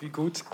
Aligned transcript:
Wie 0.00 0.10
gut. 0.10 0.44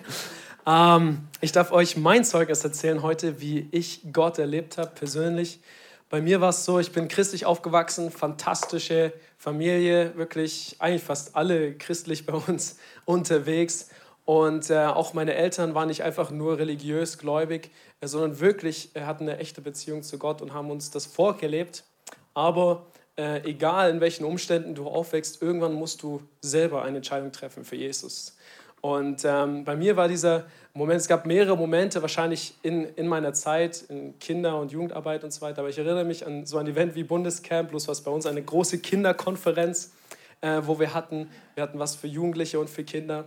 ähm, 0.66 1.28
ich 1.42 1.52
darf 1.52 1.72
euch 1.72 1.98
mein 1.98 2.24
Zeugnis 2.24 2.64
erzählen 2.64 3.02
heute, 3.02 3.38
wie 3.38 3.68
ich 3.70 4.00
Gott 4.14 4.38
erlebt 4.38 4.78
habe, 4.78 4.90
persönlich. 4.94 5.60
Bei 6.08 6.22
mir 6.22 6.40
war 6.40 6.48
es 6.48 6.64
so, 6.64 6.78
ich 6.78 6.90
bin 6.92 7.06
christlich 7.08 7.44
aufgewachsen, 7.44 8.10
fantastische 8.10 9.12
Familie, 9.36 10.16
wirklich 10.16 10.76
eigentlich 10.78 11.02
fast 11.02 11.36
alle 11.36 11.74
christlich 11.74 12.24
bei 12.24 12.32
uns 12.32 12.78
unterwegs. 13.04 13.90
Und 14.24 14.70
äh, 14.70 14.86
auch 14.86 15.12
meine 15.12 15.34
Eltern 15.34 15.74
waren 15.74 15.88
nicht 15.88 16.02
einfach 16.02 16.30
nur 16.30 16.56
religiös 16.56 17.18
gläubig, 17.18 17.70
äh, 18.00 18.06
sondern 18.06 18.40
wirklich 18.40 18.96
äh, 18.96 19.02
hatten 19.02 19.24
eine 19.24 19.36
echte 19.38 19.60
Beziehung 19.60 20.02
zu 20.02 20.18
Gott 20.18 20.40
und 20.40 20.54
haben 20.54 20.70
uns 20.70 20.90
das 20.90 21.04
vorgelebt. 21.04 21.84
Aber 22.32 22.86
äh, 23.18 23.42
egal 23.44 23.90
in 23.90 24.00
welchen 24.00 24.24
Umständen 24.24 24.74
du 24.74 24.86
aufwächst, 24.86 25.42
irgendwann 25.42 25.74
musst 25.74 26.02
du 26.02 26.22
selber 26.40 26.84
eine 26.84 26.98
Entscheidung 26.98 27.32
treffen 27.32 27.64
für 27.64 27.76
Jesus. 27.76 28.38
Und 28.80 29.24
ähm, 29.24 29.64
bei 29.64 29.76
mir 29.76 29.96
war 29.96 30.08
dieser 30.08 30.44
Moment, 30.72 31.00
es 31.00 31.08
gab 31.08 31.26
mehrere 31.26 31.56
Momente 31.56 32.00
wahrscheinlich 32.02 32.54
in, 32.62 32.84
in 32.84 33.08
meiner 33.08 33.32
Zeit, 33.32 33.84
in 33.88 34.18
Kinder- 34.20 34.60
und 34.60 34.70
Jugendarbeit 34.70 35.24
und 35.24 35.32
so 35.32 35.40
weiter, 35.40 35.60
aber 35.60 35.70
ich 35.70 35.78
erinnere 35.78 36.04
mich 36.04 36.24
an 36.24 36.46
so 36.46 36.58
ein 36.58 36.68
Event 36.68 36.94
wie 36.94 37.02
Bundescamp, 37.02 37.70
bloß 37.70 37.88
was 37.88 38.02
bei 38.02 38.10
uns 38.10 38.26
eine 38.26 38.42
große 38.42 38.78
Kinderkonferenz, 38.78 39.92
äh, 40.40 40.62
wo 40.64 40.78
wir 40.78 40.94
hatten. 40.94 41.28
Wir 41.54 41.64
hatten 41.64 41.80
was 41.80 41.96
für 41.96 42.06
Jugendliche 42.06 42.60
und 42.60 42.70
für 42.70 42.84
Kinder. 42.84 43.24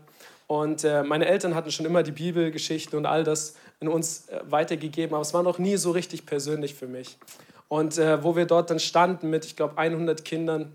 Und 0.48 0.84
äh, 0.84 1.03
meine 1.03 1.25
Eltern 1.25 1.55
hatten 1.55 1.72
schon 1.72 1.86
immer 1.86 2.03
die 2.03 2.11
Bibelgeschichten 2.11 2.97
und 2.97 3.05
all 3.05 3.23
das 3.23 3.55
in 3.81 3.89
uns 3.89 4.30
äh, 4.30 4.39
weitergegeben, 4.45 5.13
aber 5.13 5.22
es 5.22 5.33
war 5.33 5.44
noch 5.44 5.59
nie 5.59 5.75
so 5.75 5.91
richtig 5.91 6.25
persönlich 6.25 6.75
für 6.75 6.88
mich. 6.88 7.17
Und 7.67 7.97
äh, 7.97 8.23
wo 8.23 8.36
wir 8.36 8.45
dort 8.45 8.70
dann 8.70 8.80
standen 8.80 9.30
mit, 9.30 9.45
ich 9.45 9.55
glaube, 9.55 9.77
100 9.77 10.23
Kindern 10.23 10.72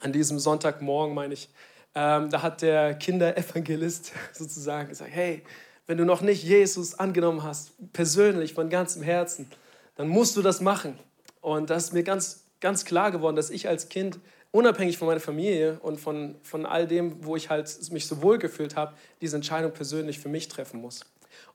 an 0.00 0.12
diesem 0.12 0.38
Sonntagmorgen, 0.38 1.14
meine 1.14 1.34
ich, 1.34 1.48
ähm, 1.94 2.30
da 2.30 2.42
hat 2.42 2.62
der 2.62 2.94
Kinderevangelist 2.94 4.12
sozusagen 4.32 4.88
gesagt, 4.88 5.10
hey, 5.12 5.42
wenn 5.86 5.98
du 5.98 6.04
noch 6.04 6.20
nicht 6.20 6.44
Jesus 6.44 6.98
angenommen 6.98 7.42
hast, 7.42 7.72
persönlich, 7.92 8.54
von 8.54 8.68
ganzem 8.68 9.02
Herzen, 9.02 9.50
dann 9.96 10.08
musst 10.08 10.36
du 10.36 10.42
das 10.42 10.60
machen. 10.60 10.98
Und 11.40 11.70
das 11.70 11.84
ist 11.84 11.92
mir 11.94 12.02
ganz, 12.02 12.44
ganz 12.60 12.84
klar 12.84 13.10
geworden, 13.10 13.36
dass 13.36 13.50
ich 13.50 13.68
als 13.68 13.88
Kind, 13.88 14.18
unabhängig 14.50 14.98
von 14.98 15.08
meiner 15.08 15.20
Familie 15.20 15.78
und 15.80 15.98
von, 15.98 16.36
von 16.42 16.66
all 16.66 16.86
dem, 16.86 17.24
wo 17.24 17.36
ich 17.36 17.50
halt 17.50 17.70
mich 17.90 18.06
so 18.06 18.22
wohl 18.22 18.38
gefühlt 18.38 18.76
habe, 18.76 18.94
diese 19.20 19.36
Entscheidung 19.36 19.72
persönlich 19.72 20.18
für 20.18 20.28
mich 20.28 20.48
treffen 20.48 20.80
muss. 20.80 21.04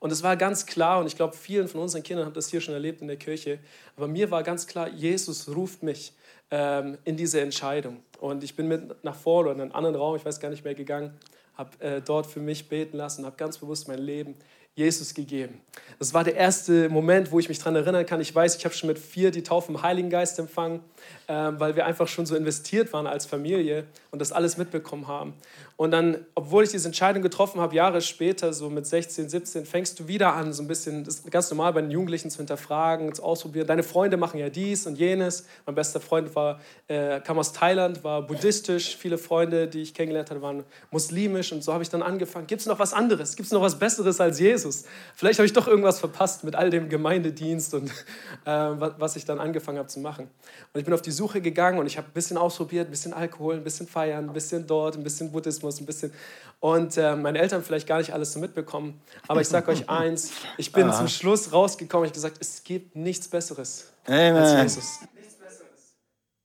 Und 0.00 0.12
es 0.12 0.22
war 0.22 0.36
ganz 0.36 0.66
klar, 0.66 1.00
und 1.00 1.06
ich 1.06 1.16
glaube, 1.16 1.36
vielen 1.36 1.68
von 1.68 1.80
unseren 1.80 2.02
Kindern 2.02 2.26
haben 2.26 2.34
das 2.34 2.48
hier 2.48 2.60
schon 2.60 2.74
erlebt 2.74 3.00
in 3.00 3.08
der 3.08 3.16
Kirche, 3.16 3.58
aber 3.96 4.08
mir 4.08 4.30
war 4.30 4.42
ganz 4.42 4.66
klar, 4.66 4.88
Jesus 4.88 5.48
ruft 5.48 5.82
mich 5.82 6.12
ähm, 6.50 6.98
in 7.04 7.16
diese 7.16 7.40
Entscheidung. 7.40 8.02
Und 8.20 8.44
ich 8.44 8.54
bin 8.56 8.68
mit 8.68 9.04
nach 9.04 9.16
vorne 9.16 9.50
oder 9.50 9.56
in 9.56 9.62
einen 9.62 9.72
anderen 9.72 9.96
Raum, 9.96 10.16
ich 10.16 10.24
weiß 10.24 10.40
gar 10.40 10.50
nicht 10.50 10.64
mehr, 10.64 10.74
gegangen, 10.74 11.12
habe 11.56 11.70
äh, 11.80 12.00
dort 12.00 12.26
für 12.26 12.40
mich 12.40 12.68
beten 12.68 12.96
lassen, 12.96 13.24
habe 13.24 13.36
ganz 13.36 13.58
bewusst 13.58 13.88
mein 13.88 13.98
Leben 13.98 14.36
Jesus 14.76 15.14
gegeben. 15.14 15.60
Das 16.00 16.14
war 16.14 16.24
der 16.24 16.34
erste 16.34 16.88
Moment, 16.88 17.30
wo 17.30 17.38
ich 17.38 17.48
mich 17.48 17.58
daran 17.58 17.76
erinnern 17.76 18.04
kann. 18.06 18.20
Ich 18.20 18.34
weiß, 18.34 18.56
ich 18.56 18.64
habe 18.64 18.74
schon 18.74 18.88
mit 18.88 18.98
vier 18.98 19.30
die 19.30 19.44
Taufe 19.44 19.70
im 19.70 19.82
Heiligen 19.82 20.10
Geist 20.10 20.38
empfangen, 20.40 20.80
weil 21.26 21.76
wir 21.76 21.86
einfach 21.86 22.08
schon 22.08 22.26
so 22.26 22.36
investiert 22.36 22.92
waren 22.92 23.06
als 23.06 23.26
Familie 23.26 23.84
und 24.10 24.20
das 24.20 24.32
alles 24.32 24.56
mitbekommen 24.56 25.08
haben. 25.08 25.34
Und 25.76 25.90
dann, 25.90 26.18
obwohl 26.36 26.62
ich 26.62 26.70
diese 26.70 26.86
Entscheidung 26.86 27.22
getroffen 27.22 27.60
habe, 27.60 27.74
Jahre 27.74 28.00
später, 28.00 28.52
so 28.52 28.70
mit 28.70 28.86
16, 28.86 29.28
17, 29.28 29.66
fängst 29.66 29.98
du 29.98 30.06
wieder 30.06 30.32
an, 30.34 30.52
so 30.52 30.62
ein 30.62 30.68
bisschen, 30.68 31.02
das 31.02 31.16
ist 31.16 31.30
ganz 31.32 31.50
normal 31.50 31.72
bei 31.72 31.80
den 31.80 31.90
Jugendlichen 31.90 32.30
zu 32.30 32.36
hinterfragen, 32.36 33.12
zu 33.12 33.24
ausprobieren. 33.24 33.66
Deine 33.66 33.82
Freunde 33.82 34.16
machen 34.16 34.38
ja 34.38 34.50
dies 34.50 34.86
und 34.86 34.96
jenes. 34.96 35.46
Mein 35.66 35.74
bester 35.74 35.98
Freund 35.98 36.34
war, 36.36 36.60
äh, 36.86 37.20
kam 37.20 37.40
aus 37.40 37.52
Thailand, 37.52 38.04
war 38.04 38.22
buddhistisch. 38.22 38.96
Viele 38.96 39.18
Freunde, 39.18 39.66
die 39.66 39.82
ich 39.82 39.94
kennengelernt 39.94 40.30
hatte, 40.30 40.42
waren 40.42 40.62
muslimisch. 40.92 41.50
Und 41.50 41.64
so 41.64 41.72
habe 41.72 41.82
ich 41.82 41.90
dann 41.90 42.02
angefangen, 42.02 42.46
gibt 42.46 42.60
es 42.60 42.68
noch 42.68 42.78
was 42.78 42.92
anderes? 42.92 43.34
Gibt 43.34 43.46
es 43.46 43.52
noch 43.52 43.62
was 43.62 43.76
Besseres 43.76 44.20
als 44.20 44.38
Jesus? 44.38 44.84
Vielleicht 45.16 45.40
habe 45.40 45.46
ich 45.46 45.52
doch 45.52 45.66
irgendwas 45.66 45.98
verpasst 45.98 46.44
mit 46.44 46.54
all 46.54 46.70
dem 46.70 46.88
Gemeindedienst 46.88 47.74
und 47.74 47.90
äh, 48.44 48.50
was 48.50 49.16
ich 49.16 49.24
dann 49.24 49.40
angefangen 49.40 49.78
habe 49.78 49.88
zu 49.88 49.98
machen. 49.98 50.28
Und 50.72 50.78
ich 50.78 50.84
bin 50.84 50.94
auf 50.94 51.02
die 51.02 51.10
Suche 51.14 51.40
gegangen 51.40 51.78
und 51.78 51.86
ich 51.86 51.96
habe 51.96 52.06
ein 52.08 52.12
bisschen 52.12 52.36
ausprobiert, 52.36 52.88
ein 52.88 52.90
bisschen 52.90 53.14
Alkohol, 53.14 53.54
ein 53.54 53.64
bisschen 53.64 53.86
feiern, 53.86 54.28
ein 54.28 54.32
bisschen 54.32 54.66
dort, 54.66 54.96
ein 54.96 55.02
bisschen 55.02 55.32
Buddhismus 55.32 55.80
ein 55.80 55.86
bisschen. 55.86 56.12
Und 56.60 56.96
äh, 56.96 57.14
meine 57.16 57.38
Eltern 57.38 57.62
vielleicht 57.62 57.86
gar 57.86 57.98
nicht 57.98 58.12
alles 58.12 58.32
so 58.32 58.38
mitbekommen. 58.38 59.00
Aber 59.28 59.40
ich 59.40 59.48
sage 59.48 59.70
euch 59.70 59.88
eins: 59.88 60.32
Ich 60.56 60.72
bin 60.72 60.88
Aha. 60.88 60.98
zum 60.98 61.08
Schluss 61.08 61.52
rausgekommen. 61.52 62.06
Ich 62.06 62.10
habe 62.10 62.14
gesagt, 62.14 62.38
es 62.40 62.62
gibt 62.64 62.96
nichts 62.96 63.28
Besseres 63.28 63.92
Amen. 64.06 64.36
als 64.36 64.62
Jesus. 64.62 65.00
Nichts 65.14 65.34
Besseres. 65.34 65.96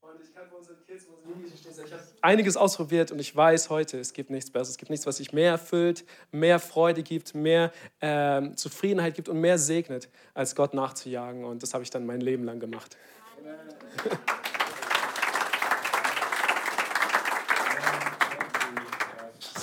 Und 0.02 0.22
ich 0.22 0.34
kann 0.34 0.47
für 0.50 0.56
unsere 0.56 0.75
Kids, 0.86 1.06
für 1.06 1.12
unsere 1.12 1.30
Jugendlichen 1.30 1.72
stehen. 1.74 1.86
Ich 1.86 1.94
habe 1.94 2.03
einiges 2.22 2.57
ausprobiert 2.57 3.12
und 3.12 3.19
ich 3.19 3.36
weiß 3.36 3.69
heute, 3.69 4.00
es 4.00 4.13
gibt 4.13 4.30
nichts 4.30 4.51
Besseres. 4.51 4.72
Es 4.72 4.78
gibt 4.78 4.90
nichts, 4.90 5.06
was 5.06 5.18
sich 5.18 5.31
mehr 5.31 5.51
erfüllt, 5.51 6.03
mehr 6.31 6.59
Freude 6.59 7.01
gibt, 7.03 7.34
mehr 7.34 7.72
äh, 8.01 8.41
Zufriedenheit 8.56 9.16
gibt 9.16 9.30
und 9.30 9.40
mehr 9.40 9.57
segnet, 9.57 10.09
als 10.34 10.56
Gott 10.56 10.74
nachzujagen. 10.74 11.46
Und 11.46 11.63
das 11.63 11.74
habe 11.74 11.84
ich 11.84 11.90
dann 11.90 12.06
mein 12.06 12.22
Leben 12.22 12.44
lang 12.44 12.59
gemacht. 12.59 12.97
Amen. 13.40 14.19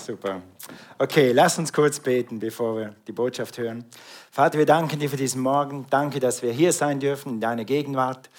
Super. 0.06 0.40
Okay, 1.00 1.32
lass 1.32 1.58
uns 1.58 1.72
kurz 1.72 1.98
beten, 1.98 2.38
bevor 2.38 2.76
wir 2.76 2.94
die 3.08 3.12
Botschaft 3.12 3.58
hören. 3.58 3.84
Vater, 4.30 4.56
wir 4.56 4.64
danken 4.64 5.00
dir 5.00 5.10
für 5.10 5.16
diesen 5.16 5.42
Morgen. 5.42 5.84
Danke, 5.90 6.20
dass 6.20 6.42
wir 6.42 6.52
hier 6.52 6.72
sein 6.72 7.00
dürfen 7.00 7.30
in 7.30 7.40
deiner 7.40 7.64
Gegenwart. 7.64 8.30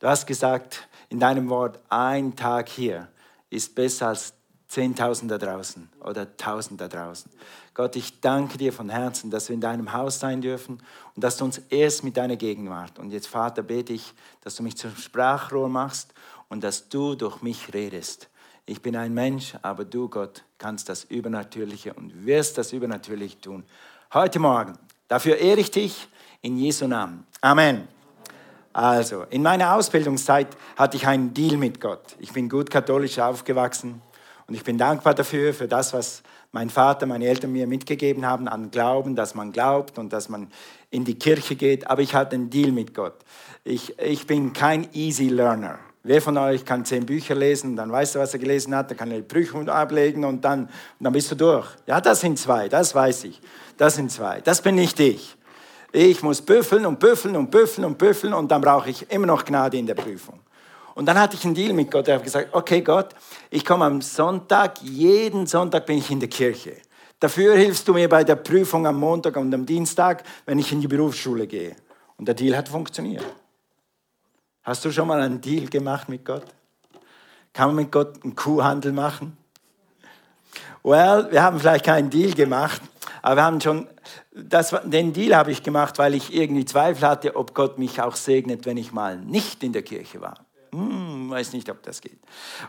Du 0.00 0.08
hast 0.08 0.26
gesagt 0.26 0.88
in 1.10 1.20
deinem 1.20 1.48
Wort, 1.48 1.78
ein 1.90 2.34
Tag 2.34 2.68
hier 2.68 3.06
ist 3.50 3.72
besser 3.76 4.08
als 4.08 4.34
10.000 4.68 5.28
da 5.28 5.38
draußen 5.38 5.88
oder 6.00 6.22
1.000 6.22 6.76
da 6.78 6.88
draußen. 6.88 7.30
Gott, 7.72 7.94
ich 7.94 8.20
danke 8.20 8.58
dir 8.58 8.72
von 8.72 8.88
Herzen, 8.88 9.30
dass 9.30 9.48
wir 9.48 9.54
in 9.54 9.60
deinem 9.60 9.92
Haus 9.92 10.18
sein 10.18 10.40
dürfen 10.40 10.82
und 11.14 11.22
dass 11.22 11.36
du 11.36 11.44
uns 11.44 11.58
erst 11.70 12.02
mit 12.02 12.16
deiner 12.16 12.34
Gegenwart. 12.34 12.98
Und 12.98 13.12
jetzt, 13.12 13.28
Vater, 13.28 13.62
bete 13.62 13.92
ich, 13.92 14.12
dass 14.40 14.56
du 14.56 14.64
mich 14.64 14.76
zum 14.76 14.96
Sprachrohr 14.96 15.68
machst 15.68 16.14
und 16.48 16.64
dass 16.64 16.88
du 16.88 17.14
durch 17.14 17.42
mich 17.42 17.72
redest. 17.72 18.28
Ich 18.64 18.80
bin 18.80 18.96
ein 18.96 19.12
Mensch, 19.12 19.54
aber 19.62 19.84
du, 19.84 20.08
Gott, 20.08 20.44
kannst 20.62 20.88
das 20.88 21.02
Übernatürliche 21.02 21.92
und 21.92 22.24
wirst 22.24 22.56
das 22.56 22.72
Übernatürliche 22.72 23.40
tun. 23.40 23.64
Heute 24.14 24.38
Morgen. 24.38 24.78
Dafür 25.08 25.36
ehre 25.36 25.58
ich 25.58 25.72
dich 25.72 26.06
in 26.40 26.56
Jesu 26.56 26.86
Namen. 26.86 27.26
Amen. 27.40 27.88
Also, 28.72 29.24
in 29.28 29.42
meiner 29.42 29.74
Ausbildungszeit 29.74 30.46
hatte 30.76 30.96
ich 30.96 31.08
einen 31.08 31.34
Deal 31.34 31.56
mit 31.56 31.80
Gott. 31.80 32.14
Ich 32.20 32.32
bin 32.32 32.48
gut 32.48 32.70
katholisch 32.70 33.18
aufgewachsen 33.18 34.00
und 34.46 34.54
ich 34.54 34.62
bin 34.62 34.78
dankbar 34.78 35.14
dafür, 35.14 35.52
für 35.52 35.66
das, 35.66 35.92
was 35.94 36.22
mein 36.52 36.70
Vater, 36.70 37.06
meine 37.06 37.26
Eltern 37.26 37.50
mir 37.50 37.66
mitgegeben 37.66 38.24
haben 38.24 38.46
an 38.46 38.70
Glauben, 38.70 39.16
dass 39.16 39.34
man 39.34 39.50
glaubt 39.50 39.98
und 39.98 40.12
dass 40.12 40.28
man 40.28 40.48
in 40.90 41.04
die 41.04 41.18
Kirche 41.18 41.56
geht. 41.56 41.88
Aber 41.90 42.02
ich 42.02 42.14
hatte 42.14 42.36
einen 42.36 42.50
Deal 42.50 42.70
mit 42.70 42.94
Gott. 42.94 43.16
Ich, 43.64 43.98
ich 43.98 44.28
bin 44.28 44.52
kein 44.52 44.86
Easy 44.94 45.26
Learner. 45.26 45.80
Wer 46.04 46.20
von 46.20 46.36
euch 46.36 46.64
kann 46.64 46.84
zehn 46.84 47.06
Bücher 47.06 47.36
lesen, 47.36 47.76
dann 47.76 47.92
weißt 47.92 48.16
du, 48.16 48.18
was 48.18 48.32
er 48.32 48.40
gelesen 48.40 48.74
hat, 48.74 48.90
dann 48.90 48.98
kann 48.98 49.10
er 49.12 49.18
die 49.18 49.22
Prüfung 49.22 49.68
ablegen 49.68 50.24
und 50.24 50.44
dann, 50.44 50.62
und 50.64 50.70
dann 50.98 51.12
bist 51.12 51.30
du 51.30 51.36
durch. 51.36 51.68
Ja, 51.86 52.00
das 52.00 52.20
sind 52.20 52.38
zwei, 52.38 52.68
das 52.68 52.92
weiß 52.92 53.24
ich. 53.24 53.40
Das 53.76 53.94
sind 53.94 54.10
zwei. 54.10 54.40
Das 54.40 54.60
bin 54.60 54.74
nicht 54.74 54.98
ich. 54.98 55.36
Ich 55.92 56.22
muss 56.22 56.42
büffeln 56.42 56.86
und 56.86 56.98
büffeln 56.98 57.36
und 57.36 57.50
büffeln 57.50 57.84
und 57.84 57.98
büffeln 57.98 58.34
und 58.34 58.50
dann 58.50 58.60
brauche 58.60 58.90
ich 58.90 59.08
immer 59.12 59.26
noch 59.26 59.44
Gnade 59.44 59.76
in 59.76 59.86
der 59.86 59.94
Prüfung. 59.94 60.40
Und 60.94 61.06
dann 61.06 61.18
hatte 61.18 61.36
ich 61.36 61.44
einen 61.44 61.54
Deal 61.54 61.72
mit 61.72 61.90
Gott. 61.90 62.08
Er 62.08 62.16
hat 62.16 62.24
gesagt, 62.24 62.48
okay 62.52 62.80
Gott, 62.80 63.10
ich 63.50 63.64
komme 63.64 63.84
am 63.84 64.00
Sonntag, 64.00 64.82
jeden 64.82 65.46
Sonntag 65.46 65.86
bin 65.86 65.98
ich 65.98 66.10
in 66.10 66.18
der 66.18 66.28
Kirche. 66.28 66.76
Dafür 67.20 67.54
hilfst 67.54 67.86
du 67.86 67.94
mir 67.94 68.08
bei 68.08 68.24
der 68.24 68.34
Prüfung 68.34 68.86
am 68.88 68.98
Montag 68.98 69.36
und 69.36 69.54
am 69.54 69.64
Dienstag, 69.64 70.24
wenn 70.46 70.58
ich 70.58 70.72
in 70.72 70.80
die 70.80 70.88
Berufsschule 70.88 71.46
gehe. 71.46 71.76
Und 72.16 72.26
der 72.26 72.34
Deal 72.34 72.56
hat 72.56 72.68
funktioniert. 72.68 73.24
Hast 74.64 74.84
du 74.84 74.92
schon 74.92 75.08
mal 75.08 75.20
einen 75.20 75.40
Deal 75.40 75.66
gemacht 75.66 76.08
mit 76.08 76.24
Gott? 76.24 76.44
Kann 77.52 77.68
man 77.68 77.76
mit 77.76 77.92
Gott 77.92 78.22
einen 78.22 78.36
Kuhhandel 78.36 78.92
machen? 78.92 79.36
Well, 80.84 81.28
wir 81.30 81.42
haben 81.42 81.58
vielleicht 81.58 81.84
keinen 81.84 82.10
Deal 82.10 82.32
gemacht, 82.32 82.80
aber 83.22 83.36
wir 83.36 83.44
haben 83.44 83.60
schon, 83.60 83.88
das, 84.32 84.74
den 84.84 85.12
Deal 85.12 85.36
habe 85.36 85.50
ich 85.50 85.64
gemacht, 85.64 85.98
weil 85.98 86.14
ich 86.14 86.32
irgendwie 86.32 86.64
Zweifel 86.64 87.08
hatte, 87.08 87.34
ob 87.34 87.54
Gott 87.54 87.78
mich 87.78 88.00
auch 88.00 88.14
segnet, 88.14 88.64
wenn 88.64 88.76
ich 88.76 88.92
mal 88.92 89.16
nicht 89.16 89.64
in 89.64 89.72
der 89.72 89.82
Kirche 89.82 90.20
war. 90.20 90.34
Hm, 90.72 91.28
weiß 91.28 91.52
nicht, 91.52 91.68
ob 91.68 91.82
das 91.82 92.00
geht. 92.00 92.18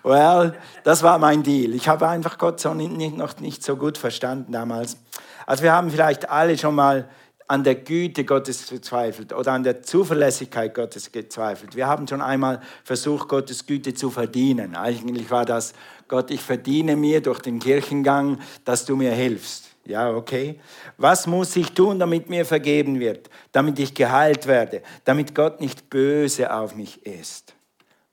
Well, 0.04 0.56
das 0.84 1.04
war 1.04 1.20
mein 1.20 1.44
Deal. 1.44 1.74
Ich 1.74 1.88
habe 1.88 2.08
einfach 2.08 2.40
Gott 2.40 2.60
so 2.60 2.74
nicht, 2.74 3.16
noch 3.16 3.40
nicht 3.40 3.64
so 3.64 3.78
gut 3.78 3.98
verstanden 4.00 4.52
damals. 4.52 4.98
Also 5.46 5.64
wir 5.64 5.74
haben 5.74 5.92
vielleicht 5.92 6.30
alle 6.30 6.58
schon 6.58 6.76
mal 6.76 7.08
an 7.54 7.64
der 7.64 7.76
Güte 7.76 8.26
Gottes 8.26 8.68
gezweifelt 8.68 9.32
oder 9.32 9.52
an 9.52 9.62
der 9.62 9.84
Zuverlässigkeit 9.84 10.74
Gottes 10.74 11.12
gezweifelt. 11.12 11.76
Wir 11.76 11.86
haben 11.86 12.08
schon 12.08 12.20
einmal 12.20 12.60
versucht, 12.84 13.28
Gottes 13.30 13.68
Güte 13.68 13.94
zu 13.94 14.10
verdienen. 14.10 14.76
Eigentlich 14.76 15.30
war 15.30 15.46
das, 15.46 15.74
Gott, 16.08 16.32
ich 16.32 16.42
verdiene 16.42 16.96
mir 16.96 17.22
durch 17.22 17.42
den 17.42 17.60
Kirchengang, 17.60 18.40
dass 18.66 18.86
du 18.86 18.96
mir 18.96 19.12
hilfst. 19.12 19.70
Ja, 19.86 20.10
okay. 20.16 20.60
Was 20.98 21.28
muss 21.28 21.56
ich 21.56 21.74
tun, 21.74 22.00
damit 22.00 22.28
mir 22.28 22.44
vergeben 22.44 23.00
wird, 23.00 23.30
damit 23.52 23.78
ich 23.78 23.94
geheilt 23.94 24.48
werde, 24.48 24.82
damit 25.04 25.36
Gott 25.36 25.62
nicht 25.62 25.92
böse 25.92 26.52
auf 26.52 26.76
mich 26.76 27.06
ist? 27.06 27.54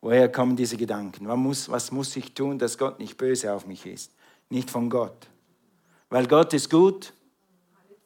Woher 0.02 0.31
kommen 0.31 0.54
diese 0.54 0.76
Gedanken? 0.76 1.26
Was 1.26 1.38
muss, 1.38 1.70
was 1.70 1.90
muss 1.92 2.14
ich 2.14 2.34
tun, 2.34 2.58
dass 2.58 2.76
Gott 2.76 2.98
nicht 2.98 3.16
böse 3.16 3.54
auf 3.54 3.66
mich 3.66 3.87
ist? 3.87 4.12
Nicht 4.50 4.69
von 4.69 4.90
Gott. 4.90 5.28
Weil 6.10 6.26
Gott 6.26 6.52
ist 6.52 6.69
gut, 6.69 7.14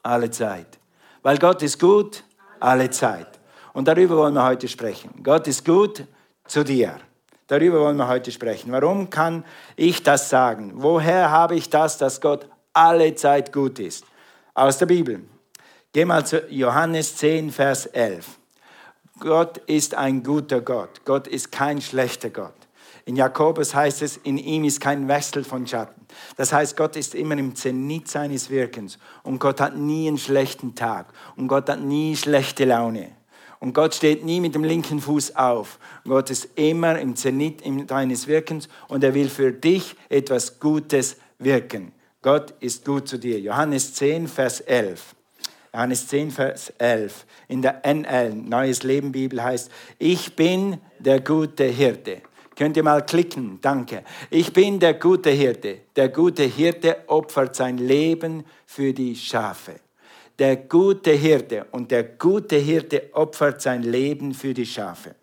alle 0.01 0.31
Zeit. 0.31 0.79
Weil 1.25 1.39
Gott 1.39 1.63
ist 1.63 1.79
gut, 1.79 2.23
alle 2.59 2.87
Zeit. 2.91 3.39
Und 3.73 3.87
darüber 3.87 4.15
wollen 4.15 4.35
wir 4.35 4.45
heute 4.45 4.67
sprechen. 4.67 5.09
Gott 5.23 5.47
ist 5.47 5.65
gut 5.65 6.03
zu 6.45 6.63
dir. 6.63 6.99
Darüber 7.47 7.79
wollen 7.79 7.97
wir 7.97 8.07
heute 8.07 8.31
sprechen. 8.31 8.71
Warum 8.71 9.09
kann 9.09 9.43
ich 9.75 10.03
das 10.03 10.29
sagen? 10.29 10.73
Woher 10.75 11.31
habe 11.31 11.55
ich 11.55 11.67
das, 11.67 11.97
dass 11.97 12.21
Gott 12.21 12.47
alle 12.73 13.15
Zeit 13.15 13.51
gut 13.51 13.79
ist? 13.79 14.05
Aus 14.53 14.77
der 14.77 14.85
Bibel. 14.85 15.23
Geh 15.93 16.05
mal 16.05 16.23
zu 16.23 16.45
Johannes 16.47 17.17
10, 17.17 17.49
Vers 17.49 17.87
11. 17.87 18.27
Gott 19.19 19.57
ist 19.65 19.95
ein 19.95 20.21
guter 20.21 20.61
Gott. 20.61 21.03
Gott 21.05 21.27
ist 21.27 21.51
kein 21.51 21.81
schlechter 21.81 22.29
Gott. 22.29 22.64
In 23.07 23.15
Jakobus 23.15 23.75
heißt 23.75 24.01
es, 24.01 24.17
in 24.17 24.39
ihm 24.39 24.63
ist 24.63 24.81
kein 24.81 25.07
Wechsel 25.07 25.43
von 25.43 25.67
Schatten. 25.67 26.07
Das 26.37 26.51
heißt, 26.51 26.75
Gott 26.75 26.95
ist 26.95 27.13
immer 27.13 27.37
im 27.37 27.55
Zenit 27.55 28.07
seines 28.07 28.49
Wirkens 28.49 28.97
und 29.21 29.39
Gott 29.39 29.61
hat 29.61 29.77
nie 29.77 30.07
einen 30.07 30.17
schlechten 30.17 30.73
Tag 30.73 31.13
und 31.35 31.47
Gott 31.47 31.69
hat 31.69 31.81
nie 31.81 32.15
schlechte 32.15 32.65
Laune. 32.65 33.11
Und 33.59 33.73
Gott 33.73 33.93
steht 33.93 34.25
nie 34.25 34.41
mit 34.41 34.55
dem 34.55 34.63
linken 34.63 34.99
Fuß 34.99 35.35
auf. 35.35 35.79
Gott 36.03 36.31
ist 36.31 36.49
immer 36.55 36.99
im 36.99 37.15
Zenit 37.15 37.61
deines 37.89 38.27
Wirkens 38.27 38.69
und 38.87 39.03
er 39.03 39.13
will 39.13 39.29
für 39.29 39.51
dich 39.51 39.95
etwas 40.09 40.59
Gutes 40.59 41.17
wirken. 41.37 41.91
Gott 42.23 42.55
ist 42.59 42.85
gut 42.85 43.07
zu 43.07 43.19
dir. 43.19 43.39
Johannes 43.39 43.93
10, 43.93 44.27
Vers 44.27 44.61
11. 44.61 45.15
Johannes 45.73 46.07
10, 46.07 46.31
Vers 46.31 46.73
11. 46.79 47.25
In 47.49 47.61
der 47.61 47.81
NL, 47.85 48.33
Neues 48.33 48.81
Leben 48.81 49.11
Bibel 49.11 49.43
heißt, 49.43 49.69
ich 49.99 50.35
bin 50.35 50.79
der 50.97 51.19
gute 51.19 51.65
Hirte. 51.65 52.21
Könnt 52.55 52.77
ihr 52.77 52.83
mal 52.83 53.05
klicken? 53.05 53.59
Danke. 53.61 54.03
Ich 54.29 54.53
bin 54.53 54.79
der 54.79 54.93
gute 54.93 55.29
Hirte. 55.29 55.79
Der 55.95 56.09
gute 56.09 56.43
Hirte 56.43 56.97
opfert 57.07 57.55
sein 57.55 57.77
Leben 57.77 58.45
für 58.65 58.93
die 58.93 59.15
Schafe. 59.15 59.75
Der 60.39 60.55
gute 60.55 61.11
Hirte 61.11 61.65
und 61.71 61.91
der 61.91 62.03
gute 62.03 62.55
Hirte 62.55 63.09
opfert 63.13 63.61
sein 63.61 63.83
Leben 63.83 64.33
für 64.33 64.53
die 64.53 64.65
Schafe. 64.65 65.15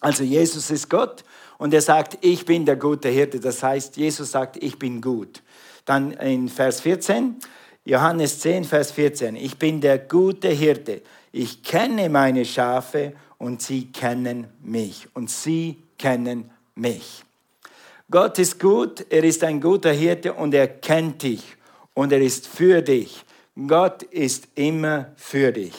Also 0.00 0.24
Jesus 0.24 0.70
ist 0.70 0.90
Gott 0.90 1.24
und 1.58 1.72
er 1.72 1.80
sagt, 1.80 2.18
ich 2.20 2.44
bin 2.44 2.66
der 2.66 2.76
gute 2.76 3.08
Hirte. 3.08 3.40
Das 3.40 3.62
heißt, 3.62 3.96
Jesus 3.96 4.30
sagt, 4.30 4.62
ich 4.62 4.78
bin 4.78 5.00
gut. 5.00 5.42
Dann 5.84 6.12
in 6.12 6.48
Vers 6.48 6.80
14, 6.80 7.36
Johannes 7.84 8.40
10, 8.40 8.64
Vers 8.64 8.92
14, 8.92 9.36
ich 9.36 9.56
bin 9.58 9.80
der 9.80 9.98
gute 9.98 10.48
Hirte. 10.48 11.02
Ich 11.32 11.62
kenne 11.62 12.08
meine 12.08 12.44
Schafe 12.44 13.14
und 13.38 13.62
sie 13.62 13.92
kennen 13.92 14.48
mich. 14.62 15.08
Und 15.14 15.30
sie 15.30 15.85
kennen 15.98 16.50
mich. 16.74 17.24
Gott 18.10 18.38
ist 18.38 18.60
gut, 18.60 19.04
er 19.10 19.24
ist 19.24 19.42
ein 19.42 19.60
guter 19.60 19.92
Hirte 19.92 20.32
und 20.32 20.54
er 20.54 20.68
kennt 20.68 21.22
dich 21.22 21.56
und 21.94 22.12
er 22.12 22.20
ist 22.20 22.46
für 22.46 22.82
dich. 22.82 23.24
Gott 23.66 24.02
ist 24.04 24.48
immer 24.54 25.06
für 25.16 25.50
dich. 25.50 25.74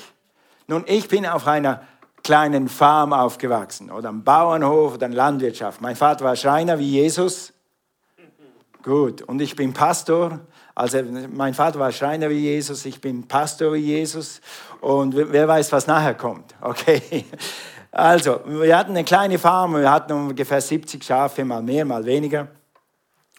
Nun, 0.67 0.83
ich 0.87 1.07
bin 1.07 1.25
auf 1.25 1.47
einer 1.47 1.83
kleinen 2.23 2.67
Farm 2.67 3.13
aufgewachsen 3.13 3.89
oder 3.89 4.09
am 4.09 4.23
Bauernhof 4.23 4.95
oder 4.95 5.05
in 5.05 5.13
Landwirtschaft. 5.13 5.79
Mein 5.79 5.95
Vater 5.95 6.25
war 6.25 6.35
Schreiner 6.35 6.77
wie 6.77 6.89
Jesus. 6.89 7.53
Gut, 8.83 9.21
und 9.21 9.41
ich 9.41 9.55
bin 9.55 9.73
Pastor. 9.73 10.41
Also 10.75 10.99
mein 11.31 11.53
Vater 11.53 11.79
war 11.79 11.91
Schreiner 11.91 12.29
wie 12.29 12.39
Jesus, 12.39 12.85
ich 12.85 12.99
bin 12.99 13.27
Pastor 13.27 13.73
wie 13.73 13.77
Jesus 13.77 14.41
und 14.81 15.15
wer 15.15 15.47
weiß, 15.47 15.71
was 15.71 15.87
nachher 15.87 16.15
kommt. 16.15 16.53
Okay. 16.61 17.25
Also, 17.97 18.41
wir 18.45 18.77
hatten 18.77 18.91
eine 18.91 19.03
kleine 19.03 19.39
Farm, 19.39 19.73
wir 19.73 19.89
hatten 19.89 20.13
ungefähr 20.13 20.61
70 20.61 21.03
Schafe, 21.03 21.43
mal 21.43 21.63
mehr, 21.63 21.83
mal 21.83 22.05
weniger. 22.05 22.47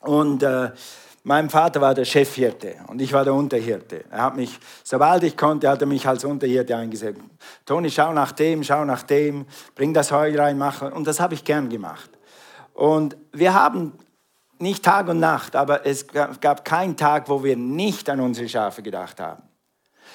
Und 0.01 0.43
äh, 0.43 0.73
mein 1.23 1.49
Vater 1.49 1.81
war 1.81 1.95
der 1.95 2.05
Chefhirte 2.05 2.75
und 2.89 3.01
ich 3.01 3.13
war 3.13 3.23
der 3.23 3.35
Unterhirte. 3.35 4.05
Er 4.11 4.23
hat 4.23 4.37
mich, 4.37 4.59
sobald 4.83 5.23
ich 5.23 5.37
konnte, 5.37 5.69
hat 5.69 5.81
er 5.81 5.87
mich 5.87 6.09
als 6.09 6.25
Unterhirte 6.25 6.77
eingesetzt. 6.77 7.21
Toni, 7.65 7.89
schau 7.89 8.13
nach 8.13 8.33
dem, 8.33 8.65
schau 8.65 8.85
nach 8.85 9.05
dem, 9.05 9.47
bring 9.77 9.95
das 9.95 10.11
Heu 10.11 10.37
rein, 10.37 10.59
mach. 10.59 10.83
Und 10.83 11.07
das 11.07 11.21
habe 11.21 11.35
ich 11.35 11.45
gern 11.45 11.69
gemacht. 11.69 12.11
Und 12.75 13.17
wir 13.31 13.55
haben 13.55 13.93
nicht 14.59 14.85
Tag 14.85 15.07
und 15.07 15.21
Nacht, 15.21 15.55
aber 15.55 15.87
es 15.87 16.05
gab 16.09 16.65
keinen 16.65 16.97
Tag, 16.97 17.29
wo 17.29 17.45
wir 17.45 17.57
nicht 17.57 18.11
an 18.11 18.19
unsere 18.19 18.49
Schafe 18.49 18.83
gedacht 18.83 19.21
haben. 19.21 19.45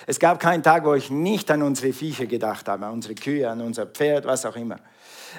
Es 0.05 0.19
gab 0.19 0.39
keinen 0.39 0.63
Tag, 0.63 0.85
wo 0.85 0.93
ich 0.93 1.09
nicht 1.09 1.49
an 1.49 1.61
unsere 1.61 1.93
Viecher 1.93 2.25
gedacht 2.25 2.67
habe, 2.67 2.85
an 2.85 2.93
unsere 2.93 3.15
Kühe, 3.15 3.49
an 3.49 3.61
unser 3.61 3.85
Pferd, 3.85 4.25
was 4.25 4.45
auch 4.45 4.55
immer. 4.55 4.77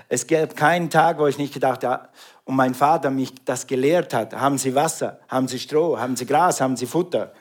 Es 0.08 0.26
gab 0.26 0.56
keinen 0.56 0.90
Tag, 0.90 1.18
wo 1.18 1.26
ich 1.26 1.38
nicht 1.38 1.54
gedacht 1.54 1.84
habe, 1.84 2.08
und 2.44 2.56
mein 2.56 2.74
Vater 2.74 3.10
mich 3.10 3.32
das 3.44 3.66
gelehrt 3.66 4.12
hat, 4.12 4.34
haben 4.34 4.58
Sie 4.58 4.74
Wasser, 4.74 5.18
haben 5.28 5.48
Sie 5.48 5.58
Stroh, 5.58 5.98
haben 5.98 6.16
Sie 6.16 6.26
Gras, 6.26 6.60
haben 6.60 6.76
Sie 6.76 6.86
Futter. 6.86 7.32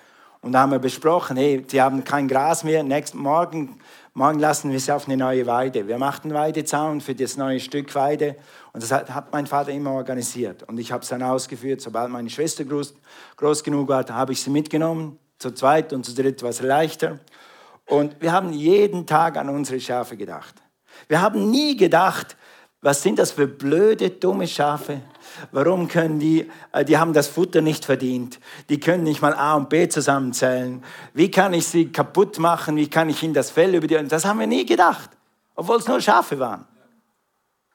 Und 0.41 0.53
da 0.53 0.61
haben 0.61 0.71
wir 0.71 0.79
besprochen, 0.79 1.37
hey, 1.37 1.63
Sie 1.67 1.81
haben 1.81 2.03
kein 2.03 2.27
Gras 2.27 2.63
mehr, 2.63 2.83
nächsten 2.83 3.17
Morgen, 3.17 3.79
morgen 4.13 4.39
lassen 4.39 4.71
wir 4.71 4.79
Sie 4.79 4.91
auf 4.91 5.07
eine 5.07 5.17
neue 5.17 5.45
Weide. 5.45 5.87
Wir 5.87 5.97
machten 5.97 6.33
Weidezaun 6.33 7.01
für 7.01 7.15
das 7.15 7.37
neue 7.37 7.59
Stück 7.59 7.95
Weide 7.95 8.35
und 8.73 8.83
das 8.83 8.91
hat, 8.91 9.31
mein 9.31 9.47
Vater 9.47 9.71
immer 9.71 9.91
organisiert. 9.91 10.63
Und 10.63 10.77
ich 10.79 10.91
habe 10.91 11.03
es 11.03 11.09
dann 11.09 11.23
ausgeführt, 11.23 11.81
sobald 11.81 12.09
meine 12.09 12.29
Schwester 12.29 12.63
groß, 12.65 12.93
groß 13.37 13.63
genug 13.63 13.89
war, 13.89 14.05
habe 14.09 14.33
ich 14.33 14.41
sie 14.41 14.49
mitgenommen 14.49 15.17
zu 15.43 15.51
zweit 15.51 15.93
und 15.93 16.05
zu 16.05 16.15
dritt 16.15 16.41
war 16.41 16.49
es 16.49 16.61
leichter. 16.61 17.19
Und 17.85 18.19
wir 18.21 18.31
haben 18.31 18.53
jeden 18.53 19.05
Tag 19.05 19.37
an 19.37 19.49
unsere 19.49 19.79
Schafe 19.79 20.15
gedacht. 20.15 20.55
Wir 21.09 21.21
haben 21.21 21.51
nie 21.51 21.75
gedacht, 21.75 22.37
was 22.81 23.01
sind 23.01 23.19
das 23.19 23.31
für 23.31 23.47
blöde, 23.47 24.09
dumme 24.09 24.47
Schafe? 24.47 25.01
Warum 25.51 25.87
können 25.87 26.19
die, 26.19 26.49
äh, 26.71 26.85
die 26.85 26.97
haben 26.97 27.13
das 27.13 27.27
Futter 27.27 27.61
nicht 27.61 27.85
verdient. 27.85 28.39
Die 28.69 28.79
können 28.79 29.03
nicht 29.03 29.21
mal 29.21 29.33
A 29.33 29.55
und 29.55 29.69
B 29.69 29.87
zusammenzählen. 29.87 30.83
Wie 31.13 31.29
kann 31.31 31.53
ich 31.53 31.67
sie 31.67 31.91
kaputt 31.91 32.39
machen? 32.39 32.75
Wie 32.75 32.89
kann 32.89 33.09
ich 33.09 33.21
ihnen 33.23 33.33
das 33.33 33.51
Fell 33.51 33.75
über 33.75 33.87
die, 33.87 34.07
das 34.07 34.25
haben 34.25 34.39
wir 34.39 34.47
nie 34.47 34.65
gedacht. 34.65 35.09
Obwohl 35.55 35.77
es 35.77 35.87
nur 35.87 36.01
Schafe 36.01 36.39
waren. 36.39 36.65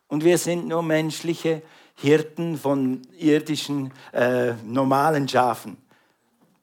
Und 0.09 0.25
wir 0.25 0.39
sind 0.39 0.69
nur 0.69 0.83
menschliche 0.83 1.63
Hirten 1.95 2.57
von 2.57 3.03
irdischen, 3.19 3.93
äh, 4.13 4.53
normalen 4.65 5.29
Schafen. 5.29 5.77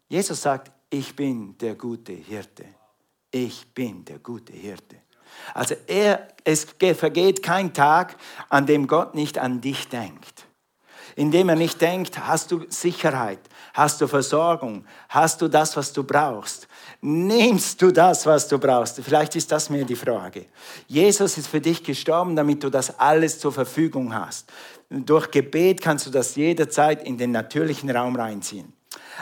Jesus 0.08 0.42
sagt, 0.42 0.72
ich 0.90 1.16
bin 1.16 1.58
der 1.58 1.76
gute 1.76 2.14
Hirte. 2.14 2.66
Ich 3.32 3.74
bin 3.74 4.06
der 4.06 4.20
gute 4.20 4.54
Hirte. 4.54 4.98
Also 5.54 5.76
er, 5.88 6.28
es 6.44 6.66
vergeht 6.96 7.44
kein 7.44 7.74
Tag, 7.74 8.16
an 8.50 8.66
dem 8.66 8.88
Gott 8.88 9.16
nicht 9.16 9.38
an 9.38 9.62
dich 9.62 9.90
denkt. 9.90 10.46
Indem 11.18 11.50
er 11.50 11.56
nicht 11.56 11.80
denkt, 11.80 12.20
hast 12.20 12.52
du 12.52 12.66
Sicherheit, 12.68 13.40
hast 13.74 14.02
du 14.02 14.08
Versorgung, 14.08 14.86
hast 15.08 15.42
du 15.42 15.48
das, 15.48 15.78
was 15.78 15.94
du 15.94 16.04
brauchst. 16.04 16.68
Nimmst 17.00 17.82
du 17.82 17.92
das, 17.92 18.25
was 18.25 18.48
du 18.48 18.58
brauchst? 18.58 19.01
Vielleicht 19.01 19.36
ist 19.36 19.50
das 19.51 19.70
mir 19.70 19.86
die 19.86 19.96
Frage. 19.96 20.46
Jesus 20.88 21.38
ist 21.38 21.48
für 21.48 21.62
dich 21.62 21.84
gestorben, 21.84 22.36
damit 22.36 22.63
du 22.63 22.70
das 22.70 23.00
alles 23.00 23.39
zur 23.39 23.54
Verfügung 23.54 24.13
hast. 24.13 24.51
Durch 24.89 25.32
Gebet 25.32 25.82
kannst 25.82 26.06
du 26.06 26.10
das 26.10 26.36
jederzeit 26.36 27.06
in 27.06 27.18
den 27.18 27.32
natürlichen 27.32 27.89
Raum 27.89 28.18
reinziehen. 28.18 28.75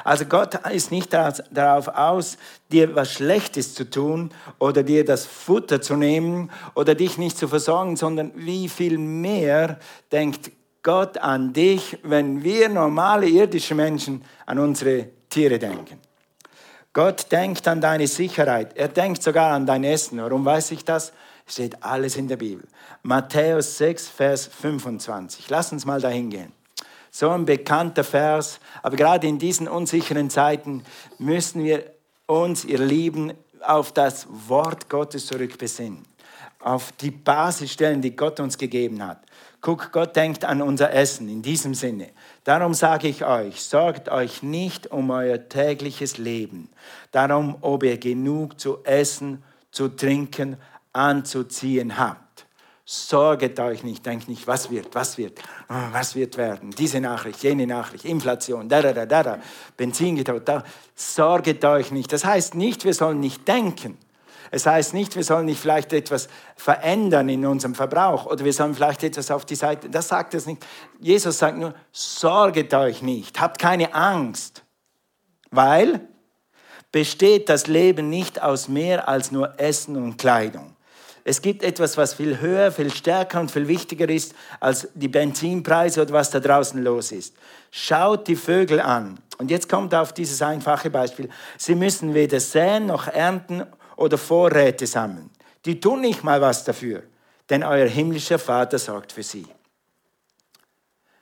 Also 0.04 0.26
Gott 0.26 0.56
ist 0.68 0.92
nicht 0.92 1.14
darauf 1.14 1.88
aus, 1.88 2.38
dir 2.72 2.96
was 2.96 3.12
Schlechtes 3.14 3.74
zu 3.74 3.90
tun 3.90 4.32
oder 4.60 4.84
dir 4.84 5.06
das 5.06 5.26
Futter 5.26 5.82
zu 5.82 5.96
nehmen 5.96 6.52
oder 6.76 6.96
dich 6.96 7.18
nicht 7.18 7.38
zu 7.38 7.48
versorgen, 7.48 7.96
sondern 7.96 8.32
wie 8.36 8.70
viel 8.70 8.98
mehr 8.98 9.80
denkt 10.12 10.52
Gott 10.82 11.18
an 11.18 11.54
dich, 11.54 11.98
wenn 12.04 12.44
wir 12.44 12.68
normale 12.68 13.28
irdische 13.28 13.76
Menschen 13.76 14.24
an 14.46 14.60
unsere 14.60 15.08
Tiere 15.30 15.58
denken. 15.58 16.00
Gott 16.92 17.32
denkt 17.32 17.68
an 17.68 17.82
deine 17.82 18.08
Sicherheit. 18.08 18.78
Er 18.78 18.88
denkt 18.88 19.24
sogar 19.24 19.54
an 19.54 19.66
dein 19.66 19.84
Essen. 19.84 20.22
Warum 20.22 20.46
weiß 20.46 20.72
ich 20.72 20.86
das? 20.86 21.14
Steht 21.48 21.84
alles 21.84 22.18
in 22.18 22.28
der 22.28 22.38
Bibel. 22.38 22.68
Matthäus 23.02 23.78
6, 23.78 24.10
Vers 24.10 24.46
25. 24.46 25.50
Lass 25.50 25.72
uns 25.72 25.86
mal 25.86 26.00
dahin 26.00 26.30
gehen. 26.30 26.52
So 27.16 27.30
ein 27.30 27.46
bekannter 27.46 28.04
Vers. 28.04 28.60
Aber 28.82 28.96
gerade 28.96 29.28
in 29.28 29.38
diesen 29.38 29.68
unsicheren 29.68 30.32
Zeiten 30.32 30.84
müssen 31.20 31.64
wir 31.64 31.86
uns, 32.26 32.66
ihr 32.66 32.80
Lieben, 32.80 33.34
auf 33.62 33.92
das 33.92 34.26
Wort 34.48 34.90
Gottes 34.90 35.28
zurückbesinnen. 35.28 36.04
Auf 36.60 36.92
die 36.94 37.12
Basisstellen, 37.12 38.02
die 38.02 38.16
Gott 38.16 38.40
uns 38.40 38.58
gegeben 38.58 39.06
hat. 39.06 39.20
Guck, 39.62 39.92
Gott 39.92 40.16
denkt 40.16 40.44
an 40.44 40.64
unser 40.64 40.92
Essen 40.92 41.30
in 41.30 41.44
diesem 41.44 41.76
Sinne. 41.76 42.10
Darum 42.46 42.74
sage 42.74 43.08
ich 43.08 43.24
euch, 43.24 43.62
sorgt 43.62 44.10
euch 44.10 44.42
nicht 44.42 44.88
um 44.88 45.12
euer 45.12 45.48
tägliches 45.48 46.18
Leben. 46.18 46.70
Darum, 47.12 47.58
ob 47.62 47.84
ihr 47.84 48.00
genug 48.00 48.60
zu 48.60 48.84
essen, 48.86 49.44
zu 49.72 49.90
trinken, 49.90 50.58
anzuziehen 50.94 52.00
habt. 52.00 52.23
Sorget 52.86 53.58
euch 53.62 53.84
nicht, 53.84 54.06
denkt 54.06 54.28
nicht, 54.28 54.46
was 54.46 54.70
wird, 54.70 54.94
was 54.94 55.18
wird, 55.18 55.40
ah, 55.70 55.88
was 55.94 56.16
wird 56.16 56.36
werden. 56.36 56.72
Diese 56.72 57.00
Nachricht, 57.00 57.42
jene 57.42 57.66
Nachricht, 57.66 58.04
Inflation, 58.04 58.68
da, 58.68 58.82
da, 58.82 58.92
da, 58.92 59.06
da, 59.06 59.24
da 59.24 59.40
Benzin 59.78 60.18
getaut, 60.18 60.48
da. 60.48 60.64
Sorget 60.94 61.64
euch 61.64 61.92
nicht. 61.92 62.12
Das 62.12 62.26
heißt 62.26 62.56
nicht, 62.56 62.84
wir 62.84 62.94
sollen 62.94 63.22
nicht 63.22 63.48
denken. 63.48 63.98
Es 64.52 64.66
heißt 64.66 64.94
nicht, 64.94 65.16
wir 65.16 65.24
sollen 65.24 65.46
nicht 65.46 65.60
vielleicht 65.60 65.94
etwas 65.94 66.28
verändern 66.58 67.30
in 67.30 67.46
unserem 67.46 67.74
Verbrauch 67.74 68.26
oder 68.26 68.44
wir 68.44 68.54
sollen 68.54 68.76
vielleicht 68.76 69.04
etwas 69.04 69.32
auf 69.32 69.46
die 69.46 69.56
Seite. 69.56 69.90
Das 69.90 70.10
sagt 70.10 70.34
es 70.34 70.46
nicht. 70.46 70.64
Jesus 71.00 71.40
sagt 71.40 71.58
nur, 71.58 71.74
sorget 71.92 72.74
euch 72.74 73.02
nicht, 73.02 73.40
habt 73.40 73.60
keine 73.60 73.96
Angst. 73.96 74.64
Weil 75.50 76.08
besteht 76.92 77.50
das 77.50 77.68
Leben 77.68 78.10
nicht 78.10 78.44
aus 78.44 78.68
mehr 78.68 79.08
als 79.08 79.32
nur 79.32 79.60
Essen 79.60 79.96
und 79.96 80.18
Kleidung. 80.18 80.73
Es 81.26 81.42
gibt 81.42 81.64
etwas, 81.64 81.96
was 81.96 82.14
viel 82.14 82.42
höher, 82.42 82.72
viel 82.72 82.92
stärker 82.92 83.40
und 83.40 83.50
viel 83.50 83.68
wichtiger 83.68 84.10
ist 84.10 84.36
als 84.60 84.90
die 84.94 85.08
Benzinpreise 85.08 86.02
oder 86.02 86.14
was 86.14 86.32
da 86.32 86.40
draußen 86.42 86.84
los 86.84 87.14
ist. 87.14 87.34
Schaut 87.72 88.28
die 88.28 88.36
Vögel 88.36 88.82
an. 88.82 89.18
Und 89.38 89.50
jetzt 89.50 89.70
kommt 89.70 89.96
auf 89.96 90.12
dieses 90.14 90.42
einfache 90.42 90.90
Beispiel. 90.90 91.30
Sie 91.58 91.76
müssen 91.76 92.14
weder 92.14 92.40
säen 92.40 92.88
noch 92.88 93.08
ernten 93.08 93.64
oder 93.96 94.18
Vorräte 94.18 94.86
sammeln. 94.86 95.30
Die 95.66 95.80
tun 95.80 96.02
nicht 96.02 96.26
mal 96.26 96.42
was 96.42 96.66
dafür, 96.66 97.04
denn 97.50 97.64
euer 97.64 97.88
himmlischer 97.88 98.38
Vater 98.38 98.78
sorgt 98.78 99.14
für 99.14 99.24
sie. 99.24 99.48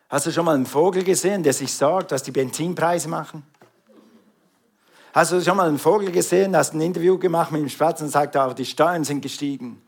Hast 0.09 0.25
du 0.25 0.31
schon 0.31 0.45
mal 0.45 0.55
einen 0.55 0.65
Vogel 0.65 1.03
gesehen, 1.03 1.43
der 1.43 1.53
sich 1.53 1.71
sorgt, 1.71 2.11
was 2.11 2.23
die 2.23 2.31
Benzinpreise 2.31 3.07
machen? 3.07 3.43
Hast 5.13 5.31
du 5.31 5.41
schon 5.41 5.57
mal 5.57 5.67
einen 5.67 5.77
Vogel 5.77 6.11
gesehen, 6.11 6.55
hast 6.55 6.73
ein 6.73 6.81
Interview 6.81 7.17
gemacht 7.19 7.51
mit 7.51 7.61
dem 7.61 7.69
Spatz 7.69 8.01
und 8.01 8.09
sagt, 8.09 8.35
auch 8.35 8.53
die 8.53 8.65
Steuern 8.65 9.03
sind 9.03 9.21
gestiegen? 9.21 9.81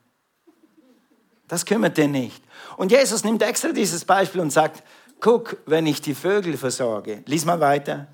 Das 1.47 1.65
kümmert 1.65 1.97
den 1.97 2.11
nicht. 2.11 2.43
Und 2.77 2.91
Jesus 2.91 3.23
nimmt 3.23 3.43
extra 3.43 3.69
dieses 3.69 4.05
Beispiel 4.05 4.41
und 4.41 4.51
sagt, 4.51 4.83
guck, 5.19 5.57
wenn 5.65 5.85
ich 5.85 6.01
die 6.01 6.15
Vögel 6.15 6.57
versorge, 6.57 7.23
lies 7.25 7.45
mal 7.45 7.59
weiter, 7.59 8.07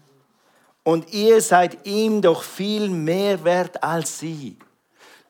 und 0.83 1.13
ihr 1.13 1.41
seid 1.41 1.85
ihm 1.85 2.21
doch 2.21 2.41
viel 2.41 2.89
mehr 2.89 3.43
wert 3.43 3.83
als 3.83 4.19
sie. 4.19 4.57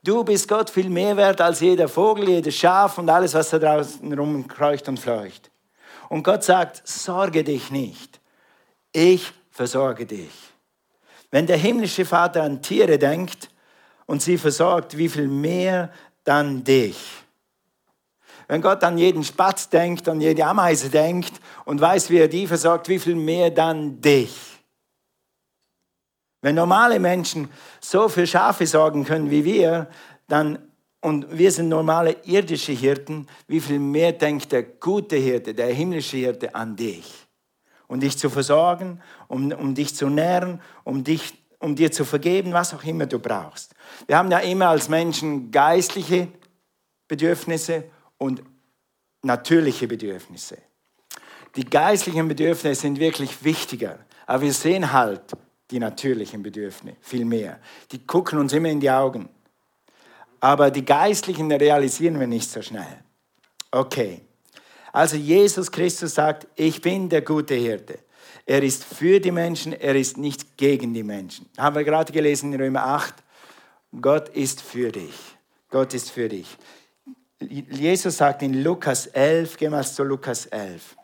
Du 0.02 0.24
bist 0.24 0.48
Gott 0.48 0.70
viel 0.70 0.90
mehr 0.90 1.18
wert 1.18 1.42
als 1.42 1.60
jeder 1.60 1.90
Vogel, 1.90 2.30
jedes 2.30 2.56
Schaf 2.56 2.98
und 2.98 3.10
alles, 3.10 3.34
was 3.34 3.50
da 3.50 3.60
draußen 3.60 4.18
rumkreucht 4.18 4.88
und 4.88 5.00
fleucht. 5.00 5.52
Und 6.08 6.24
Gott 6.24 6.44
sagt, 6.44 6.88
sorge 6.88 7.44
dich 7.44 7.72
nicht, 7.72 8.20
ich 8.94 9.34
versorge 9.52 10.06
dich. 10.06 10.32
Wenn 11.32 11.46
der 11.46 11.58
himmlische 11.58 12.06
Vater 12.06 12.44
an 12.44 12.62
Tiere 12.62 12.98
denkt 12.98 13.50
und 14.06 14.22
sie 14.22 14.38
versorgt, 14.38 14.98
wie 14.98 15.10
viel 15.10 15.28
mehr 15.28 15.92
dann 16.24 16.64
dich? 16.64 16.98
Wenn 18.50 18.64
Gott 18.64 18.84
an 18.84 18.98
jeden 18.98 19.24
Spatz 19.24 19.70
denkt, 19.70 20.10
an 20.10 20.20
jede 20.20 20.44
Ameise 20.44 20.90
denkt 20.90 21.34
und 21.66 21.80
weiß, 21.80 22.10
wie 22.10 22.18
er 22.18 22.28
die 22.28 22.48
versorgt, 22.48 22.90
wie 22.90 22.98
viel 22.98 23.14
mehr 23.14 23.52
dann 23.52 24.02
dich? 24.02 24.36
Wenn 26.42 26.56
normale 26.56 27.00
Menschen 27.00 27.50
so 27.80 28.10
für 28.10 28.26
Schafe 28.26 28.66
sorgen 28.66 29.06
können 29.06 29.30
wie 29.30 29.46
wir, 29.46 29.88
dann, 30.28 30.58
und 31.00 31.38
wir 31.38 31.52
sind 31.52 31.70
normale 31.70 32.16
irdische 32.24 32.72
Hirten, 32.72 33.28
wie 33.48 33.60
viel 33.60 33.78
mehr 33.78 34.14
denkt 34.14 34.52
der 34.52 34.64
gute 34.64 35.18
Hirte, 35.18 35.54
der 35.54 35.68
himmlische 35.68 36.18
Hirte 36.18 36.56
an 36.56 36.76
dich? 36.76 37.28
Um 37.88 38.00
dich 38.00 38.18
zu 38.18 38.32
versorgen, 38.32 39.00
um, 39.28 39.52
um 39.52 39.76
dich 39.76 39.96
zu 39.96 40.10
nähren, 40.10 40.60
um, 40.84 41.04
dich, 41.04 41.36
um 41.60 41.76
dir 41.76 41.92
zu 41.92 42.04
vergeben, 42.04 42.52
was 42.54 42.74
auch 42.74 42.84
immer 42.84 43.06
du 43.06 43.20
brauchst. 43.20 43.76
Wir 44.08 44.18
haben 44.18 44.32
ja 44.32 44.40
immer 44.40 44.70
als 44.70 44.90
Menschen 44.90 45.52
geistliche 45.52 46.30
Bedürfnisse 47.08 47.84
und 48.20 48.44
natürliche 49.24 49.88
Bedürfnisse. 49.88 50.60
Die 51.56 51.66
geistlichen 51.66 52.28
Bedürfnisse 52.28 52.82
sind 52.82 53.00
wirklich 53.00 53.44
wichtiger, 53.44 53.98
aber 54.28 54.44
wir 54.44 54.54
sehen 54.54 54.94
halt 54.94 55.22
die 55.72 55.80
natürlichen 55.80 56.44
Bedürfnisse 56.44 56.98
viel 57.02 57.26
mehr. 57.26 57.60
Die 57.92 58.06
gucken 58.06 58.38
uns 58.38 58.54
immer 58.54 58.70
in 58.70 58.80
die 58.80 58.92
Augen. 58.92 59.30
Aber 60.40 60.72
die 60.72 60.86
geistlichen 60.86 61.52
realisieren 61.52 62.20
wir 62.20 62.28
nicht 62.28 62.50
so 62.50 62.62
schnell. 62.62 63.04
Okay. 63.72 64.22
Also 64.94 65.18
Jesus 65.18 65.72
Christus 65.72 66.16
sagt, 66.16 66.48
ich 66.56 66.82
bin 66.82 67.10
der 67.10 67.22
gute 67.22 67.56
Hirte. 67.56 68.00
Er 68.46 68.64
ist 68.64 68.84
für 68.84 69.20
die 69.20 69.32
Menschen, 69.32 69.74
er 69.74 69.96
ist 69.96 70.18
nicht 70.18 70.58
gegen 70.58 70.94
die 70.94 71.04
Menschen. 71.04 71.48
Haben 71.58 71.76
wir 71.76 71.84
gerade 71.84 72.12
gelesen 72.12 72.52
in 72.54 72.60
Römer 72.60 72.84
8. 72.84 73.14
Gott 74.02 74.30
ist 74.30 74.62
für 74.62 74.92
dich. 74.92 75.14
Gott 75.70 75.94
ist 75.94 76.10
für 76.10 76.30
dich. 76.30 76.58
Jesus 77.42 78.18
sagt 78.18 78.42
in 78.42 78.64
Lukas 78.64 79.08
11, 79.08 79.58
gehen 79.58 79.72
wir 79.72 79.82
zu 79.82 80.04
Lukas 80.04 80.46
11. 80.48 80.96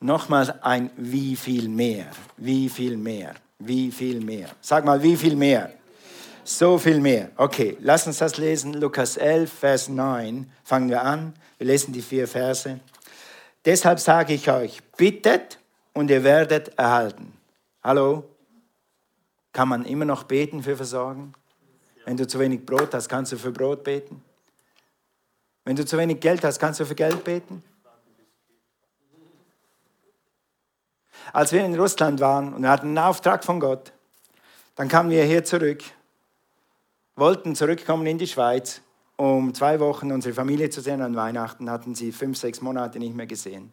Nochmal 0.00 0.58
ein 0.62 0.90
wie 0.96 1.34
viel 1.34 1.68
mehr, 1.68 2.10
wie 2.36 2.68
viel 2.68 2.96
mehr, 2.96 3.34
wie 3.58 3.90
viel 3.90 4.20
mehr. 4.20 4.50
Sag 4.60 4.84
mal, 4.84 5.02
wie 5.02 5.16
viel 5.16 5.34
mehr? 5.34 5.72
So 6.44 6.78
viel 6.78 7.00
mehr. 7.00 7.30
Okay, 7.36 7.76
lass 7.80 8.06
uns 8.06 8.18
das 8.18 8.36
lesen. 8.36 8.74
Lukas 8.74 9.16
11, 9.16 9.52
Vers 9.52 9.88
9. 9.88 10.50
Fangen 10.62 10.88
wir 10.88 11.02
an. 11.02 11.34
Wir 11.56 11.66
lesen 11.66 11.92
die 11.92 12.02
vier 12.02 12.28
Verse. 12.28 12.78
Deshalb 13.64 13.98
sage 13.98 14.34
ich 14.34 14.50
euch, 14.50 14.82
bittet 14.96 15.58
und 15.94 16.10
ihr 16.10 16.22
werdet 16.22 16.78
erhalten. 16.78 17.32
Hallo? 17.82 18.24
Kann 19.52 19.68
man 19.68 19.84
immer 19.84 20.04
noch 20.04 20.24
beten 20.24 20.62
für 20.62 20.76
Versorgen? 20.76 21.34
Wenn 22.08 22.16
du 22.16 22.26
zu 22.26 22.38
wenig 22.38 22.64
Brot 22.64 22.94
hast, 22.94 23.06
kannst 23.06 23.32
du 23.32 23.36
für 23.36 23.52
Brot 23.52 23.84
beten. 23.84 24.24
Wenn 25.66 25.76
du 25.76 25.84
zu 25.84 25.98
wenig 25.98 26.20
Geld 26.20 26.42
hast, 26.42 26.58
kannst 26.58 26.80
du 26.80 26.86
für 26.86 26.94
Geld 26.94 27.22
beten. 27.22 27.62
Als 31.34 31.52
wir 31.52 31.62
in 31.62 31.78
Russland 31.78 32.18
waren 32.20 32.54
und 32.54 32.62
wir 32.62 32.70
hatten 32.70 32.86
einen 32.86 32.98
Auftrag 32.98 33.44
von 33.44 33.60
Gott, 33.60 33.92
dann 34.74 34.88
kamen 34.88 35.10
wir 35.10 35.22
hier 35.24 35.44
zurück, 35.44 35.82
wollten 37.14 37.54
zurückkommen 37.54 38.06
in 38.06 38.16
die 38.16 38.26
Schweiz, 38.26 38.80
um 39.16 39.52
zwei 39.52 39.78
Wochen 39.78 40.10
unsere 40.10 40.32
Familie 40.32 40.70
zu 40.70 40.80
sehen. 40.80 41.02
An 41.02 41.14
Weihnachten 41.14 41.68
hatten 41.68 41.94
sie 41.94 42.10
fünf, 42.10 42.38
sechs 42.38 42.62
Monate 42.62 42.98
nicht 42.98 43.14
mehr 43.14 43.26
gesehen. 43.26 43.70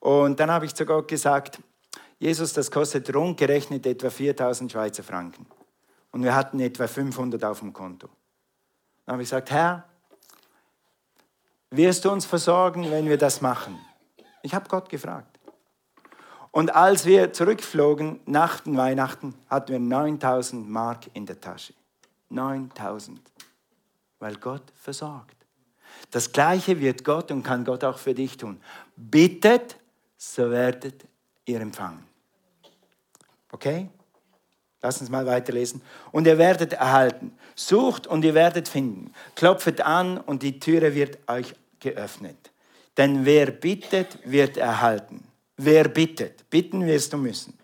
Und 0.00 0.38
dann 0.38 0.50
habe 0.50 0.66
ich 0.66 0.74
zu 0.74 0.84
Gott 0.84 1.08
gesagt, 1.08 1.60
Jesus, 2.18 2.52
das 2.52 2.70
kostet 2.70 3.14
rund 3.14 3.38
gerechnet 3.38 3.86
etwa 3.86 4.10
4000 4.10 4.70
Schweizer 4.70 5.02
Franken 5.02 5.46
und 6.12 6.22
wir 6.22 6.34
hatten 6.34 6.60
etwa 6.60 6.86
500 6.86 7.42
auf 7.44 7.60
dem 7.60 7.72
Konto. 7.72 8.08
Dann 9.04 9.14
habe 9.14 9.22
ich 9.22 9.28
gesagt, 9.30 9.50
Herr, 9.50 9.84
wirst 11.70 12.04
du 12.04 12.10
uns 12.10 12.24
versorgen, 12.24 12.90
wenn 12.90 13.08
wir 13.08 13.18
das 13.18 13.40
machen? 13.40 13.78
Ich 14.42 14.54
habe 14.54 14.68
Gott 14.68 14.88
gefragt. 14.88 15.38
Und 16.50 16.74
als 16.74 17.06
wir 17.06 17.32
zurückflogen 17.32 18.20
nach 18.26 18.60
den 18.60 18.76
Weihnachten, 18.76 19.34
hatten 19.48 19.72
wir 19.72 19.80
9000 19.80 20.68
Mark 20.68 21.06
in 21.14 21.24
der 21.24 21.40
Tasche. 21.40 21.72
9000. 22.28 23.20
Weil 24.18 24.36
Gott 24.36 24.70
versorgt. 24.76 25.36
Das 26.10 26.30
Gleiche 26.30 26.78
wird 26.78 27.04
Gott 27.04 27.30
und 27.30 27.42
kann 27.42 27.64
Gott 27.64 27.84
auch 27.84 27.98
für 27.98 28.14
dich 28.14 28.36
tun. 28.36 28.60
Bittet, 28.96 29.76
so 30.18 30.50
werdet 30.50 31.06
ihr 31.46 31.60
empfangen. 31.60 32.04
Okay? 33.50 33.88
Lass 34.82 35.00
uns 35.00 35.10
mal 35.10 35.26
weiterlesen. 35.26 35.80
Und 36.10 36.26
ihr 36.26 36.38
werdet 36.38 36.72
erhalten. 36.72 37.32
Sucht 37.54 38.06
und 38.06 38.24
ihr 38.24 38.34
werdet 38.34 38.68
finden. 38.68 39.12
Klopft 39.36 39.80
an 39.80 40.18
und 40.18 40.42
die 40.42 40.58
Türe 40.58 40.94
wird 40.94 41.18
euch 41.28 41.54
geöffnet. 41.78 42.50
Denn 42.96 43.24
wer 43.24 43.50
bittet, 43.52 44.18
wird 44.24 44.56
erhalten. 44.56 45.24
Wer 45.56 45.88
bittet, 45.88 46.48
bitten 46.50 46.84
wirst 46.86 47.12
du 47.12 47.16
müssen. 47.16 47.56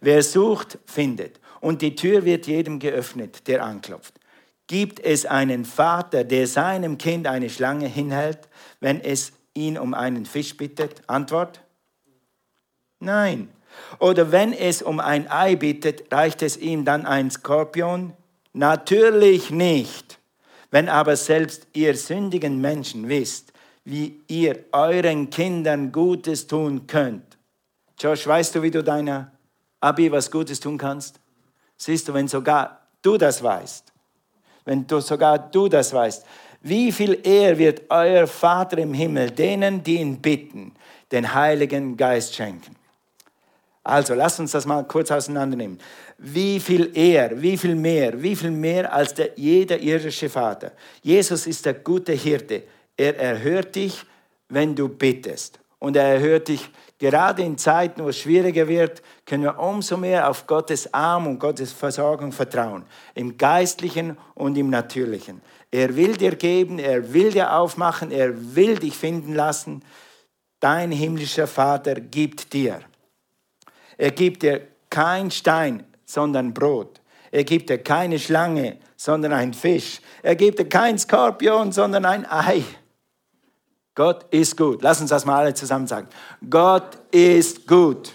Wer 0.00 0.22
sucht, 0.22 0.78
findet. 0.86 1.38
Und 1.60 1.82
die 1.82 1.94
Tür 1.94 2.24
wird 2.24 2.46
jedem 2.46 2.78
geöffnet, 2.78 3.46
der 3.46 3.64
anklopft. 3.64 4.14
Gibt 4.66 5.00
es 5.00 5.26
einen 5.26 5.64
Vater, 5.64 6.24
der 6.24 6.46
seinem 6.46 6.98
Kind 6.98 7.26
eine 7.26 7.50
Schlange 7.50 7.86
hinhält, 7.86 8.48
wenn 8.80 9.00
es 9.00 9.32
ihn 9.54 9.78
um 9.78 9.94
einen 9.94 10.24
Fisch 10.24 10.56
bittet? 10.56 11.02
Antwort? 11.08 11.60
Nein. 13.00 13.50
Oder 13.98 14.32
wenn 14.32 14.52
es 14.52 14.82
um 14.82 15.00
ein 15.00 15.30
Ei 15.30 15.56
bittet, 15.56 16.12
reicht 16.12 16.42
es 16.42 16.56
ihm 16.56 16.84
dann 16.84 17.06
ein 17.06 17.30
Skorpion? 17.30 18.12
Natürlich 18.52 19.50
nicht. 19.50 20.18
Wenn 20.70 20.88
aber 20.88 21.16
selbst 21.16 21.66
ihr 21.72 21.96
sündigen 21.96 22.60
Menschen 22.60 23.08
wisst, 23.08 23.52
wie 23.84 24.20
ihr 24.28 24.64
euren 24.72 25.30
Kindern 25.30 25.92
Gutes 25.92 26.46
tun 26.46 26.86
könnt. 26.86 27.38
Josh, 27.98 28.26
weißt 28.26 28.54
du, 28.54 28.62
wie 28.62 28.70
du 28.70 28.84
deiner 28.84 29.32
Abi 29.80 30.12
was 30.12 30.30
Gutes 30.30 30.60
tun 30.60 30.76
kannst? 30.76 31.18
Siehst 31.76 32.08
du, 32.08 32.14
wenn 32.14 32.28
sogar 32.28 32.86
du 33.00 33.16
das 33.16 33.42
weißt, 33.42 33.92
wenn 34.64 34.86
du 34.86 35.00
sogar 35.00 35.38
du 35.38 35.68
das 35.68 35.92
weißt, 35.92 36.24
wie 36.60 36.92
viel 36.92 37.20
eher 37.22 37.56
wird 37.56 37.82
euer 37.88 38.26
Vater 38.26 38.78
im 38.78 38.92
Himmel 38.92 39.30
denen, 39.30 39.82
die 39.82 39.96
ihn 39.96 40.20
bitten, 40.20 40.74
den 41.10 41.32
Heiligen 41.32 41.96
Geist 41.96 42.34
schenken. 42.34 42.76
Also, 43.88 44.12
lasst 44.12 44.38
uns 44.38 44.52
das 44.52 44.66
mal 44.66 44.84
kurz 44.84 45.10
auseinandernehmen. 45.10 45.78
Wie 46.18 46.60
viel 46.60 46.90
eher, 46.94 47.40
wie 47.40 47.56
viel 47.56 47.74
mehr, 47.74 48.22
wie 48.22 48.36
viel 48.36 48.50
mehr 48.50 48.92
als 48.92 49.14
der, 49.14 49.30
jeder 49.36 49.78
irdische 49.78 50.28
Vater. 50.28 50.72
Jesus 51.02 51.46
ist 51.46 51.64
der 51.64 51.72
gute 51.72 52.12
Hirte. 52.12 52.64
Er 52.98 53.18
erhört 53.18 53.74
dich, 53.76 54.04
wenn 54.50 54.74
du 54.74 54.90
bittest. 54.90 55.58
Und 55.78 55.96
er 55.96 56.04
erhört 56.04 56.48
dich 56.48 56.68
gerade 56.98 57.42
in 57.42 57.56
Zeiten, 57.56 58.04
wo 58.04 58.10
es 58.10 58.18
schwieriger 58.18 58.68
wird, 58.68 59.00
können 59.24 59.44
wir 59.44 59.58
umso 59.58 59.96
mehr 59.96 60.28
auf 60.28 60.46
Gottes 60.46 60.92
Arm 60.92 61.26
und 61.26 61.38
Gottes 61.38 61.72
Versorgung 61.72 62.30
vertrauen. 62.30 62.84
Im 63.14 63.38
Geistlichen 63.38 64.18
und 64.34 64.58
im 64.58 64.68
Natürlichen. 64.68 65.40
Er 65.70 65.96
will 65.96 66.14
dir 66.14 66.36
geben, 66.36 66.78
er 66.78 67.14
will 67.14 67.32
dir 67.32 67.54
aufmachen, 67.54 68.10
er 68.10 68.54
will 68.54 68.78
dich 68.78 68.98
finden 68.98 69.34
lassen. 69.34 69.82
Dein 70.60 70.92
himmlischer 70.92 71.46
Vater 71.46 71.94
gibt 71.94 72.52
dir. 72.52 72.80
Er 73.98 74.12
gibt 74.12 74.42
dir 74.42 74.62
kein 74.88 75.30
Stein, 75.30 75.84
sondern 76.06 76.54
Brot. 76.54 77.00
Er 77.30 77.44
gibt 77.44 77.68
dir 77.68 77.78
keine 77.78 78.18
Schlange, 78.18 78.78
sondern 78.96 79.32
ein 79.32 79.52
Fisch. 79.52 80.00
Er 80.22 80.36
gibt 80.36 80.58
dir 80.58 80.68
kein 80.68 80.98
Skorpion, 80.98 81.72
sondern 81.72 82.04
ein 82.06 82.24
Ei. 82.30 82.64
Gott 83.94 84.26
ist 84.30 84.56
gut. 84.56 84.80
Lass 84.82 85.00
uns 85.00 85.10
das 85.10 85.26
mal 85.26 85.40
alle 85.40 85.52
zusammen 85.52 85.86
sagen. 85.86 86.08
Gott 86.48 86.96
ist 87.10 87.66
gut. 87.66 88.12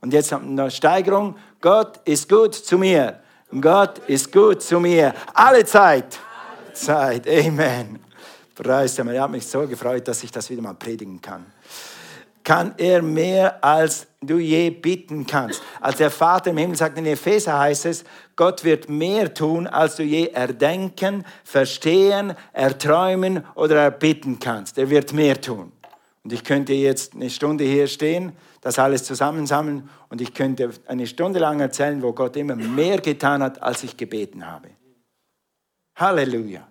Und 0.00 0.12
jetzt 0.12 0.32
noch 0.32 0.70
Steigerung. 0.70 1.36
Gott 1.60 2.00
ist 2.04 2.28
gut 2.28 2.54
zu 2.54 2.76
mir. 2.76 3.20
Gott 3.60 3.98
ist 4.08 4.32
gut 4.32 4.60
zu 4.60 4.80
mir. 4.80 5.14
Alle 5.32 5.64
Zeit. 5.64 6.18
Zeit. 6.72 7.28
Amen. 7.28 8.00
Preis 8.54 8.98
Ich 8.98 9.18
habe 9.18 9.32
mich 9.32 9.46
so 9.46 9.66
gefreut, 9.66 10.06
dass 10.08 10.22
ich 10.24 10.32
das 10.32 10.50
wieder 10.50 10.62
mal 10.62 10.74
predigen 10.74 11.20
kann 11.20 11.46
kann 12.50 12.74
er 12.78 13.00
mehr, 13.00 13.62
als 13.62 14.08
du 14.20 14.40
je 14.40 14.70
bitten 14.70 15.24
kannst. 15.24 15.62
Als 15.80 15.98
der 15.98 16.10
Vater 16.10 16.50
im 16.50 16.56
Himmel 16.56 16.76
sagt, 16.76 16.98
in 16.98 17.06
Epheser 17.06 17.56
heißt 17.56 17.86
es, 17.86 18.02
Gott 18.34 18.64
wird 18.64 18.88
mehr 18.88 19.32
tun, 19.32 19.68
als 19.68 19.94
du 19.94 20.02
je 20.02 20.26
erdenken, 20.26 21.24
verstehen, 21.44 22.34
erträumen 22.52 23.44
oder 23.54 23.76
erbitten 23.76 24.40
kannst. 24.40 24.78
Er 24.78 24.90
wird 24.90 25.12
mehr 25.12 25.40
tun. 25.40 25.70
Und 26.24 26.32
ich 26.32 26.42
könnte 26.42 26.72
jetzt 26.72 27.14
eine 27.14 27.30
Stunde 27.30 27.62
hier 27.62 27.86
stehen, 27.86 28.32
das 28.62 28.80
alles 28.80 29.04
zusammensammeln 29.04 29.88
und 30.08 30.20
ich 30.20 30.34
könnte 30.34 30.70
eine 30.88 31.06
Stunde 31.06 31.38
lang 31.38 31.60
erzählen, 31.60 32.02
wo 32.02 32.12
Gott 32.12 32.36
immer 32.36 32.56
mehr 32.56 32.98
getan 32.98 33.44
hat, 33.44 33.62
als 33.62 33.84
ich 33.84 33.96
gebeten 33.96 34.44
habe. 34.44 34.70
Halleluja. 35.94 36.66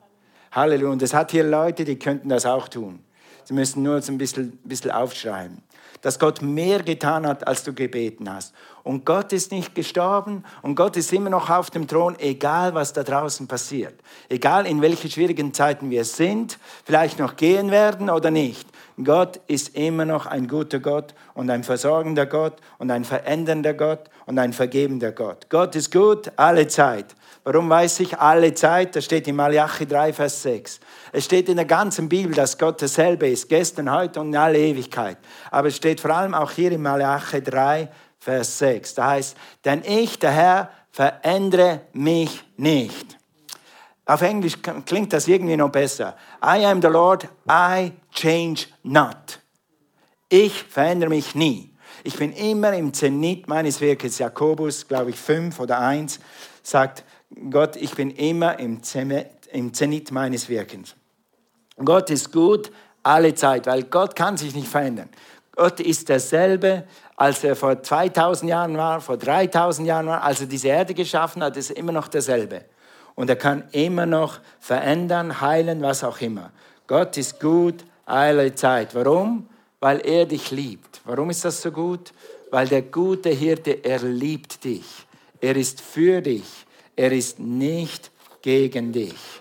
Halleluja. 0.51 0.91
Und 0.91 1.01
es 1.03 1.13
hat 1.13 1.31
hier 1.31 1.45
Leute, 1.45 1.85
die 1.85 1.97
könnten 1.97 2.27
das 2.27 2.45
auch 2.45 2.67
tun. 2.67 2.99
Sie 3.45 3.53
müssen 3.53 3.81
nur 3.81 3.95
ein 3.95 4.17
bisschen, 4.17 4.59
bisschen 4.63 4.91
aufschreiben. 4.91 5.63
Dass 6.01 6.19
Gott 6.19 6.41
mehr 6.41 6.81
getan 6.83 7.27
hat, 7.27 7.47
als 7.47 7.63
du 7.63 7.73
gebeten 7.73 8.33
hast. 8.33 8.53
Und 8.83 9.05
Gott 9.05 9.33
ist 9.33 9.51
nicht 9.51 9.75
gestorben 9.75 10.43
und 10.61 10.75
Gott 10.75 10.97
ist 10.97 11.11
immer 11.13 11.29
noch 11.29 11.49
auf 11.49 11.69
dem 11.69 11.87
Thron, 11.87 12.17
egal 12.17 12.73
was 12.73 12.93
da 12.93 13.03
draußen 13.03 13.47
passiert. 13.47 13.99
Egal 14.29 14.65
in 14.65 14.81
welchen 14.81 15.11
schwierigen 15.11 15.53
Zeiten 15.53 15.89
wir 15.89 16.05
sind, 16.05 16.57
vielleicht 16.85 17.19
noch 17.19 17.35
gehen 17.35 17.71
werden 17.71 18.09
oder 18.09 18.31
nicht. 18.31 18.67
Gott 19.03 19.39
ist 19.47 19.75
immer 19.75 20.05
noch 20.05 20.25
ein 20.25 20.47
guter 20.47 20.79
Gott 20.79 21.13
und 21.33 21.49
ein 21.49 21.63
versorgender 21.63 22.25
Gott 22.25 22.57
und 22.79 22.91
ein 22.91 23.05
verändernder 23.05 23.73
Gott 23.73 24.09
und 24.25 24.39
ein 24.39 24.53
vergebender 24.53 25.11
Gott. 25.11 25.47
Gott 25.49 25.75
ist 25.75 25.91
gut 25.91 26.31
alle 26.35 26.67
Zeit. 26.67 27.15
Warum 27.43 27.69
weiß 27.69 28.01
ich 28.01 28.17
alle 28.19 28.53
Zeit? 28.53 28.95
Das 28.95 29.05
steht 29.05 29.27
in 29.27 29.35
Malachi 29.35 29.85
3, 29.87 30.13
Vers 30.13 30.43
6. 30.43 30.79
Es 31.11 31.25
steht 31.25 31.49
in 31.49 31.55
der 31.55 31.65
ganzen 31.65 32.09
Bibel, 32.09 32.33
dass 32.33 32.57
Gott 32.57 32.81
dasselbe 32.81 33.27
ist, 33.27 33.49
gestern, 33.49 33.91
heute 33.91 34.21
und 34.21 34.29
in 34.29 34.37
alle 34.37 34.59
Ewigkeit. 34.59 35.17
Aber 35.51 35.67
es 35.67 35.75
steht 35.75 35.99
vor 35.99 36.11
allem 36.11 36.33
auch 36.33 36.51
hier 36.51 36.71
in 36.71 36.81
Malachi 36.81 37.41
3, 37.41 37.89
Vers 38.19 38.59
6. 38.59 38.95
Da 38.95 39.11
heißt, 39.11 39.37
denn 39.65 39.81
ich, 39.85 40.19
der 40.19 40.31
Herr, 40.31 40.71
verändere 40.91 41.81
mich 41.93 42.43
nicht. 42.57 43.17
Auf 44.05 44.21
Englisch 44.21 44.57
klingt 44.85 45.13
das 45.13 45.27
irgendwie 45.27 45.55
noch 45.55 45.71
besser. 45.71 46.15
I 46.43 46.65
am 46.65 46.81
the 46.81 46.87
Lord, 46.87 47.27
I 47.49 47.91
change 48.11 48.65
not. 48.83 49.39
Ich 50.29 50.63
verändere 50.63 51.09
mich 51.09 51.35
nie. 51.35 51.71
Ich 52.03 52.15
bin 52.15 52.33
immer 52.33 52.73
im 52.73 52.93
Zenit 52.93 53.47
meines 53.47 53.81
Wirkens. 53.81 54.17
Jakobus, 54.17 54.87
glaube 54.87 55.11
ich, 55.11 55.15
5 55.15 55.59
oder 55.59 55.79
1 55.79 56.19
sagt, 56.63 57.03
Gott, 57.49 57.75
ich 57.75 57.93
bin 57.93 58.09
immer 58.11 58.57
im 58.57 58.81
Zenit 58.81 60.11
meines 60.11 60.49
Wirkens. 60.49 60.95
Gott 61.83 62.09
ist 62.09 62.31
gut 62.31 62.71
alle 63.03 63.33
Zeit, 63.33 63.65
weil 63.67 63.83
Gott 63.83 64.15
kann 64.15 64.37
sich 64.37 64.53
nicht 64.53 64.67
verändern. 64.67 65.09
Gott 65.55 65.79
ist 65.79 66.07
derselbe, 66.07 66.85
als 67.15 67.43
er 67.43 67.55
vor 67.55 67.81
2000 67.81 68.49
Jahren 68.49 68.77
war, 68.77 69.01
vor 69.01 69.17
3000 69.17 69.87
Jahren 69.87 70.07
war, 70.07 70.23
als 70.23 70.41
er 70.41 70.47
diese 70.47 70.69
Erde 70.69 70.93
geschaffen 70.93 71.43
hat, 71.43 71.57
ist 71.57 71.71
er 71.71 71.77
immer 71.77 71.91
noch 71.91 72.07
derselbe. 72.07 72.63
Und 73.15 73.29
er 73.29 73.35
kann 73.35 73.65
immer 73.73 74.05
noch 74.05 74.39
verändern, 74.59 75.41
heilen, 75.41 75.81
was 75.81 76.03
auch 76.03 76.21
immer. 76.21 76.51
Gott 76.87 77.17
ist 77.17 77.39
gut 77.39 77.83
alle 78.05 78.55
Zeit. 78.55 78.95
Warum? 78.95 79.49
Weil 79.81 79.99
er 80.05 80.25
dich 80.25 80.51
liebt. 80.51 81.01
Warum 81.03 81.29
ist 81.29 81.43
das 81.43 81.61
so 81.61 81.71
gut? 81.71 82.13
Weil 82.51 82.67
der 82.67 82.83
gute 82.83 83.29
Hirte, 83.29 83.83
er 83.83 83.99
liebt 83.99 84.63
dich. 84.63 84.85
Er 85.41 85.55
ist 85.55 85.81
für 85.81 86.21
dich. 86.21 86.65
Er 86.95 87.11
ist 87.11 87.39
nicht 87.39 88.11
gegen 88.41 88.91
dich. 88.91 89.38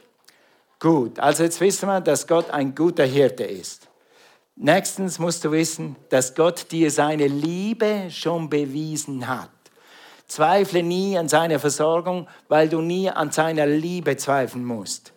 Gut, 0.81 1.19
also 1.19 1.43
jetzt 1.43 1.61
wissen 1.61 1.89
wir, 1.89 2.01
dass 2.01 2.27
Gott 2.27 2.51
ein 2.51 2.75
guter 2.75 3.05
Hirte 3.05 3.45
ist. 3.45 3.89
Nächstens 4.55 5.19
musst 5.19 5.45
du 5.45 5.51
wissen, 5.51 5.97
dass 6.09 6.35
Gott 6.35 6.71
dir 6.71 6.91
seine 6.91 7.27
Liebe 7.27 8.09
schon 8.11 8.49
bewiesen 8.49 9.27
hat. 9.27 9.51
Zweifle 10.29 10.83
nie 10.83 11.19
an 11.19 11.29
seiner 11.29 11.59
Versorgung, 11.59 12.29
weil 12.49 12.69
du 12.69 12.81
nie 12.81 13.11
an 13.11 13.33
seiner 13.33 13.67
Liebe 13.67 14.17
zweifeln 14.17 14.65
musst. 14.65 15.13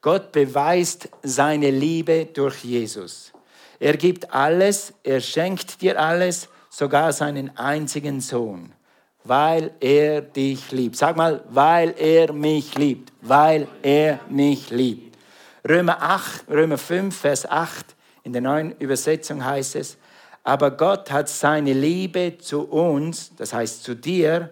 Gott 0.00 0.32
beweist 0.32 1.08
seine 1.22 1.70
Liebe 1.70 2.26
durch 2.26 2.64
Jesus. 2.64 3.32
Er 3.80 3.96
gibt 3.96 4.32
alles, 4.32 4.94
er 5.02 5.20
schenkt 5.20 5.82
dir 5.82 6.00
alles, 6.00 6.48
sogar 6.70 7.12
seinen 7.12 7.56
einzigen 7.56 8.20
Sohn 8.20 8.72
weil 9.24 9.72
er 9.80 10.20
dich 10.20 10.72
liebt. 10.72 10.96
Sag 10.96 11.16
mal, 11.16 11.44
weil 11.48 11.94
er 11.98 12.32
mich 12.32 12.74
liebt, 12.76 13.12
weil 13.20 13.68
er 13.82 14.20
mich 14.28 14.70
liebt. 14.70 15.16
Römer 15.68 16.02
8, 16.02 16.48
Römer 16.50 16.78
5, 16.78 17.16
Vers 17.16 17.48
8, 17.48 17.86
in 18.24 18.32
der 18.32 18.42
neuen 18.42 18.72
Übersetzung 18.78 19.44
heißt 19.44 19.76
es, 19.76 19.96
aber 20.44 20.72
Gott 20.72 21.10
hat 21.12 21.28
seine 21.28 21.72
Liebe 21.72 22.38
zu 22.38 22.62
uns, 22.62 23.32
das 23.36 23.52
heißt 23.52 23.84
zu 23.84 23.94
dir, 23.94 24.50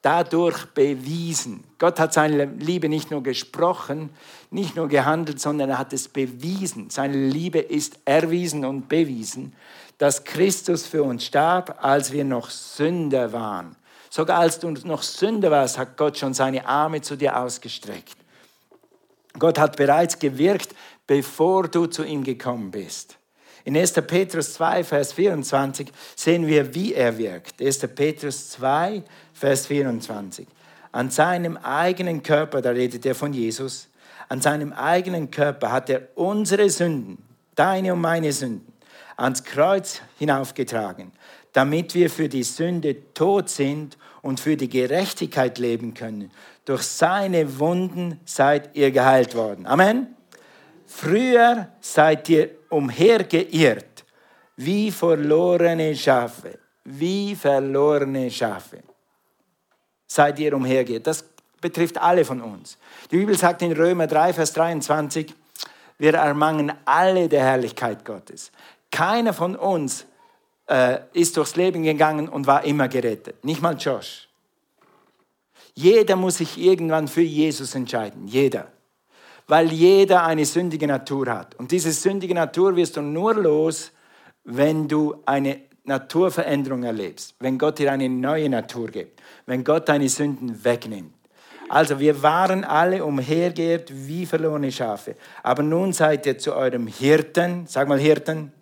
dadurch 0.00 0.66
bewiesen. 0.66 1.64
Gott 1.78 1.98
hat 1.98 2.14
seine 2.14 2.44
Liebe 2.44 2.88
nicht 2.88 3.10
nur 3.10 3.22
gesprochen, 3.22 4.10
nicht 4.50 4.76
nur 4.76 4.88
gehandelt, 4.88 5.40
sondern 5.40 5.70
er 5.70 5.78
hat 5.78 5.92
es 5.92 6.08
bewiesen. 6.08 6.90
Seine 6.90 7.16
Liebe 7.16 7.58
ist 7.58 7.98
erwiesen 8.04 8.64
und 8.64 8.88
bewiesen, 8.88 9.52
dass 9.98 10.24
Christus 10.24 10.86
für 10.86 11.02
uns 11.02 11.24
starb, 11.24 11.78
als 11.82 12.12
wir 12.12 12.24
noch 12.24 12.50
Sünder 12.50 13.32
waren. 13.32 13.76
Sogar 14.16 14.38
als 14.38 14.58
du 14.58 14.70
noch 14.70 15.02
Sünder 15.02 15.50
warst, 15.50 15.76
hat 15.76 15.98
Gott 15.98 16.16
schon 16.16 16.32
seine 16.32 16.66
Arme 16.66 17.02
zu 17.02 17.16
dir 17.16 17.38
ausgestreckt. 17.38 18.16
Gott 19.38 19.58
hat 19.58 19.76
bereits 19.76 20.18
gewirkt, 20.18 20.74
bevor 21.06 21.68
du 21.68 21.84
zu 21.84 22.02
ihm 22.02 22.24
gekommen 22.24 22.70
bist. 22.70 23.18
In 23.66 23.76
1. 23.76 23.92
Petrus 23.92 24.54
2, 24.54 24.84
Vers 24.84 25.12
24 25.12 25.92
sehen 26.14 26.46
wir, 26.46 26.74
wie 26.74 26.94
er 26.94 27.18
wirkt. 27.18 27.60
1. 27.60 27.80
Petrus 27.94 28.48
2, 28.52 29.02
Vers 29.34 29.66
24. 29.66 30.48
An 30.92 31.10
seinem 31.10 31.58
eigenen 31.58 32.22
Körper, 32.22 32.62
da 32.62 32.70
redet 32.70 33.04
er 33.04 33.14
von 33.14 33.34
Jesus, 33.34 33.90
an 34.30 34.40
seinem 34.40 34.72
eigenen 34.72 35.30
Körper 35.30 35.70
hat 35.70 35.90
er 35.90 36.08
unsere 36.14 36.70
Sünden, 36.70 37.18
deine 37.54 37.92
und 37.92 38.00
meine 38.00 38.32
Sünden, 38.32 38.72
ans 39.18 39.44
Kreuz 39.44 40.00
hinaufgetragen, 40.18 41.12
damit 41.52 41.94
wir 41.94 42.08
für 42.08 42.30
die 42.30 42.44
Sünde 42.44 43.12
tot 43.12 43.50
sind 43.50 43.98
und 44.26 44.40
für 44.40 44.56
die 44.56 44.68
Gerechtigkeit 44.68 45.58
leben 45.58 45.94
können. 45.94 46.32
Durch 46.64 46.82
seine 46.82 47.60
Wunden 47.60 48.20
seid 48.24 48.76
ihr 48.76 48.90
geheilt 48.90 49.36
worden. 49.36 49.66
Amen. 49.66 50.16
Früher 50.84 51.68
seid 51.80 52.28
ihr 52.28 52.50
umhergeirrt, 52.68 54.04
wie 54.56 54.90
verlorene 54.90 55.94
Schafe. 55.94 56.58
Wie 56.84 57.36
verlorene 57.36 58.30
Schafe. 58.30 58.82
Seid 60.08 60.40
ihr 60.40 60.54
umhergeirrt. 60.54 61.06
Das 61.06 61.24
betrifft 61.60 61.98
alle 61.98 62.24
von 62.24 62.40
uns. 62.40 62.78
Die 63.10 63.18
Bibel 63.18 63.36
sagt 63.36 63.62
in 63.62 63.72
Römer 63.72 64.08
3, 64.08 64.32
Vers 64.32 64.52
23, 64.54 65.32
wir 65.98 66.14
ermangen 66.14 66.72
alle 66.84 67.28
der 67.28 67.44
Herrlichkeit 67.44 68.04
Gottes. 68.04 68.50
Keiner 68.90 69.32
von 69.32 69.54
uns 69.54 70.04
äh, 70.66 70.98
ist 71.12 71.36
durchs 71.36 71.56
Leben 71.56 71.82
gegangen 71.82 72.28
und 72.28 72.46
war 72.46 72.64
immer 72.64 72.88
gerettet. 72.88 73.44
Nicht 73.44 73.62
mal 73.62 73.76
Josh. 73.76 74.28
Jeder 75.74 76.16
muss 76.16 76.38
sich 76.38 76.58
irgendwann 76.58 77.06
für 77.06 77.22
Jesus 77.22 77.74
entscheiden. 77.74 78.26
Jeder. 78.26 78.68
Weil 79.46 79.72
jeder 79.72 80.24
eine 80.24 80.44
sündige 80.44 80.86
Natur 80.86 81.26
hat. 81.26 81.54
Und 81.56 81.70
diese 81.70 81.92
sündige 81.92 82.34
Natur 82.34 82.74
wirst 82.74 82.96
du 82.96 83.02
nur 83.02 83.34
los, 83.34 83.92
wenn 84.44 84.88
du 84.88 85.22
eine 85.26 85.60
Naturveränderung 85.84 86.82
erlebst. 86.82 87.34
Wenn 87.38 87.58
Gott 87.58 87.78
dir 87.78 87.92
eine 87.92 88.08
neue 88.08 88.48
Natur 88.48 88.88
gibt. 88.88 89.20
Wenn 89.44 89.62
Gott 89.62 89.88
deine 89.88 90.08
Sünden 90.08 90.64
wegnimmt. 90.64 91.12
Also 91.68 91.98
wir 91.98 92.22
waren 92.22 92.64
alle 92.64 93.04
umhergeirrt 93.04 93.90
wie 93.92 94.24
verlorene 94.24 94.70
Schafe. 94.70 95.16
Aber 95.42 95.62
nun 95.62 95.92
seid 95.92 96.26
ihr 96.26 96.38
zu 96.38 96.54
eurem 96.54 96.86
Hirten, 96.86 97.66
sag 97.66 97.88
mal 97.88 97.98
Hirten, 97.98 98.52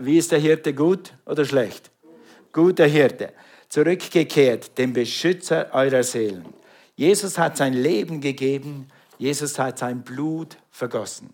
wie 0.00 0.18
ist 0.18 0.32
der 0.32 0.38
Hirte 0.38 0.74
gut 0.74 1.12
oder 1.26 1.44
schlecht? 1.44 1.90
Guter 2.52 2.86
Hirte. 2.86 3.32
Zurückgekehrt, 3.68 4.78
dem 4.78 4.92
Beschützer 4.92 5.68
eurer 5.72 6.02
Seelen. 6.02 6.46
Jesus 6.96 7.38
hat 7.38 7.56
sein 7.56 7.74
Leben 7.74 8.20
gegeben, 8.20 8.88
Jesus 9.18 9.58
hat 9.58 9.78
sein 9.78 10.02
Blut 10.02 10.56
vergossen. 10.70 11.30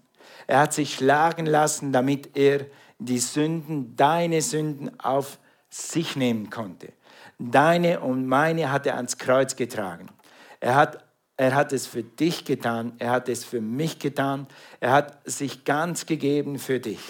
Er 0.46 0.58
hat 0.60 0.72
sich 0.72 0.94
schlagen 0.94 1.46
lassen, 1.46 1.92
damit 1.92 2.36
er 2.36 2.66
die 2.98 3.18
Sünden, 3.18 3.96
deine 3.96 4.42
Sünden 4.42 4.98
auf 5.00 5.38
sich 5.70 6.16
nehmen 6.16 6.50
konnte. 6.50 6.92
deine 7.38 8.00
und 8.00 8.26
meine 8.26 8.70
hat 8.70 8.86
er 8.86 8.96
ans 8.96 9.18
Kreuz 9.18 9.56
getragen. 9.56 10.08
Er 10.60 10.76
hat, 10.76 11.04
er 11.36 11.54
hat 11.54 11.72
es 11.72 11.86
für 11.86 12.02
dich 12.02 12.44
getan, 12.44 12.92
er 12.98 13.10
hat 13.10 13.28
es 13.28 13.44
für 13.44 13.60
mich 13.60 13.98
getan, 13.98 14.46
er 14.80 14.92
hat 14.92 15.18
sich 15.28 15.64
ganz 15.64 16.06
gegeben 16.06 16.58
für 16.58 16.78
dich. 16.78 17.00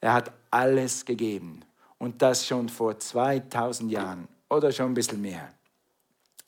Er 0.00 0.12
hat 0.12 0.32
alles 0.54 1.04
gegeben 1.04 1.60
und 1.98 2.22
das 2.22 2.46
schon 2.46 2.68
vor 2.68 2.98
2000 2.98 3.90
Jahren 3.90 4.28
oder 4.48 4.72
schon 4.72 4.92
ein 4.92 4.94
bisschen 4.94 5.20
mehr, 5.20 5.52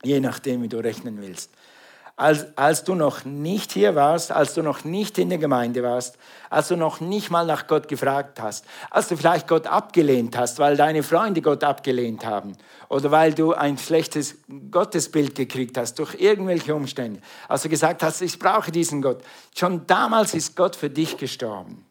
je 0.03 0.21
nachdem, 0.21 0.63
wie 0.63 0.69
du 0.69 0.79
rechnen 0.79 1.21
willst 1.21 1.51
als, 2.17 2.47
als 2.57 2.83
du 2.83 2.95
noch 2.95 3.27
nicht 3.27 3.73
hier 3.73 3.95
warst, 3.95 4.33
als 4.33 4.55
du 4.55 4.63
noch 4.63 4.85
nicht 4.85 5.19
in 5.19 5.29
der 5.29 5.39
Gemeinde 5.39 5.83
warst, 5.83 6.17
als 6.49 6.69
du 6.69 6.77
noch 6.77 7.01
nicht 7.01 7.31
mal 7.31 7.45
nach 7.45 7.67
Gott 7.67 7.89
gefragt 7.89 8.41
hast, 8.41 8.65
als 8.91 9.09
du 9.09 9.17
vielleicht 9.17 9.47
Gott 9.47 9.67
abgelehnt 9.67 10.37
hast, 10.37 10.59
weil 10.59 10.77
deine 10.79 11.03
Freunde 11.03 11.43
Gott 11.43 11.63
abgelehnt 11.63 12.25
haben 12.25 12.57
oder 12.89 13.11
weil 13.11 13.35
du 13.35 13.53
ein 13.53 13.77
schlechtes 13.77 14.39
Gottesbild 14.71 15.35
gekriegt 15.35 15.77
hast 15.77 15.99
durch 15.99 16.15
irgendwelche 16.19 16.75
Umstände, 16.75 17.21
als 17.49 17.63
du 17.63 17.69
gesagt 17.69 18.03
hast, 18.03 18.23
ich 18.23 18.39
brauche 18.39 18.73
diesen 18.73 19.03
Gott. 19.03 19.23
Schon 19.55 19.87
damals 19.87 20.33
ist 20.33 20.57
Gott 20.57 20.75
für 20.75 20.89
dich 20.89 21.19
gestorben. 21.19 21.86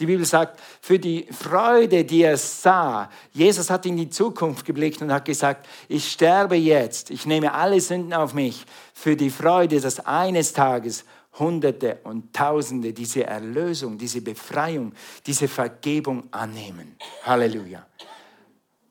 Die 0.00 0.06
Bibel 0.06 0.24
sagt, 0.24 0.58
für 0.80 0.98
die 0.98 1.26
Freude, 1.30 2.04
die 2.04 2.22
er 2.22 2.38
sah, 2.38 3.10
Jesus 3.32 3.68
hat 3.68 3.84
in 3.84 3.98
die 3.98 4.08
Zukunft 4.08 4.64
geblickt 4.64 5.02
und 5.02 5.12
hat 5.12 5.26
gesagt, 5.26 5.68
ich 5.88 6.10
sterbe 6.10 6.56
jetzt, 6.56 7.10
ich 7.10 7.26
nehme 7.26 7.52
alle 7.52 7.80
Sünden 7.80 8.14
auf 8.14 8.32
mich, 8.32 8.64
für 8.94 9.14
die 9.14 9.28
Freude, 9.28 9.78
dass 9.78 10.00
eines 10.00 10.54
Tages 10.54 11.04
Hunderte 11.38 11.98
und 12.04 12.34
Tausende 12.34 12.92
diese 12.94 13.24
Erlösung, 13.24 13.98
diese 13.98 14.22
Befreiung, 14.22 14.92
diese 15.26 15.48
Vergebung 15.48 16.24
annehmen. 16.30 16.96
Halleluja. 17.22 17.86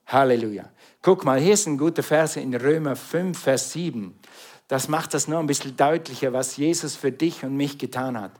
Halleluja. 0.05 0.69
Guck 1.01 1.25
mal, 1.25 1.39
hier 1.39 1.53
ist 1.53 1.65
ein 1.65 1.77
guter 1.77 2.03
Vers 2.03 2.35
in 2.35 2.53
Römer 2.53 2.95
5, 2.95 3.37
Vers 3.37 3.73
7. 3.73 4.13
Das 4.67 4.87
macht 4.87 5.15
das 5.15 5.27
noch 5.27 5.39
ein 5.39 5.47
bisschen 5.47 5.75
deutlicher, 5.75 6.33
was 6.33 6.55
Jesus 6.55 6.95
für 6.95 7.11
dich 7.11 7.43
und 7.43 7.57
mich 7.57 7.79
getan 7.79 8.19
hat. 8.19 8.31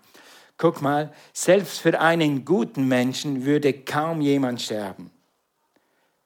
Guck 0.60 0.82
mal, 0.82 1.14
selbst 1.32 1.80
für 1.80 2.02
einen 2.02 2.44
guten 2.44 2.86
Menschen 2.86 3.46
würde 3.46 3.72
kaum 3.72 4.20
jemand 4.20 4.62
sterben. 4.62 5.10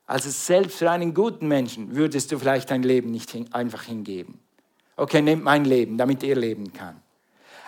Also 0.07 0.31
selbst 0.31 0.79
für 0.79 0.89
einen 0.89 1.13
guten 1.13 1.47
Menschen 1.47 1.95
würdest 1.95 2.31
du 2.31 2.39
vielleicht 2.39 2.71
dein 2.71 2.81
Leben 2.81 3.11
nicht 3.11 3.31
einfach 3.53 3.83
hingeben. 3.83 4.39
Okay, 4.95 5.21
nehmt 5.21 5.43
mein 5.43 5.65
Leben, 5.65 5.99
damit 5.99 6.23
ihr 6.23 6.35
leben 6.35 6.73
kann. 6.73 6.99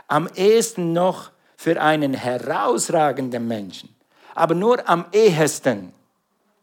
Am 0.07 0.27
ehesten 0.35 0.91
noch 0.91 1.31
für 1.55 1.79
einen 1.79 2.15
herausragenden 2.15 3.47
Menschen. 3.47 3.95
Aber 4.33 4.55
nur 4.55 4.89
am 4.89 5.05
ehesten. 5.11 5.93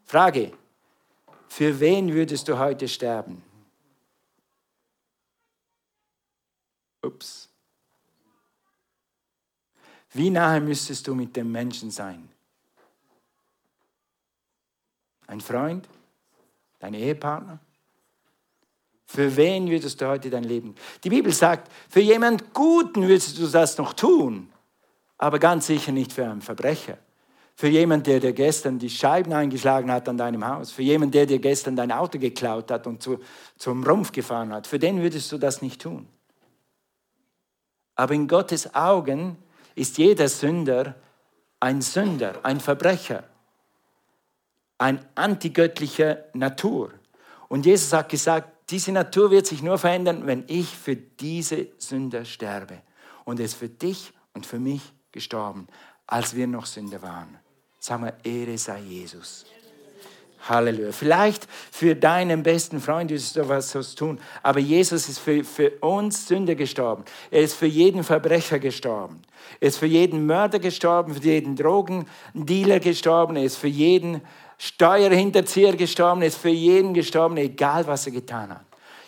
Frage, 0.04 0.52
für 1.46 1.78
wen 1.78 2.12
würdest 2.12 2.48
du 2.48 2.58
heute 2.58 2.88
sterben? 2.88 3.40
Ups. 7.04 7.41
Wie 10.14 10.30
nahe 10.30 10.60
müsstest 10.60 11.06
du 11.06 11.14
mit 11.14 11.34
dem 11.36 11.50
Menschen 11.50 11.90
sein? 11.90 12.28
Ein 15.26 15.40
Freund? 15.40 15.88
Dein 16.78 16.94
Ehepartner? 16.94 17.58
Für 19.06 19.36
wen 19.36 19.70
würdest 19.70 20.00
du 20.00 20.08
heute 20.08 20.30
dein 20.30 20.44
Leben? 20.44 20.74
Die 21.04 21.10
Bibel 21.10 21.32
sagt, 21.32 21.70
für 21.88 22.00
jemand 22.00 22.52
Guten 22.54 23.02
würdest 23.02 23.38
du 23.38 23.46
das 23.46 23.76
noch 23.78 23.92
tun, 23.92 24.50
aber 25.18 25.38
ganz 25.38 25.66
sicher 25.66 25.92
nicht 25.92 26.12
für 26.12 26.24
einen 26.24 26.42
Verbrecher. 26.42 26.98
Für 27.54 27.68
jemand, 27.68 28.06
der 28.06 28.20
dir 28.20 28.32
gestern 28.32 28.78
die 28.78 28.90
Scheiben 28.90 29.32
eingeschlagen 29.32 29.90
hat 29.92 30.08
an 30.08 30.16
deinem 30.16 30.46
Haus. 30.46 30.72
Für 30.72 30.82
jemand, 30.82 31.14
der 31.14 31.26
dir 31.26 31.38
gestern 31.38 31.76
dein 31.76 31.92
Auto 31.92 32.18
geklaut 32.18 32.70
hat 32.70 32.86
und 32.86 33.02
zu, 33.02 33.20
zum 33.56 33.84
Rumpf 33.84 34.12
gefahren 34.12 34.52
hat. 34.52 34.66
Für 34.66 34.78
den 34.78 35.02
würdest 35.02 35.30
du 35.30 35.38
das 35.38 35.60
nicht 35.62 35.82
tun. 35.82 36.08
Aber 37.94 38.14
in 38.14 38.26
Gottes 38.26 38.74
Augen 38.74 39.36
ist 39.74 39.98
jeder 39.98 40.28
Sünder 40.28 40.94
ein 41.60 41.80
Sünder, 41.80 42.40
ein 42.44 42.58
Verbrecher, 42.58 43.24
ein 44.78 45.04
antigöttlicher 45.14 46.24
Natur. 46.34 46.92
Und 47.48 47.66
Jesus 47.66 47.92
hat 47.92 48.08
gesagt, 48.08 48.70
diese 48.70 48.90
Natur 48.90 49.30
wird 49.30 49.46
sich 49.46 49.62
nur 49.62 49.78
verändern, 49.78 50.26
wenn 50.26 50.44
ich 50.48 50.76
für 50.76 50.96
diese 50.96 51.68
Sünder 51.78 52.24
sterbe. 52.24 52.82
Und 53.24 53.38
er 53.38 53.46
ist 53.46 53.54
für 53.54 53.68
dich 53.68 54.12
und 54.32 54.46
für 54.46 54.58
mich 54.58 54.82
gestorben, 55.12 55.68
als 56.06 56.34
wir 56.34 56.46
noch 56.46 56.66
Sünder 56.66 57.00
waren. 57.02 57.38
Sagen 57.78 58.04
wir, 58.04 58.16
Ehre 58.24 58.58
sei 58.58 58.80
Jesus. 58.80 59.46
Halleluja. 60.48 60.92
Vielleicht 60.92 61.46
für 61.70 61.94
deinen 61.94 62.42
besten 62.42 62.80
Freund 62.80 63.10
ist 63.10 63.36
du 63.36 63.48
was 63.48 63.68
zu 63.68 63.82
tun, 63.94 64.18
aber 64.42 64.58
Jesus 64.58 65.08
ist 65.08 65.18
für, 65.18 65.44
für 65.44 65.70
uns 65.80 66.26
Sünder 66.26 66.54
gestorben. 66.54 67.04
Er 67.30 67.42
ist 67.42 67.54
für 67.54 67.66
jeden 67.66 68.02
Verbrecher 68.02 68.58
gestorben. 68.58 69.22
Er 69.60 69.68
ist 69.68 69.78
für 69.78 69.86
jeden 69.86 70.26
Mörder 70.26 70.58
gestorben, 70.58 71.14
für 71.14 71.22
jeden 71.22 71.56
Drogendealer 71.56 72.80
gestorben, 72.80 73.36
er 73.36 73.44
ist 73.44 73.56
für 73.56 73.68
jeden 73.68 74.22
Steuerhinterzieher 74.58 75.76
gestorben, 75.76 76.22
er 76.22 76.28
ist 76.28 76.38
für 76.38 76.48
jeden 76.48 76.94
gestorben, 76.94 77.36
egal 77.36 77.86
was 77.86 78.06
er 78.06 78.12
getan 78.12 78.50
hat. 78.50 78.64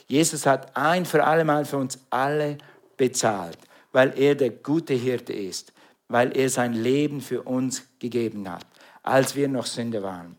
Jesus 0.06 0.46
hat 0.46 0.76
ein 0.76 1.04
für 1.04 1.24
alle 1.24 1.44
Mal 1.44 1.64
für 1.64 1.78
uns 1.78 1.98
alle 2.10 2.58
bezahlt, 2.96 3.58
weil 3.92 4.18
er 4.18 4.34
der 4.34 4.50
gute 4.50 4.94
Hirte 4.94 5.32
ist, 5.32 5.72
weil 6.08 6.36
er 6.36 6.50
sein 6.50 6.74
Leben 6.74 7.20
für 7.20 7.42
uns 7.42 7.84
gegeben 7.98 8.48
hat, 8.50 8.66
als 9.02 9.34
wir 9.34 9.48
noch 9.48 9.66
Sünder 9.66 10.02
waren. 10.02 10.36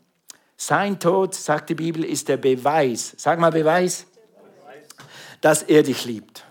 Sein 0.57 0.99
Tod, 0.99 1.35
sagt 1.35 1.69
die 1.69 1.75
Bibel, 1.75 2.03
ist 2.03 2.29
der 2.29 2.37
Beweis, 2.37 3.13
sag 3.17 3.39
mal 3.39 3.51
Beweis, 3.51 4.05
dass 5.41 5.63
er 5.63 5.83
dich 5.83 6.05
liebt. 6.05 6.45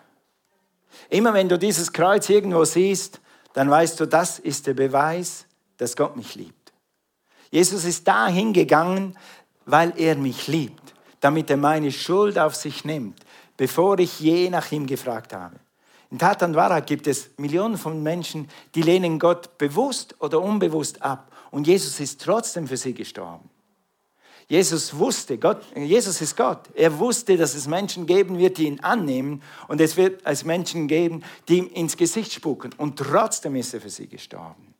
Immer 1.08 1.34
wenn 1.34 1.48
du 1.48 1.58
dieses 1.58 1.92
Kreuz 1.92 2.28
irgendwo 2.28 2.64
siehst, 2.64 3.20
dann 3.54 3.70
weißt 3.70 3.98
du, 4.00 4.06
das 4.06 4.38
ist 4.38 4.66
der 4.66 4.74
Beweis, 4.74 5.46
dass 5.76 5.96
Gott 5.96 6.16
mich 6.16 6.34
liebt. 6.34 6.72
Jesus 7.50 7.84
ist 7.84 8.06
dahin 8.06 8.52
gegangen, 8.52 9.16
weil 9.64 9.92
er 9.96 10.16
mich 10.16 10.48
liebt, 10.48 10.94
damit 11.20 11.50
er 11.50 11.56
meine 11.56 11.92
Schuld 11.92 12.38
auf 12.38 12.54
sich 12.54 12.84
nimmt, 12.84 13.20
bevor 13.56 13.98
ich 13.98 14.20
je 14.20 14.50
nach 14.50 14.70
ihm 14.72 14.86
gefragt 14.86 15.32
habe. 15.32 15.56
In 16.10 16.18
Tatan 16.18 16.54
Wahrheit 16.54 16.86
gibt 16.86 17.06
es 17.06 17.30
Millionen 17.38 17.78
von 17.78 18.02
Menschen, 18.02 18.48
die 18.74 18.82
lehnen 18.82 19.18
Gott 19.18 19.56
bewusst 19.58 20.14
oder 20.20 20.40
unbewusst 20.40 21.02
ab. 21.02 21.32
Und 21.50 21.66
Jesus 21.66 21.98
ist 22.00 22.20
trotzdem 22.20 22.68
für 22.68 22.76
sie 22.76 22.94
gestorben. 22.94 23.48
Jesus 24.46 24.96
wusste, 24.96 25.38
Gott, 25.38 25.62
Jesus 25.74 26.20
ist 26.20 26.36
Gott. 26.36 26.68
Er 26.74 26.98
wusste, 26.98 27.36
dass 27.36 27.54
es 27.54 27.66
Menschen 27.66 28.06
geben 28.06 28.38
wird, 28.38 28.58
die 28.58 28.66
ihn 28.66 28.80
annehmen 28.80 29.42
und 29.68 29.80
es 29.80 29.96
wird 29.96 30.20
es 30.24 30.44
Menschen 30.44 30.86
geben, 30.86 31.22
die 31.48 31.58
ihm 31.58 31.68
ins 31.68 31.96
Gesicht 31.96 32.32
spucken. 32.32 32.70
Und 32.76 32.98
trotzdem 32.98 33.56
ist 33.56 33.72
er 33.72 33.80
für 33.80 33.90
sie 33.90 34.06
gestorben. 34.06 34.74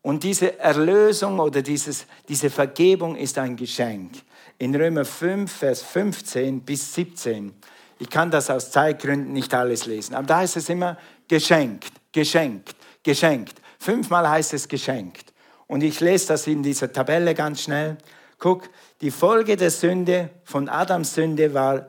Und 0.00 0.22
diese 0.22 0.58
Erlösung 0.58 1.38
oder 1.38 1.62
dieses, 1.62 2.06
diese 2.28 2.50
Vergebung 2.50 3.16
ist 3.16 3.38
ein 3.38 3.56
Geschenk. 3.56 4.12
In 4.58 4.74
Römer 4.74 5.04
5, 5.04 5.50
Vers 5.50 5.82
15 5.82 6.60
bis 6.60 6.94
17. 6.94 7.54
Ich 7.98 8.10
kann 8.10 8.30
das 8.30 8.50
aus 8.50 8.70
Zeitgründen 8.70 9.32
nicht 9.32 9.52
alles 9.54 9.86
lesen, 9.86 10.14
aber 10.14 10.26
da 10.26 10.36
heißt 10.38 10.56
es 10.56 10.68
immer 10.68 10.98
geschenkt, 11.26 11.92
geschenkt, 12.12 12.76
geschenkt. 13.02 13.60
Fünfmal 13.78 14.28
heißt 14.28 14.54
es 14.54 14.68
geschenkt. 14.68 15.33
Und 15.66 15.82
ich 15.82 16.00
lese 16.00 16.28
das 16.28 16.46
in 16.46 16.62
dieser 16.62 16.92
Tabelle 16.92 17.34
ganz 17.34 17.62
schnell. 17.62 17.96
Guck, 18.38 18.68
die 19.00 19.10
Folge 19.10 19.56
der 19.56 19.70
Sünde, 19.70 20.30
von 20.44 20.68
Adams 20.68 21.14
Sünde 21.14 21.54
war 21.54 21.86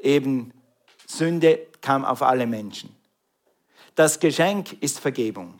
eben, 0.00 0.52
Sünde 1.06 1.66
kam 1.80 2.04
auf 2.04 2.22
alle 2.22 2.46
Menschen. 2.46 2.94
Das 3.94 4.18
Geschenk 4.20 4.82
ist 4.82 5.00
Vergebung. 5.00 5.58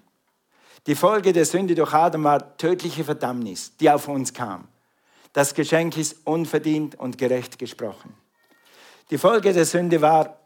Die 0.86 0.94
Folge 0.94 1.32
der 1.32 1.44
Sünde 1.44 1.74
durch 1.74 1.92
Adam 1.92 2.24
war 2.24 2.56
tödliche 2.56 3.04
Verdammnis, 3.04 3.76
die 3.76 3.90
auf 3.90 4.08
uns 4.08 4.32
kam. 4.32 4.66
Das 5.32 5.54
Geschenk 5.54 5.96
ist 5.96 6.16
unverdient 6.24 6.98
und 6.98 7.18
gerecht 7.18 7.58
gesprochen. 7.58 8.14
Die 9.10 9.18
Folge 9.18 9.52
der 9.52 9.66
Sünde 9.66 10.00
war, 10.00 10.38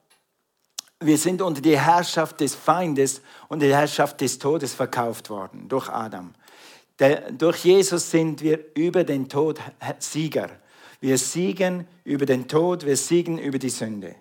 wir 1.00 1.18
sind 1.18 1.42
unter 1.42 1.61
die 1.61 1.79
Herrschaft 1.79 2.40
des 2.40 2.55
Feindes 2.55 3.20
und 3.48 3.61
die 3.61 3.72
Herrschaft 3.72 4.20
des 4.20 4.38
Todes 4.38 4.74
verkauft 4.74 5.31
worden 5.31 5.68
durch 5.68 5.88
Adam. 5.88 6.35
Durch 6.97 7.65
Jesus 7.65 8.11
sind 8.11 8.41
wir 8.43 8.61
über 8.75 9.05
den 9.05 9.29
Tod 9.29 9.59
Sieger. 9.99 10.51
Wir 11.01 11.19
siegen 11.19 11.87
über 12.05 12.25
den 12.25 12.49
Tod, 12.49 12.87
wir 12.87 12.97
siegen 12.97 13.39
über 13.39 13.59
die 13.59 13.71
Sünde. 13.71 14.15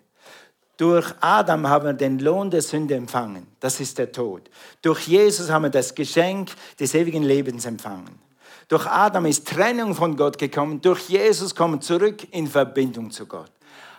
Durch 0.77 1.13
Adam 1.21 1.67
haben 1.67 1.85
wir 1.85 1.93
den 1.93 2.19
Lohn 2.19 2.49
der 2.49 2.63
Sünde 2.63 2.95
empfangen. 2.95 3.47
Das 3.59 3.79
ist 3.79 3.97
der 3.99 4.11
Tod. 4.11 4.49
Durch 4.81 5.07
Jesus 5.07 5.49
haben 5.49 5.63
wir 5.63 5.69
das 5.69 5.93
Geschenk 5.93 6.49
des 6.79 6.95
ewigen 6.95 7.23
Lebens 7.23 7.65
empfangen. 7.65 8.19
Durch 8.67 8.87
Adam 8.87 9.27
ist 9.27 9.47
Trennung 9.47 9.93
von 9.93 10.17
Gott 10.17 10.37
gekommen. 10.37 10.81
Durch 10.81 11.09
Jesus 11.09 11.53
kommen 11.53 11.75
wir 11.75 11.81
zurück 11.81 12.27
in 12.31 12.47
Verbindung 12.47 13.11
zu 13.11 13.27
Gott. 13.27 13.51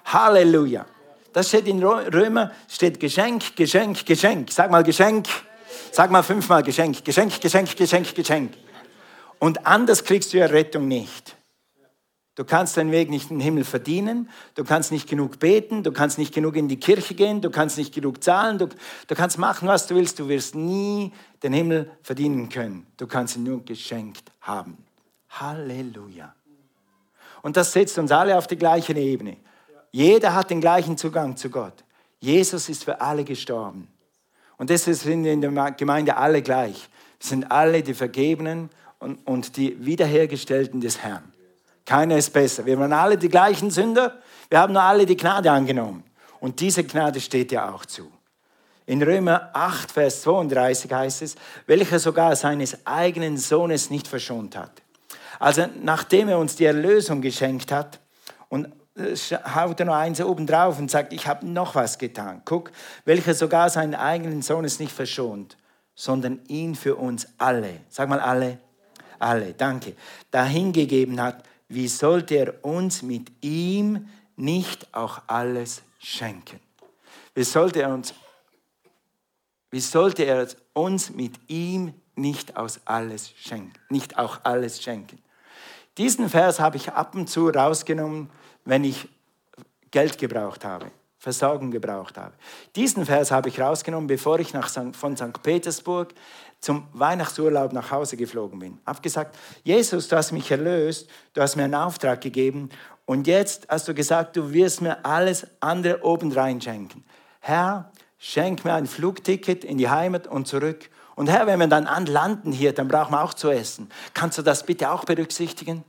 Halleluja. 0.07 0.85
Das 1.33 1.49
steht 1.49 1.69
in 1.69 1.83
Römer, 1.83 2.51
steht 2.69 2.99
Geschenk, 2.99 3.57
Geschenk, 3.57 4.05
Geschenk. 4.05 4.51
Sag 4.51 4.71
mal 4.71 4.83
Geschenk. 4.83 5.27
Sag 5.93 6.11
mal 6.11 6.23
fünfmal 6.23 6.63
Geschenk. 6.63 7.05
Geschenk, 7.05 7.41
Geschenk, 7.41 7.77
Geschenk, 7.77 8.15
Geschenk. 8.15 8.53
Und 9.39 9.67
anders 9.67 10.05
kriegst 10.05 10.33
du 10.33 10.39
Errettung 10.39 10.89
nicht. 10.89 11.37
Du 12.37 12.45
kannst 12.45 12.77
deinen 12.77 12.91
Weg 12.91 13.11
nicht 13.11 13.31
in 13.31 13.39
den 13.39 13.45
Himmel 13.45 13.63
verdienen, 13.63 14.29
du 14.57 14.65
kannst 14.65 14.91
nicht 14.91 15.09
genug 15.09 15.39
beten, 15.39 15.85
du 15.85 15.93
kannst 15.93 16.19
nicht 16.19 16.35
genug 16.35 16.57
in 16.57 16.67
die 16.67 16.81
Kirche 16.81 17.15
gehen, 17.15 17.41
du 17.41 17.49
kannst 17.49 17.79
nicht 17.79 17.95
genug 17.95 18.25
zahlen, 18.25 18.59
du, 18.59 18.67
du 19.07 19.15
kannst 19.15 19.39
machen, 19.39 19.69
was 19.69 19.87
du 19.87 19.95
willst, 19.95 20.19
du 20.19 20.29
wirst 20.29 20.57
nie 20.57 21.13
den 21.45 21.53
Himmel 21.53 21.91
verdienen 22.03 22.49
können. 22.49 22.87
Du 22.97 23.07
kannst 23.07 23.37
ihn 23.37 23.45
nur 23.45 23.65
geschenkt 23.65 24.33
haben. 24.41 24.79
Halleluja. 25.29 26.35
Und 27.43 27.57
das 27.57 27.73
setzt 27.73 27.99
uns 27.99 28.11
alle 28.11 28.37
auf 28.37 28.49
die 28.49 28.57
gleiche 28.57 28.95
Ebene. 28.95 29.37
Jeder 29.93 30.35
hat 30.35 30.51
den 30.51 30.61
gleichen 30.61 30.99
Zugang 30.99 31.37
zu 31.37 31.51
Gott. 31.51 31.85
Jesus 32.19 32.69
ist 32.69 32.83
für 32.83 33.01
alle 33.01 33.23
gestorben. 33.23 33.87
Und 34.57 34.71
deshalb 34.71 34.97
sind 34.97 35.23
wir 35.25 35.33
in 35.33 35.41
der 35.41 35.71
Gemeinde 35.73 36.17
alle 36.17 36.43
gleich. 36.43 36.89
Wir 37.21 37.29
sind 37.29 37.53
alle 37.53 37.83
die 37.83 37.95
Vergebenen 37.95 38.71
und, 38.99 39.17
und 39.27 39.57
die 39.57 39.85
Wiederhergestellten 39.85 40.81
des 40.81 40.99
Herrn. 40.99 41.33
Keiner 41.87 42.17
ist 42.17 42.33
besser. 42.33 42.65
Wir 42.65 42.79
waren 42.79 42.93
alle 42.93 43.19
die 43.19 43.29
gleichen 43.29 43.71
Sünder. 43.71 44.19
Wir 44.49 44.61
haben 44.61 44.73
nur 44.73 44.83
alle 44.83 45.05
die 45.05 45.17
Gnade 45.17 45.51
angenommen. 45.51 46.05
Und 46.41 46.61
diese 46.61 46.85
Gnade 46.85 47.21
steht 47.21 47.53
ja 47.53 47.73
auch 47.73 47.85
zu. 47.85 48.11
In 48.87 49.03
Römer 49.03 49.51
8, 49.55 49.91
Vers 49.91 50.23
32 50.23 50.93
heißt 50.93 51.23
es, 51.23 51.37
welcher 51.67 51.99
sogar 51.99 52.37
seines 52.37 52.87
eigenen 52.87 53.39
Sohnes 53.39 53.91
nicht 53.91 54.07
verschont 54.07 54.57
hat. 54.57 54.83
Also 55.39 55.67
nachdem 55.83 56.29
er 56.29 56.39
uns 56.39 56.57
die 56.57 56.67
Erlösung 56.67 57.21
geschenkt 57.23 57.73
hat 57.73 58.01
und 58.49 58.69
äh, 58.97 59.17
haut 59.55 59.81
er 59.81 59.87
noch 59.87 59.95
eins 59.95 60.21
oben 60.21 60.47
drauf 60.47 60.79
und 60.79 60.91
sagt, 60.91 61.13
ich 61.13 61.27
habe 61.27 61.47
noch 61.47 61.75
was 61.75 61.99
getan. 61.99 62.43
Guck, 62.45 62.71
welcher 63.05 63.35
sogar 63.35 63.71
seinen 63.71 63.95
eigenen 63.95 64.43
Sohnes 64.43 64.79
nicht 64.79 64.93
verschont, 64.93 65.57
sondern 65.95 66.41
ihn 66.49 66.75
für 66.75 66.97
uns 66.97 67.27
alle, 67.39 67.81
sag 67.89 68.09
mal 68.09 68.21
alle, 68.21 68.59
alle, 69.25 69.55
danke, 69.55 69.95
dahingegeben 70.31 71.21
hat, 71.21 71.45
wie 71.69 71.89
sollte 71.89 72.35
er 72.37 72.65
uns 72.65 73.03
mit 73.03 73.33
ihm 73.41 74.09
nicht 74.37 74.95
auch 74.95 75.23
alles 75.27 75.83
schenken? 75.99 76.61
Wie 77.35 77.45
sollte 77.45 77.83
er 77.83 77.93
uns, 77.93 78.15
wie 79.71 79.81
sollte 79.81 80.25
er 80.25 80.47
uns 80.73 81.11
mit 81.11 81.39
ihm 81.49 81.95
nicht, 82.15 82.57
aus 82.57 82.81
alles 82.85 83.31
schenken, 83.31 83.73
nicht 83.89 84.19
auch 84.19 84.41
alles 84.45 84.83
schenken? 84.83 85.19
Diesen 85.97 86.29
Vers 86.29 86.61
habe 86.61 86.77
ich 86.77 86.93
ab 86.93 87.15
und 87.15 87.29
zu 87.29 87.49
rausgenommen, 87.49 88.31
wenn 88.65 88.85
ich 88.85 89.09
Geld 89.91 90.19
gebraucht 90.19 90.65
habe, 90.65 90.91
Versorgung 91.25 91.71
gebraucht 91.71 92.19
habe. 92.19 92.35
Diesen 92.77 93.07
Vers 93.07 93.31
habe 93.31 93.49
ich 93.49 93.59
rausgenommen, 93.59 94.07
bevor 94.07 94.39
ich 94.41 94.53
nach 94.53 94.69
St. 94.69 94.95
von 94.95 95.17
St. 95.17 95.43
Petersburg 95.43 96.13
zum 96.61 96.87
Weihnachtsurlaub 96.93 97.73
nach 97.73 97.91
Hause 97.91 98.19
geflogen 98.19 98.59
bin. 98.59 98.79
Habe 98.85 99.01
gesagt, 99.01 99.39
Jesus, 99.63 100.09
du 100.09 100.17
hast 100.17 100.33
mich 100.33 100.51
erlöst, 100.51 101.09
du 101.33 101.41
hast 101.41 101.57
mir 101.57 101.65
einen 101.65 101.75
Auftrag 101.75 102.21
gegeben 102.21 102.69
und 103.07 103.27
jetzt 103.27 103.67
hast 103.71 103.89
du 103.89 103.95
gesagt, 103.95 104.37
du 104.37 104.53
wirst 104.53 104.83
mir 104.83 105.03
alles 105.07 105.47
andere 105.61 106.05
obendrein 106.05 106.61
schenken. 106.61 107.05
Herr, 107.41 107.91
schenk 108.19 108.67
mir 108.67 108.75
ein 108.75 108.87
Flugticket 108.87 109.65
in 109.65 109.79
die 109.79 109.89
Heimat 109.89 110.27
und 110.27 110.47
zurück. 110.47 110.91
Und 111.17 111.31
Herr, 111.31 111.47
wenn 111.47 111.59
wir 111.59 111.69
dann 111.69 111.87
anlanden 111.87 112.53
hier, 112.53 112.75
dann 112.75 112.89
brauchen 112.89 113.13
wir 113.13 113.23
auch 113.23 113.33
zu 113.33 113.49
essen. 113.49 113.89
Kannst 114.13 114.37
du 114.37 114.43
das 114.43 114.67
bitte 114.67 114.91
auch 114.91 115.05
berücksichtigen? 115.05 115.85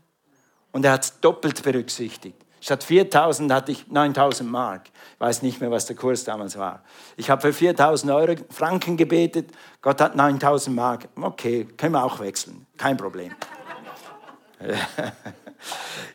Und 0.72 0.86
er 0.86 0.94
hat 0.94 1.04
es 1.04 1.20
doppelt 1.20 1.62
berücksichtigt. 1.62 2.45
Statt 2.66 2.84
4000 2.84 3.52
hatte 3.52 3.74
ich 3.74 3.92
9000 3.92 4.50
Mark. 4.50 4.88
Ich 5.14 5.20
weiß 5.20 5.44
nicht 5.44 5.62
mehr, 5.62 5.70
was 5.70 5.86
der 5.86 5.96
Kurs 5.96 6.24
damals 6.24 6.58
war. 6.58 6.82
Ich 7.16 7.30
habe 7.30 7.40
für 7.40 7.54
4000 7.54 8.12
Euro 8.12 8.36
Franken 8.50 8.98
gebetet. 8.98 9.52
Gott 9.84 10.02
hat 10.02 10.16
9000 10.16 10.76
Mark. 10.76 11.08
Okay, 11.16 11.68
können 11.78 11.94
wir 11.94 12.04
auch 12.04 12.20
wechseln. 12.20 12.66
Kein 12.76 12.98
Problem. 12.98 13.36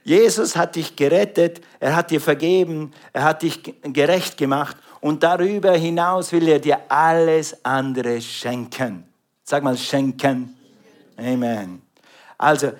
Jesus 0.02 0.56
hat 0.56 0.74
dich 0.74 0.96
gerettet, 0.96 1.60
er 1.78 1.94
hat 1.94 2.10
dir 2.10 2.20
vergeben, 2.20 2.92
er 3.12 3.22
hat 3.22 3.42
dich 3.42 3.62
gerecht 3.84 4.36
gemacht 4.36 4.76
und 5.00 5.22
darüber 5.22 5.70
hinaus 5.74 6.32
will 6.32 6.48
er 6.48 6.58
dir 6.58 6.80
alles 6.88 7.64
andere 7.64 8.20
schenken. 8.20 9.04
Sag 9.44 9.62
mal 9.62 9.76
schenken. 9.76 10.56
Amen. 11.16 11.82
Also 12.40 12.72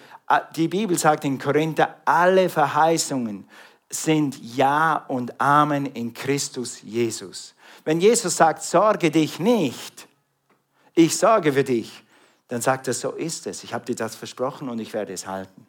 die 0.56 0.68
Bibel 0.68 0.96
sagt 0.98 1.24
in 1.24 1.38
Korinther, 1.38 1.96
alle 2.04 2.48
Verheißungen 2.48 3.48
sind 3.88 4.38
Ja 4.40 5.04
und 5.08 5.40
Amen 5.40 5.86
in 5.86 6.14
Christus 6.14 6.82
Jesus. 6.82 7.54
Wenn 7.84 8.00
Jesus 8.00 8.36
sagt, 8.36 8.62
sorge 8.62 9.10
dich 9.10 9.40
nicht, 9.40 10.06
ich 10.94 11.16
sorge 11.16 11.52
für 11.52 11.64
dich, 11.64 12.04
dann 12.48 12.60
sagt 12.60 12.88
er, 12.88 12.94
so 12.94 13.12
ist 13.12 13.46
es. 13.46 13.64
Ich 13.64 13.74
habe 13.74 13.84
dir 13.84 13.96
das 13.96 14.14
versprochen 14.14 14.68
und 14.68 14.78
ich 14.78 14.92
werde 14.92 15.12
es 15.12 15.26
halten. 15.26 15.66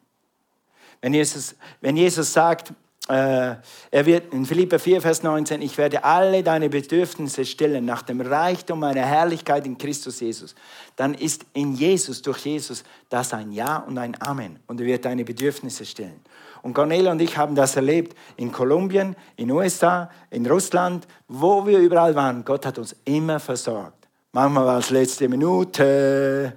Wenn 1.00 1.14
Jesus, 1.14 1.56
wenn 1.80 1.96
Jesus 1.96 2.32
sagt, 2.32 2.72
er 3.08 3.60
wird 3.90 4.32
in 4.32 4.46
Philippa 4.46 4.78
4, 4.78 5.02
Vers 5.02 5.22
19, 5.24 5.60
ich 5.60 5.76
werde 5.76 6.04
alle 6.04 6.42
deine 6.42 6.68
Bedürfnisse 6.68 7.44
stillen 7.44 7.84
nach 7.84 8.02
dem 8.02 8.20
Reichtum 8.20 8.78
meiner 8.78 9.04
Herrlichkeit 9.04 9.66
in 9.66 9.76
Christus 9.76 10.20
Jesus. 10.20 10.54
Dann 10.94 11.14
ist 11.14 11.44
in 11.52 11.74
Jesus, 11.74 12.22
durch 12.22 12.46
Jesus, 12.46 12.84
das 13.08 13.34
ein 13.34 13.50
Ja 13.50 13.78
und 13.78 13.98
ein 13.98 14.16
Amen. 14.20 14.60
Und 14.68 14.80
er 14.80 14.86
wird 14.86 15.04
deine 15.04 15.24
Bedürfnisse 15.24 15.84
stillen. 15.84 16.20
Und 16.62 16.74
Cornelia 16.74 17.10
und 17.10 17.20
ich 17.20 17.36
haben 17.36 17.56
das 17.56 17.74
erlebt 17.74 18.16
in 18.36 18.52
Kolumbien, 18.52 19.16
in 19.36 19.50
USA, 19.50 20.08
in 20.30 20.46
Russland, 20.46 21.08
wo 21.26 21.66
wir 21.66 21.80
überall 21.80 22.14
waren. 22.14 22.44
Gott 22.44 22.64
hat 22.64 22.78
uns 22.78 22.94
immer 23.04 23.40
versorgt. 23.40 24.06
Manchmal 24.30 24.64
war 24.64 24.78
es 24.78 24.90
letzte 24.90 25.28
Minute, 25.28 26.56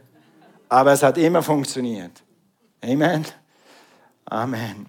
aber 0.69 0.93
es 0.93 1.01
hat 1.01 1.17
immer 1.17 1.41
funktioniert. 1.41 2.23
Amen. 2.81 3.25
Amen. 4.25 4.85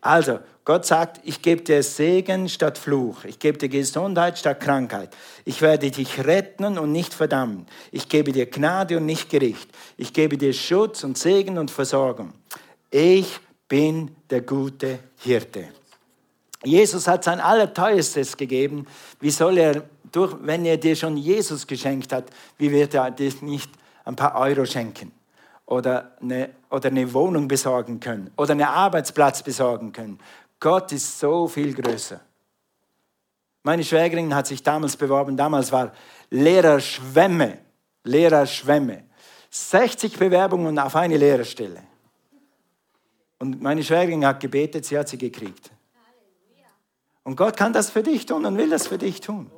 Also, 0.00 0.40
Gott 0.70 0.86
sagt, 0.86 1.20
ich 1.24 1.42
gebe 1.42 1.62
dir 1.62 1.82
Segen 1.82 2.48
statt 2.48 2.78
Fluch. 2.78 3.24
Ich 3.24 3.40
gebe 3.40 3.58
dir 3.58 3.68
Gesundheit 3.68 4.38
statt 4.38 4.60
Krankheit. 4.60 5.08
Ich 5.44 5.62
werde 5.62 5.90
dich 5.90 6.24
retten 6.24 6.78
und 6.78 6.92
nicht 6.92 7.12
verdammen. 7.12 7.66
Ich 7.90 8.08
gebe 8.08 8.30
dir 8.30 8.46
Gnade 8.46 8.98
und 8.98 9.04
nicht 9.04 9.28
Gericht. 9.30 9.68
Ich 9.96 10.12
gebe 10.12 10.38
dir 10.38 10.52
Schutz 10.52 11.02
und 11.02 11.18
Segen 11.18 11.58
und 11.58 11.72
Versorgung. 11.72 12.34
Ich 12.88 13.40
bin 13.66 14.14
der 14.30 14.42
gute 14.42 15.00
Hirte. 15.18 15.64
Jesus 16.62 17.08
hat 17.08 17.24
sein 17.24 17.40
Allerteuerstes 17.40 18.36
gegeben. 18.36 18.86
Wie 19.18 19.30
soll 19.30 19.58
er, 19.58 19.82
durch, 20.12 20.36
wenn 20.40 20.64
er 20.64 20.76
dir 20.76 20.94
schon 20.94 21.16
Jesus 21.16 21.66
geschenkt 21.66 22.12
hat, 22.12 22.26
wie 22.58 22.70
wird 22.70 22.94
er 22.94 23.10
dir 23.10 23.32
nicht 23.40 23.72
ein 24.04 24.14
paar 24.14 24.38
Euro 24.38 24.64
schenken? 24.64 25.10
Oder 25.66 26.12
eine, 26.20 26.50
oder 26.70 26.90
eine 26.90 27.12
Wohnung 27.12 27.48
besorgen 27.48 27.98
können? 27.98 28.30
Oder 28.36 28.52
einen 28.52 28.62
Arbeitsplatz 28.62 29.42
besorgen 29.42 29.92
können? 29.92 30.20
Gott 30.60 30.92
ist 30.92 31.18
so 31.18 31.48
viel 31.48 31.74
größer. 31.74 32.20
Meine 33.62 33.82
Schwägerin 33.82 34.34
hat 34.34 34.46
sich 34.46 34.62
damals 34.62 34.96
beworben, 34.96 35.36
damals 35.36 35.72
war 35.72 35.92
Lehrerschwemme, 36.28 37.58
Lehrerschwemme. 38.04 39.04
60 39.50 40.16
Bewerbungen 40.18 40.78
auf 40.78 40.94
eine 40.94 41.16
Lehrerstelle. 41.16 41.82
Und 43.38 43.60
meine 43.60 43.82
Schwägerin 43.82 44.24
hat 44.24 44.38
gebetet, 44.38 44.84
sie 44.84 44.98
hat 44.98 45.08
sie 45.08 45.18
gekriegt. 45.18 45.70
Und 47.24 47.36
Gott 47.36 47.56
kann 47.56 47.72
das 47.72 47.90
für 47.90 48.02
dich 48.02 48.26
tun 48.26 48.44
und 48.44 48.56
will 48.56 48.70
das 48.70 48.86
für 48.86 48.98
dich 48.98 49.20
tun. 49.20 49.50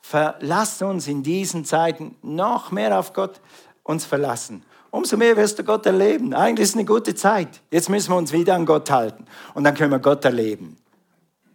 Verlass 0.00 0.80
uns 0.82 1.06
in 1.06 1.22
diesen 1.22 1.64
Zeiten 1.64 2.16
noch 2.22 2.70
mehr 2.70 2.98
auf 2.98 3.12
Gott 3.12 3.40
uns 3.82 4.04
verlassen 4.04 4.64
umso 4.90 5.16
mehr 5.16 5.36
wirst 5.36 5.58
du 5.58 5.64
Gott 5.64 5.86
erleben. 5.86 6.34
Eigentlich 6.34 6.64
ist 6.64 6.70
es 6.70 6.76
eine 6.76 6.84
gute 6.84 7.14
Zeit. 7.14 7.60
Jetzt 7.70 7.88
müssen 7.88 8.10
wir 8.10 8.16
uns 8.16 8.32
wieder 8.32 8.54
an 8.54 8.66
Gott 8.66 8.90
halten 8.90 9.24
und 9.54 9.64
dann 9.64 9.74
können 9.74 9.90
wir 9.90 9.98
Gott 9.98 10.24
erleben. 10.24 10.76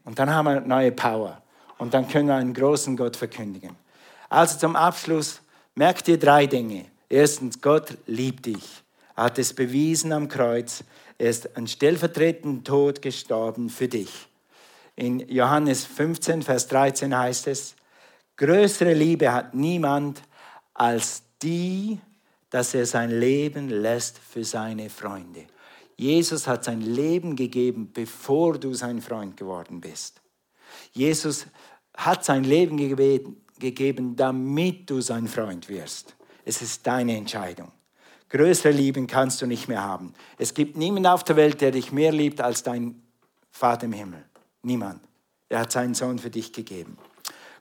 Und 0.04 0.20
dann 0.20 0.30
haben 0.30 0.46
wir 0.46 0.62
neue 0.62 0.92
Power 0.92 1.42
und 1.78 1.94
dann 1.94 2.08
können 2.08 2.28
wir 2.28 2.36
einen 2.36 2.54
großen 2.54 2.98
Gott 2.98 3.16
verkündigen. 3.16 3.76
Also 4.30 4.58
zum 4.58 4.76
Abschluss, 4.76 5.42
merkt 5.76 6.08
dir 6.08 6.18
drei 6.18 6.46
Dinge. 6.46 6.86
Erstens, 7.10 7.62
Gott 7.62 7.98
liebt 8.08 8.46
dich. 8.46 8.84
Er 9.16 9.26
hat 9.26 9.38
es 9.38 9.54
bewiesen 9.54 10.12
am 10.12 10.28
Kreuz. 10.28 10.84
Er 11.18 11.30
ist 11.30 11.56
einen 11.56 11.68
stellvertretenden 11.68 12.64
Tod 12.64 13.02
gestorben 13.02 13.70
für 13.70 13.88
dich. 13.88 14.28
In 14.96 15.20
Johannes 15.30 15.86
15, 15.86 16.44
Vers 16.44 16.68
13 16.68 17.18
heißt 17.18 17.48
es, 17.48 17.76
größere 18.38 18.94
Liebe 18.94 19.32
hat 19.32 19.54
niemand 19.54 20.22
als 20.74 21.24
die, 21.42 22.00
dass 22.54 22.76
er 22.76 22.86
sein 22.86 23.10
Leben 23.10 23.68
lässt 23.68 24.20
für 24.20 24.44
seine 24.44 24.92
Freunde. 24.92 25.48
Jesus 25.98 26.46
hat 26.46 26.64
sein 26.64 26.82
Leben 26.82 27.36
gegeben, 27.36 27.90
bevor 27.92 28.60
du 28.60 28.76
sein 28.76 29.02
Freund 29.02 29.36
geworden 29.38 29.82
bist. 29.82 30.22
Jesus 30.92 31.48
hat 31.98 32.24
sein 32.24 32.44
Leben 32.44 32.78
gegeben, 32.78 34.16
damit 34.16 34.88
du 34.88 35.02
sein 35.02 35.28
Freund 35.28 35.68
wirst. 35.68 36.16
Es 36.46 36.62
ist 36.62 36.86
deine 36.86 37.18
Entscheidung. 37.18 37.72
Größere 38.30 38.72
Lieben 38.72 39.08
kannst 39.08 39.42
du 39.42 39.48
nicht 39.48 39.68
mehr 39.68 39.82
haben. 39.82 40.14
Es 40.38 40.54
gibt 40.54 40.78
niemanden 40.78 41.08
auf 41.08 41.24
der 41.24 41.36
Welt, 41.36 41.60
der 41.60 41.72
dich 41.72 41.92
mehr 41.92 42.12
liebt 42.12 42.40
als 42.40 42.62
dein 42.62 43.02
Vater 43.50 43.86
im 43.86 43.94
Himmel. 43.94 44.24
Niemand. 44.62 45.02
Er 45.50 45.62
hat 45.62 45.72
seinen 45.72 45.96
Sohn 45.96 46.20
für 46.20 46.30
dich 46.30 46.54
gegeben. 46.54 47.00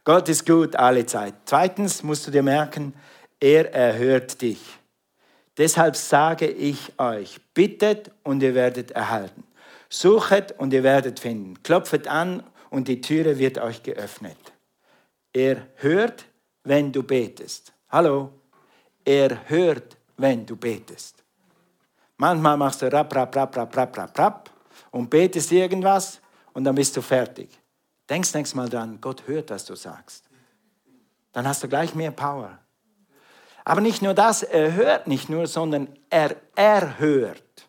Gott 0.04 0.28
ist 0.28 0.44
gut 0.44 0.76
alle 0.76 1.06
Zeit. 1.06 1.32
Zweitens 1.46 2.02
musst 2.02 2.26
du 2.26 2.30
dir 2.30 2.42
merken, 2.42 2.92
er 3.40 3.72
erhört 3.72 4.42
dich. 4.42 4.81
Deshalb 5.58 5.96
sage 5.96 6.46
ich 6.46 6.98
euch, 6.98 7.40
bittet 7.54 8.10
und 8.22 8.42
ihr 8.42 8.54
werdet 8.54 8.92
erhalten. 8.92 9.44
Suchet 9.88 10.52
und 10.58 10.72
ihr 10.72 10.82
werdet 10.82 11.20
finden. 11.20 11.62
Klopfet 11.62 12.08
an 12.08 12.42
und 12.70 12.88
die 12.88 13.02
Türe 13.02 13.38
wird 13.38 13.58
euch 13.58 13.82
geöffnet. 13.82 14.38
Er 15.32 15.66
hört, 15.76 16.24
wenn 16.64 16.92
du 16.92 17.02
betest. 17.02 17.72
Hallo? 17.90 18.30
Er 19.04 19.48
hört, 19.48 19.96
wenn 20.16 20.46
du 20.46 20.56
betest. 20.56 21.22
Manchmal 22.16 22.56
machst 22.56 22.80
du 22.80 22.90
rap, 22.90 23.14
rap, 23.14 23.34
rap, 23.34 23.56
rap, 23.56 23.76
rap, 23.76 23.98
rap, 23.98 24.18
rap 24.18 24.50
und 24.90 25.10
betest 25.10 25.52
irgendwas 25.52 26.20
und 26.54 26.64
dann 26.64 26.74
bist 26.74 26.96
du 26.96 27.02
fertig. 27.02 27.50
Denkst 28.08 28.32
nächstes 28.34 28.54
Mal 28.54 28.68
dran, 28.68 28.98
Gott 29.00 29.26
hört, 29.26 29.50
was 29.50 29.64
du 29.64 29.74
sagst. 29.74 30.24
Dann 31.32 31.46
hast 31.46 31.62
du 31.62 31.68
gleich 31.68 31.94
mehr 31.94 32.10
Power. 32.10 32.58
Aber 33.64 33.80
nicht 33.80 34.02
nur 34.02 34.14
das, 34.14 34.42
er 34.42 34.74
hört 34.74 35.06
nicht 35.06 35.28
nur, 35.28 35.46
sondern 35.46 35.88
er 36.10 36.36
erhört. 36.54 37.68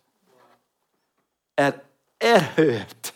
Er 1.56 1.82
erhört. 2.20 3.14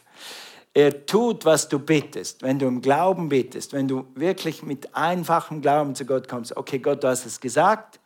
Er 0.73 1.05
tut, 1.07 1.43
was 1.43 1.67
du 1.67 1.79
bittest. 1.79 2.43
Wenn 2.43 2.59
du 2.59 2.67
im 2.67 2.81
Glauben 2.81 3.29
bittest, 3.29 3.73
wenn 3.73 3.87
du 3.87 4.05
wirklich 4.13 4.61
mit 4.61 4.95
einfachem 4.95 5.61
Glauben 5.61 5.95
zu 5.95 6.05
Gott 6.05 6.27
kommst, 6.27 6.55
okay, 6.55 6.77
Gott, 6.77 7.03
du 7.03 7.07
hast 7.07 7.25
es 7.25 7.39
gesagt, 7.39 7.99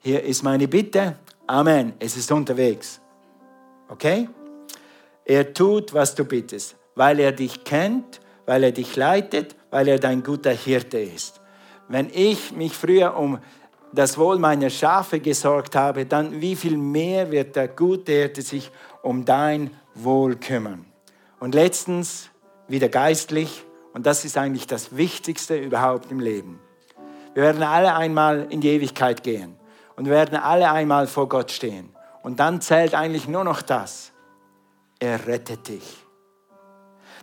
hier 0.00 0.22
ist 0.22 0.42
meine 0.42 0.68
Bitte, 0.68 1.16
Amen, 1.46 1.94
es 1.98 2.16
ist 2.16 2.30
unterwegs. 2.30 3.00
Okay? 3.88 4.28
Er 5.24 5.54
tut, 5.54 5.94
was 5.94 6.14
du 6.14 6.24
bittest, 6.24 6.76
weil 6.94 7.20
er 7.20 7.32
dich 7.32 7.64
kennt, 7.64 8.20
weil 8.46 8.64
er 8.64 8.72
dich 8.72 8.96
leitet, 8.96 9.56
weil 9.70 9.88
er 9.88 9.98
dein 9.98 10.22
guter 10.22 10.52
Hirte 10.52 10.98
ist. 10.98 11.40
Wenn 11.88 12.10
ich 12.12 12.52
mich 12.52 12.74
früher 12.74 13.16
um 13.16 13.38
das 13.94 14.18
Wohl 14.18 14.38
meiner 14.38 14.70
Schafe 14.70 15.20
gesorgt 15.20 15.76
habe, 15.76 16.06
dann 16.06 16.40
wie 16.40 16.56
viel 16.56 16.76
mehr 16.76 17.30
wird 17.30 17.56
der 17.56 17.68
gute 17.68 18.12
Hirte 18.12 18.42
sich 18.42 18.70
um 19.02 19.24
dein 19.24 19.70
Wohl 19.94 20.36
kümmern. 20.36 20.84
Und 21.38 21.54
letztens 21.54 22.30
wieder 22.66 22.88
geistlich, 22.88 23.64
und 23.92 24.06
das 24.06 24.24
ist 24.24 24.36
eigentlich 24.36 24.66
das 24.66 24.96
Wichtigste 24.96 25.56
überhaupt 25.56 26.10
im 26.10 26.18
Leben. 26.18 26.58
Wir 27.34 27.44
werden 27.44 27.62
alle 27.62 27.94
einmal 27.94 28.46
in 28.50 28.60
die 28.60 28.70
Ewigkeit 28.70 29.22
gehen 29.22 29.56
und 29.96 30.08
werden 30.08 30.36
alle 30.36 30.70
einmal 30.70 31.06
vor 31.06 31.28
Gott 31.28 31.50
stehen. 31.50 31.90
Und 32.22 32.40
dann 32.40 32.60
zählt 32.60 32.94
eigentlich 32.94 33.28
nur 33.28 33.44
noch 33.44 33.62
das. 33.62 34.12
Er 34.98 35.26
rettet 35.26 35.68
dich. 35.68 36.04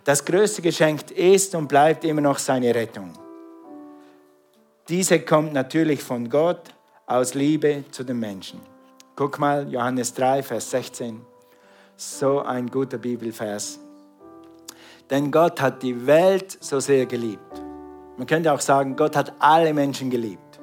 Das 0.04 0.24
größte 0.24 0.62
Geschenk 0.62 1.10
ist 1.10 1.54
und 1.54 1.68
bleibt 1.68 2.04
immer 2.04 2.20
noch 2.20 2.38
seine 2.38 2.74
Rettung. 2.74 3.12
Diese 4.92 5.20
kommt 5.20 5.54
natürlich 5.54 6.02
von 6.02 6.28
Gott 6.28 6.74
aus 7.06 7.32
Liebe 7.32 7.84
zu 7.92 8.04
den 8.04 8.18
Menschen. 8.18 8.60
Guck 9.16 9.38
mal, 9.38 9.66
Johannes 9.72 10.12
3, 10.12 10.42
Vers 10.42 10.70
16. 10.70 11.22
So 11.96 12.40
ein 12.40 12.68
guter 12.68 12.98
Bibelvers. 12.98 13.80
Denn 15.08 15.30
Gott 15.30 15.62
hat 15.62 15.82
die 15.82 16.06
Welt 16.06 16.58
so 16.60 16.78
sehr 16.78 17.06
geliebt. 17.06 17.62
Man 18.18 18.26
könnte 18.26 18.52
auch 18.52 18.60
sagen, 18.60 18.94
Gott 18.94 19.16
hat 19.16 19.32
alle 19.38 19.72
Menschen 19.72 20.10
geliebt, 20.10 20.60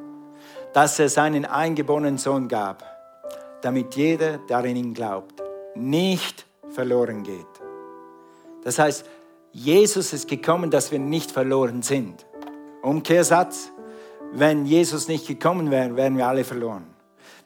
dass 0.74 1.00
er 1.00 1.10
seinen 1.10 1.46
eingeborenen 1.46 2.20
Sohn 2.20 2.48
gab, 2.48 2.84
damit 3.64 3.96
jeder, 3.96 4.38
der 4.38 4.64
in 4.64 4.76
ihn 4.76 4.94
glaubt, 4.94 5.42
nicht 5.74 6.46
verloren 6.70 7.24
geht. 7.24 7.48
Das 8.64 8.78
heißt, 8.78 9.08
Jesus 9.54 10.14
ist 10.14 10.28
gekommen, 10.28 10.70
dass 10.70 10.92
wir 10.92 11.00
nicht 11.00 11.32
verloren 11.32 11.82
sind. 11.82 12.28
Umkehrsatz, 12.84 13.72
wenn 14.34 14.66
Jesus 14.66 15.08
nicht 15.08 15.28
gekommen 15.28 15.72
wäre, 15.72 15.96
wären 15.96 16.18
wir 16.18 16.28
alle 16.28 16.44
verloren. 16.44 16.86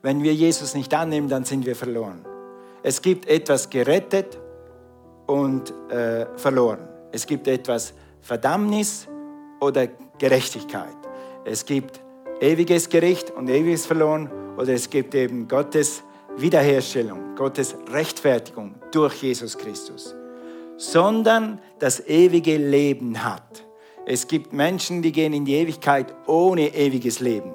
Wenn 0.02 0.22
wir 0.22 0.34
Jesus 0.34 0.76
nicht 0.76 0.94
annehmen, 0.94 1.30
dann 1.30 1.46
sind 1.46 1.66
wir 1.66 1.76
verloren. 1.76 2.26
Es 2.84 3.02
gibt 3.02 3.28
etwas 3.28 3.70
gerettet 3.70 4.38
und 5.26 5.74
äh, 5.90 6.26
verloren. 6.36 6.88
Es 7.12 7.26
gibt 7.26 7.48
etwas 7.48 7.94
Verdammnis 8.22 9.08
oder 9.62 9.88
Gerechtigkeit. 10.18 10.96
Es 11.46 11.66
gibt 11.66 12.02
ewiges 12.42 12.90
Gericht 12.90 13.32
und 13.32 13.50
ewiges 13.50 13.86
Verloren 13.86 14.30
oder 14.58 14.74
es 14.74 14.90
gibt 14.90 15.16
eben 15.16 15.48
Gottes 15.48 16.04
Wiederherstellung, 16.38 17.36
Gottes 17.36 17.76
Rechtfertigung 17.92 18.76
durch 18.92 19.22
Jesus 19.22 19.58
Christus, 19.58 20.16
sondern 20.78 21.60
das 21.80 22.06
ewige 22.08 22.58
Leben 22.58 23.24
hat. 23.24 23.66
Es 24.06 24.28
gibt 24.28 24.52
Menschen, 24.52 25.02
die 25.02 25.14
gehen 25.14 25.32
in 25.32 25.46
die 25.46 25.56
Ewigkeit 25.56 26.14
ohne 26.28 26.76
ewiges 26.76 27.22
Leben. 27.22 27.54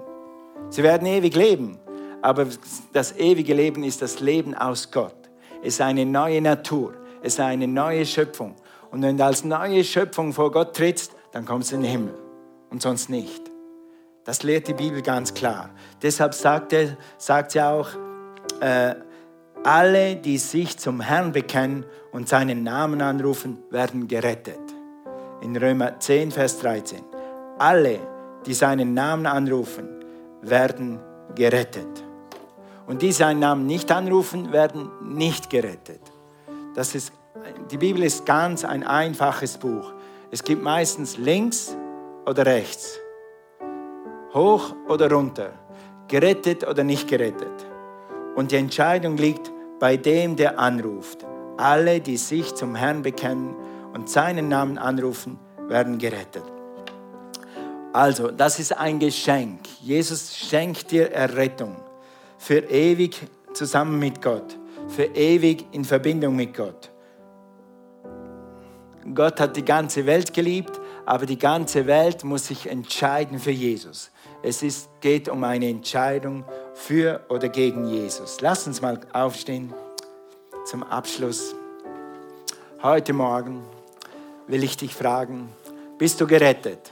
Sie 0.70 0.82
werden 0.82 1.06
ewig 1.06 1.34
leben, 1.36 1.78
aber 2.22 2.46
das 2.94 3.16
ewige 3.18 3.52
Leben 3.52 3.84
ist 3.84 4.00
das 4.00 4.20
Leben 4.20 4.54
aus 4.54 4.90
Gott. 4.90 5.14
Es 5.60 5.74
ist 5.74 5.80
eine 5.82 6.06
neue 6.06 6.40
Natur, 6.40 6.94
es 7.22 7.34
ist 7.34 7.40
eine 7.40 7.68
neue 7.68 8.06
Schöpfung. 8.06 8.54
Und 8.90 9.02
wenn 9.02 9.18
du 9.18 9.24
als 9.26 9.44
neue 9.44 9.84
Schöpfung 9.84 10.32
vor 10.32 10.50
Gott 10.50 10.74
trittst, 10.74 11.12
dann 11.32 11.44
kommst 11.44 11.70
du 11.70 11.76
in 11.76 11.82
den 11.82 11.90
Himmel 11.90 12.14
und 12.70 12.80
sonst 12.80 13.10
nicht. 13.10 13.42
Das 14.24 14.42
lehrt 14.42 14.68
die 14.68 14.74
Bibel 14.74 15.02
ganz 15.02 15.34
klar. 15.34 15.70
Deshalb 16.00 16.32
sagt, 16.32 16.72
er, 16.72 16.96
sagt 17.18 17.52
sie 17.52 17.60
auch, 17.60 17.88
äh, 18.60 18.94
alle, 19.64 20.16
die 20.16 20.38
sich 20.38 20.78
zum 20.78 21.00
Herrn 21.00 21.32
bekennen 21.32 21.84
und 22.10 22.26
seinen 22.28 22.62
Namen 22.62 23.02
anrufen, 23.02 23.58
werden 23.70 24.08
gerettet 24.08 24.67
in 25.40 25.56
Römer 25.56 25.98
10, 25.98 26.30
Vers 26.30 26.58
13. 26.60 27.00
Alle, 27.58 27.98
die 28.46 28.54
seinen 28.54 28.94
Namen 28.94 29.26
anrufen, 29.26 30.04
werden 30.42 31.00
gerettet. 31.34 32.04
Und 32.86 33.02
die 33.02 33.12
seinen 33.12 33.40
Namen 33.40 33.66
nicht 33.66 33.92
anrufen, 33.92 34.52
werden 34.52 34.90
nicht 35.02 35.50
gerettet. 35.50 36.00
Das 36.74 36.94
ist, 36.94 37.12
die 37.70 37.76
Bibel 37.76 38.02
ist 38.02 38.24
ganz 38.24 38.64
ein 38.64 38.82
einfaches 38.82 39.58
Buch. 39.58 39.92
Es 40.30 40.42
gibt 40.42 40.62
meistens 40.62 41.18
links 41.18 41.76
oder 42.26 42.46
rechts, 42.46 42.98
hoch 44.32 44.74
oder 44.88 45.10
runter, 45.10 45.52
gerettet 46.06 46.66
oder 46.66 46.84
nicht 46.84 47.08
gerettet. 47.08 47.66
Und 48.36 48.52
die 48.52 48.56
Entscheidung 48.56 49.16
liegt 49.16 49.50
bei 49.80 49.96
dem, 49.96 50.36
der 50.36 50.58
anruft. 50.58 51.26
Alle, 51.56 52.00
die 52.00 52.16
sich 52.16 52.54
zum 52.54 52.74
Herrn 52.74 53.02
bekennen 53.02 53.56
und 53.94 54.08
seinen 54.08 54.48
Namen 54.48 54.78
anrufen, 54.78 55.38
werden 55.68 55.98
gerettet. 55.98 56.44
Also, 57.92 58.30
das 58.30 58.58
ist 58.58 58.76
ein 58.76 58.98
Geschenk. 58.98 59.60
Jesus 59.80 60.36
schenkt 60.36 60.90
dir 60.90 61.10
Errettung 61.12 61.76
für 62.36 62.58
ewig 62.58 63.16
zusammen 63.54 63.98
mit 63.98 64.22
Gott, 64.22 64.56
für 64.88 65.04
ewig 65.04 65.66
in 65.72 65.84
Verbindung 65.84 66.36
mit 66.36 66.54
Gott. 66.54 66.90
Gott 69.14 69.40
hat 69.40 69.56
die 69.56 69.64
ganze 69.64 70.04
Welt 70.06 70.34
geliebt, 70.34 70.78
aber 71.06 71.24
die 71.24 71.38
ganze 71.38 71.86
Welt 71.86 72.24
muss 72.24 72.48
sich 72.48 72.68
entscheiden 72.68 73.38
für 73.38 73.50
Jesus. 73.50 74.10
Es 74.42 74.62
ist, 74.62 74.88
geht 75.00 75.28
um 75.28 75.42
eine 75.42 75.68
Entscheidung 75.68 76.44
für 76.74 77.24
oder 77.28 77.48
gegen 77.48 77.86
Jesus. 77.86 78.40
Lass 78.40 78.66
uns 78.66 78.82
mal 78.82 79.00
aufstehen 79.12 79.72
zum 80.66 80.82
Abschluss. 80.82 81.54
Heute 82.82 83.12
Morgen 83.12 83.64
will 84.48 84.64
ich 84.64 84.76
dich 84.76 84.94
fragen, 84.94 85.50
bist 85.98 86.20
du 86.20 86.26
gerettet? 86.26 86.90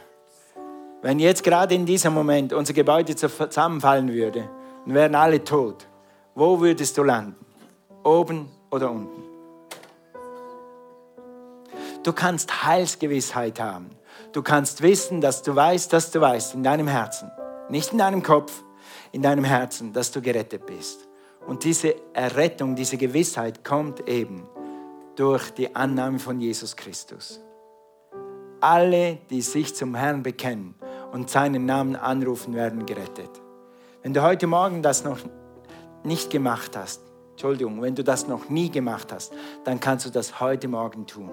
Wenn 1.02 1.18
jetzt 1.18 1.42
gerade 1.42 1.74
in 1.74 1.86
diesem 1.86 2.14
Moment 2.14 2.52
unser 2.52 2.72
Gebäude 2.72 3.16
zusammenfallen 3.16 4.12
würde 4.12 4.48
und 4.84 4.94
wären 4.94 5.14
alle 5.14 5.42
tot, 5.42 5.86
wo 6.34 6.60
würdest 6.60 6.96
du 6.98 7.02
landen? 7.02 7.34
Oben 8.04 8.48
oder 8.70 8.90
unten? 8.90 9.22
Du 12.02 12.12
kannst 12.12 12.64
Heilsgewissheit 12.64 13.58
haben. 13.58 13.90
Du 14.32 14.42
kannst 14.42 14.82
wissen, 14.82 15.20
dass 15.20 15.42
du 15.42 15.56
weißt, 15.56 15.92
dass 15.92 16.10
du 16.10 16.20
weißt 16.20 16.54
in 16.54 16.62
deinem 16.62 16.88
Herzen, 16.88 17.30
nicht 17.68 17.92
in 17.92 17.98
deinem 17.98 18.22
Kopf, 18.22 18.62
in 19.12 19.22
deinem 19.22 19.44
Herzen, 19.44 19.92
dass 19.92 20.12
du 20.12 20.20
gerettet 20.20 20.66
bist. 20.66 21.08
Und 21.46 21.64
diese 21.64 21.94
Errettung, 22.12 22.76
diese 22.76 22.96
Gewissheit 22.96 23.64
kommt 23.64 24.08
eben 24.08 24.46
durch 25.16 25.50
die 25.50 25.74
Annahme 25.74 26.18
von 26.18 26.40
Jesus 26.40 26.76
Christus 26.76 27.40
alle, 28.60 29.18
die 29.30 29.42
sich 29.42 29.74
zum 29.74 29.94
Herrn 29.94 30.22
bekennen 30.22 30.74
und 31.12 31.30
seinen 31.30 31.66
Namen 31.66 31.96
anrufen, 31.96 32.54
werden 32.54 32.86
gerettet. 32.86 33.30
Wenn 34.02 34.14
du 34.14 34.22
heute 34.22 34.46
Morgen 34.46 34.82
das 34.82 35.04
noch 35.04 35.18
nicht 36.04 36.30
gemacht 36.30 36.76
hast, 36.76 37.00
Entschuldigung, 37.32 37.82
wenn 37.82 37.94
du 37.94 38.02
das 38.02 38.28
noch 38.28 38.48
nie 38.48 38.70
gemacht 38.70 39.12
hast, 39.12 39.32
dann 39.64 39.78
kannst 39.78 40.06
du 40.06 40.10
das 40.10 40.40
heute 40.40 40.68
Morgen 40.68 41.06
tun. 41.06 41.30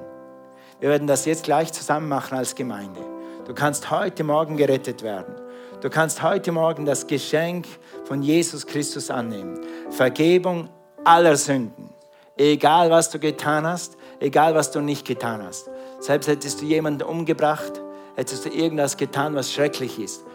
Wir 0.80 0.90
werden 0.90 1.08
das 1.08 1.26
jetzt 1.26 1.46
gleich 1.46 1.72
zusammen 1.72 2.10
machen 2.10 2.38
als 2.38 2.56
Gemeinde. 2.56 3.00
Du 3.46 3.54
kannst 3.54 3.90
heute 3.90 4.24
Morgen 4.24 4.58
gerettet 4.58 5.02
werden. 5.02 5.36
Du 5.80 5.90
kannst 5.90 6.22
heute 6.24 6.52
Morgen 6.52 6.86
das 6.86 7.08
Geschenk 7.08 7.68
von 8.06 8.22
Jesus 8.22 8.66
Christus 8.66 9.10
annehmen. 9.10 9.60
Vergebung 9.92 10.70
aller 11.04 11.38
Sünden. 11.38 11.90
Egal 12.38 12.90
was 12.90 13.10
du 13.10 13.20
getan 13.20 13.66
hast, 13.66 13.96
egal 14.20 14.56
was 14.56 14.72
du 14.72 14.82
nicht 14.82 15.06
getan 15.06 15.44
hast. 15.44 15.70
Selbst 16.04 16.28
hättest 16.28 16.60
du 16.60 16.66
jemanden 16.66 17.04
umgebracht, 17.04 17.82
hättest 18.18 18.44
du 18.44 18.50
irgendwas 18.50 18.98
getan, 18.98 19.36
was 19.36 19.54
schrecklich 19.54 19.98
ist. 19.98 20.26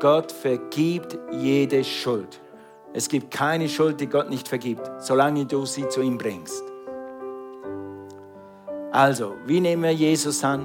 Gott 0.00 0.32
vergibt 0.32 1.16
jede 1.30 1.84
Schuld. 1.84 2.40
Es 2.92 3.08
gibt 3.08 3.30
keine 3.30 3.68
Schuld, 3.68 4.00
die 4.00 4.08
Gott 4.08 4.30
nicht 4.30 4.48
vergibt, 4.48 4.82
solange 4.98 5.46
du 5.46 5.64
sie 5.64 5.88
zu 5.88 6.00
ihm 6.00 6.18
bringst. 6.18 6.64
Also, 8.90 9.34
wie 9.46 9.60
nehmen 9.60 9.84
wir 9.84 9.94
Jesus 9.94 10.42
an? 10.42 10.64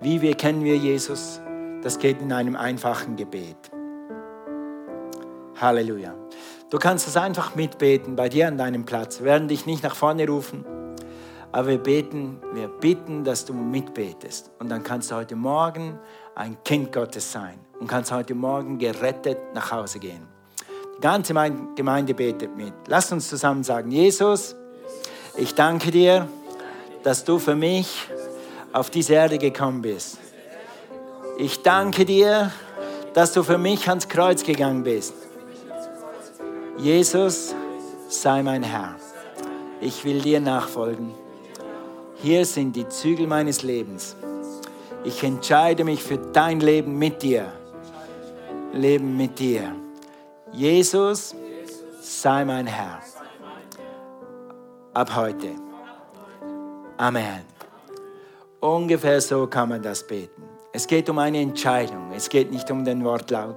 Wie 0.00 0.22
wir 0.22 0.36
kennen 0.36 0.62
wir 0.62 0.76
Jesus? 0.76 1.40
Das 1.82 1.98
geht 1.98 2.20
in 2.22 2.32
einem 2.32 2.54
einfachen 2.54 3.16
Gebet. 3.16 3.72
Halleluja. 5.60 6.14
Du 6.70 6.78
kannst 6.78 7.08
es 7.08 7.16
einfach 7.16 7.56
mitbeten 7.56 8.14
bei 8.14 8.28
dir 8.28 8.46
an 8.46 8.58
deinem 8.58 8.84
Platz. 8.84 9.18
Wir 9.18 9.26
werden 9.26 9.48
dich 9.48 9.66
nicht 9.66 9.82
nach 9.82 9.96
vorne 9.96 10.24
rufen, 10.28 10.64
aber 11.56 11.68
wir 11.68 11.78
beten, 11.78 12.38
wir 12.52 12.68
bitten, 12.68 13.24
dass 13.24 13.46
du 13.46 13.54
mitbetest. 13.54 14.50
Und 14.58 14.68
dann 14.68 14.82
kannst 14.82 15.10
du 15.10 15.14
heute 15.14 15.36
Morgen 15.36 15.98
ein 16.34 16.62
Kind 16.64 16.92
Gottes 16.92 17.32
sein 17.32 17.58
und 17.80 17.86
kannst 17.86 18.12
heute 18.12 18.34
Morgen 18.34 18.76
gerettet 18.76 19.38
nach 19.54 19.72
Hause 19.72 19.98
gehen. 19.98 20.20
Die 20.98 21.00
ganze 21.00 21.32
Gemeinde 21.74 22.12
betet 22.12 22.54
mit. 22.58 22.74
Lass 22.88 23.10
uns 23.10 23.30
zusammen 23.30 23.64
sagen, 23.64 23.90
Jesus, 23.90 24.54
ich 25.38 25.54
danke 25.54 25.90
dir, 25.90 26.28
dass 27.02 27.24
du 27.24 27.38
für 27.38 27.54
mich 27.54 28.06
auf 28.74 28.90
diese 28.90 29.14
Erde 29.14 29.38
gekommen 29.38 29.80
bist. 29.80 30.18
Ich 31.38 31.62
danke 31.62 32.04
dir, 32.04 32.52
dass 33.14 33.32
du 33.32 33.42
für 33.42 33.56
mich 33.56 33.88
ans 33.88 34.06
Kreuz 34.06 34.42
gegangen 34.42 34.82
bist. 34.82 35.14
Jesus, 36.76 37.54
sei 38.10 38.42
mein 38.42 38.62
Herr. 38.62 38.96
Ich 39.80 40.04
will 40.04 40.20
dir 40.20 40.40
nachfolgen. 40.40 41.14
Hier 42.22 42.46
sind 42.46 42.74
die 42.74 42.88
Zügel 42.88 43.26
meines 43.26 43.62
Lebens. 43.62 44.16
Ich 45.04 45.22
entscheide 45.22 45.84
mich 45.84 46.02
für 46.02 46.18
dein 46.18 46.60
Leben 46.60 46.98
mit 46.98 47.22
dir. 47.22 47.52
Leben 48.72 49.16
mit 49.16 49.38
dir. 49.38 49.74
Jesus, 50.52 51.34
sei 52.00 52.44
mein 52.44 52.66
Herr. 52.66 53.00
Ab 54.94 55.14
heute. 55.14 55.48
Amen. 56.96 57.44
Ungefähr 58.60 59.20
so 59.20 59.46
kann 59.46 59.68
man 59.68 59.82
das 59.82 60.06
beten. 60.06 60.42
Es 60.72 60.86
geht 60.86 61.10
um 61.10 61.18
eine 61.18 61.38
Entscheidung. 61.38 62.12
Es 62.14 62.28
geht 62.28 62.50
nicht 62.50 62.70
um 62.70 62.84
den 62.84 63.04
Wortlaut. 63.04 63.56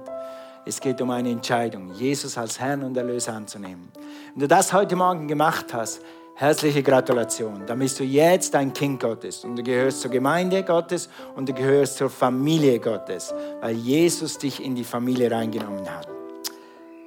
Es 0.66 0.78
geht 0.78 1.00
um 1.00 1.10
eine 1.10 1.30
Entscheidung, 1.30 1.90
Jesus 1.94 2.36
als 2.36 2.60
Herrn 2.60 2.82
und 2.82 2.94
Erlöser 2.96 3.32
anzunehmen. 3.32 3.90
Wenn 4.34 4.40
du 4.40 4.46
das 4.46 4.72
heute 4.74 4.94
Morgen 4.94 5.26
gemacht 5.26 5.72
hast, 5.72 6.02
herzliche 6.34 6.82
Gratulation. 6.82 7.62
Dann 7.66 7.78
bist 7.78 8.00
du 8.00 8.04
jetzt 8.04 8.54
ein 8.54 8.72
Kind 8.72 9.00
Gottes 9.00 9.44
und 9.44 9.56
du 9.56 9.62
gehörst 9.62 10.00
zur 10.00 10.10
Gemeinde 10.10 10.62
Gottes 10.62 11.08
und 11.36 11.48
du 11.48 11.52
gehörst 11.52 11.96
zur 11.96 12.10
Familie 12.10 12.78
Gottes, 12.78 13.34
weil 13.60 13.74
Jesus 13.74 14.38
dich 14.38 14.64
in 14.64 14.74
die 14.74 14.84
Familie 14.84 15.30
reingenommen 15.30 15.88
hat. 15.88 16.08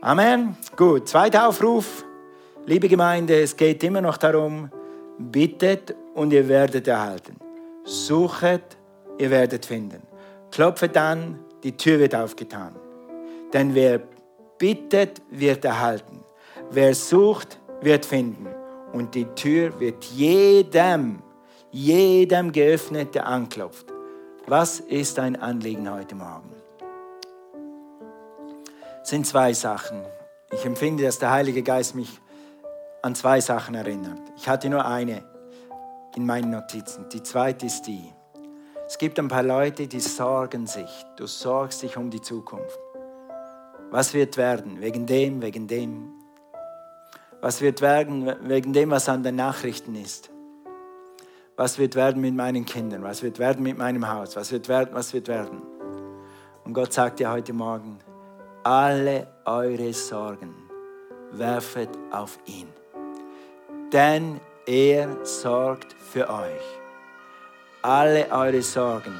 Amen. 0.01 0.57
Gut, 0.75 1.07
zweiter 1.07 1.47
Aufruf. 1.47 2.03
Liebe 2.65 2.87
Gemeinde, 2.87 3.41
es 3.41 3.55
geht 3.55 3.83
immer 3.83 4.01
noch 4.01 4.17
darum, 4.17 4.69
bittet 5.17 5.95
und 6.13 6.31
ihr 6.31 6.47
werdet 6.47 6.87
erhalten. 6.87 7.35
Suchet, 7.83 8.77
ihr 9.17 9.29
werdet 9.29 9.65
finden. 9.65 10.01
Klopfet 10.51 10.95
an, 10.97 11.39
die 11.63 11.75
Tür 11.75 11.99
wird 11.99 12.15
aufgetan. 12.15 12.75
Denn 13.53 13.73
wer 13.75 14.01
bittet, 14.57 15.21
wird 15.29 15.65
erhalten. 15.65 16.23
Wer 16.71 16.95
sucht, 16.95 17.59
wird 17.81 18.05
finden. 18.05 18.47
Und 18.93 19.15
die 19.15 19.25
Tür 19.35 19.79
wird 19.79 20.05
jedem, 20.05 21.23
jedem 21.71 22.51
geöffnet, 22.51 23.15
der 23.15 23.25
anklopft. 23.27 23.87
Was 24.45 24.79
ist 24.79 25.17
dein 25.17 25.35
Anliegen 25.35 25.91
heute 25.91 26.15
Morgen? 26.15 26.51
Es 29.01 29.09
sind 29.09 29.25
zwei 29.25 29.51
Sachen. 29.53 30.03
Ich 30.51 30.63
empfinde, 30.65 31.03
dass 31.03 31.17
der 31.17 31.31
Heilige 31.31 31.63
Geist 31.63 31.95
mich 31.95 32.21
an 33.01 33.15
zwei 33.15 33.41
Sachen 33.41 33.73
erinnert. 33.73 34.21
Ich 34.37 34.47
hatte 34.47 34.69
nur 34.69 34.85
eine 34.85 35.23
in 36.15 36.25
meinen 36.25 36.51
Notizen. 36.51 37.09
Die 37.09 37.23
zweite 37.23 37.65
ist 37.65 37.87
die. 37.87 38.13
Es 38.85 38.99
gibt 38.99 39.17
ein 39.17 39.27
paar 39.27 39.43
Leute, 39.43 39.87
die 39.87 39.99
sorgen 39.99 40.67
sich. 40.67 40.89
Du 41.17 41.25
sorgst 41.25 41.81
dich 41.81 41.97
um 41.97 42.11
die 42.11 42.21
Zukunft. 42.21 42.77
Was 43.89 44.13
wird 44.13 44.37
werden? 44.37 44.81
Wegen 44.81 45.07
dem, 45.07 45.41
wegen 45.41 45.67
dem. 45.67 46.22
Was 47.43 47.59
wird 47.59 47.81
werden 47.81 48.33
wegen 48.47 48.71
dem, 48.71 48.91
was 48.91 49.09
an 49.09 49.21
den 49.21 49.35
Nachrichten 49.35 49.95
ist? 49.95 50.29
Was 51.57 51.77
wird 51.77 51.95
werden 51.95 52.21
mit 52.21 52.33
meinen 52.33 52.63
Kindern? 52.63 53.03
Was 53.03 53.21
wird 53.21 53.37
werden 53.37 53.63
mit 53.63 53.77
meinem 53.77 54.09
Haus? 54.09 54.37
Was 54.37 54.51
wird 54.53 54.69
werden? 54.69 54.91
Was 54.93 55.13
wird 55.13 55.27
werden? 55.27 55.61
Und 56.63 56.73
Gott 56.73 56.93
sagt 56.93 57.19
dir 57.19 57.29
heute 57.29 57.51
Morgen, 57.51 57.99
alle 58.63 59.27
eure 59.43 59.91
Sorgen 59.91 60.53
werfet 61.33 61.89
auf 62.11 62.39
ihn. 62.45 62.69
Denn 63.91 64.39
er 64.65 65.25
sorgt 65.25 65.93
für 65.93 66.29
euch. 66.29 66.63
Alle 67.81 68.31
eure 68.31 68.61
Sorgen 68.61 69.19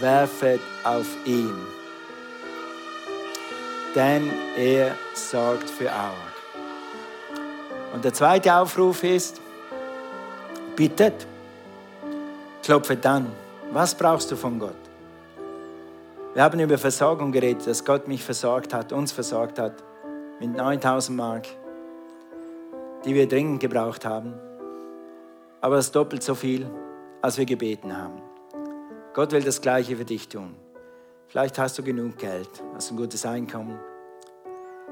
werfet 0.00 0.60
auf 0.84 1.08
ihn 1.24 1.56
denn 3.94 4.30
er 4.56 4.94
sorgt 5.14 5.68
für 5.68 5.90
Auer. 5.90 6.31
Und 7.92 8.04
der 8.04 8.14
zweite 8.14 8.54
Aufruf 8.54 9.04
ist, 9.04 9.40
bittet, 10.76 11.26
klopfe 12.62 12.96
dann. 12.96 13.26
Was 13.70 13.94
brauchst 13.94 14.30
du 14.30 14.36
von 14.36 14.58
Gott? 14.58 14.74
Wir 16.34 16.42
haben 16.42 16.58
über 16.60 16.78
Versorgung 16.78 17.30
geredet, 17.30 17.66
dass 17.66 17.84
Gott 17.84 18.08
mich 18.08 18.24
versorgt 18.24 18.72
hat, 18.72 18.92
uns 18.92 19.12
versorgt 19.12 19.58
hat 19.58 19.74
mit 20.40 20.56
9000 20.56 21.16
Mark, 21.16 21.46
die 23.04 23.14
wir 23.14 23.28
dringend 23.28 23.60
gebraucht 23.60 24.06
haben. 24.06 24.32
Aber 25.60 25.76
das 25.76 25.86
ist 25.86 25.96
doppelt 25.96 26.22
so 26.22 26.34
viel, 26.34 26.68
als 27.20 27.36
wir 27.36 27.44
gebeten 27.44 27.96
haben. 27.96 28.22
Gott 29.12 29.32
will 29.32 29.42
das 29.42 29.60
Gleiche 29.60 29.96
für 29.96 30.06
dich 30.06 30.28
tun. 30.28 30.54
Vielleicht 31.28 31.58
hast 31.58 31.78
du 31.78 31.82
genug 31.82 32.16
Geld, 32.16 32.48
hast 32.74 32.90
ein 32.90 32.96
gutes 32.96 33.26
Einkommen. 33.26 33.78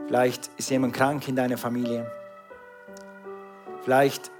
Vielleicht 0.06 0.50
ist 0.58 0.70
jemand 0.70 0.92
krank 0.92 1.26
in 1.26 1.36
deiner 1.36 1.56
Familie. 1.56 2.19
Vielleicht 3.82 4.30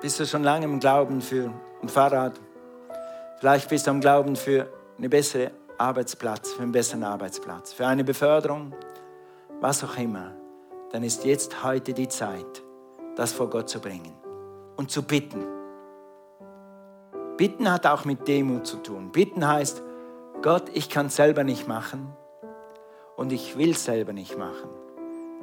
bist 0.00 0.20
du 0.20 0.26
schon 0.26 0.42
lange 0.42 0.66
im 0.66 0.80
Glauben 0.80 1.20
für 1.20 1.52
ein 1.82 1.88
Fahrrad. 1.88 2.38
Vielleicht 3.38 3.68
bist 3.68 3.86
du 3.86 3.90
am 3.90 4.00
Glauben 4.00 4.36
für 4.36 4.68
einen 4.98 5.10
besseren 5.10 5.50
Arbeitsplatz, 5.78 6.52
für 6.52 6.62
einen 6.62 6.72
besseren 6.72 7.02
Arbeitsplatz, 7.02 7.72
für 7.72 7.86
eine 7.86 8.04
Beförderung, 8.04 8.72
was 9.60 9.82
auch 9.82 9.96
immer. 9.98 10.32
Dann 10.92 11.02
ist 11.02 11.24
jetzt 11.24 11.64
heute 11.64 11.92
die 11.92 12.08
Zeit, 12.08 12.62
das 13.16 13.32
vor 13.32 13.50
Gott 13.50 13.68
zu 13.68 13.80
bringen 13.80 14.12
und 14.76 14.90
zu 14.90 15.02
bitten. 15.02 15.44
Bitten 17.36 17.70
hat 17.70 17.86
auch 17.86 18.04
mit 18.04 18.28
Demut 18.28 18.66
zu 18.66 18.76
tun. 18.76 19.10
Bitten 19.10 19.46
heißt, 19.46 19.82
Gott, 20.42 20.70
ich 20.72 20.88
kann 20.88 21.08
selber 21.08 21.42
nicht 21.42 21.66
machen 21.66 22.14
und 23.16 23.32
ich 23.32 23.58
will 23.58 23.76
selber 23.76 24.12
nicht 24.12 24.38
machen. 24.38 24.70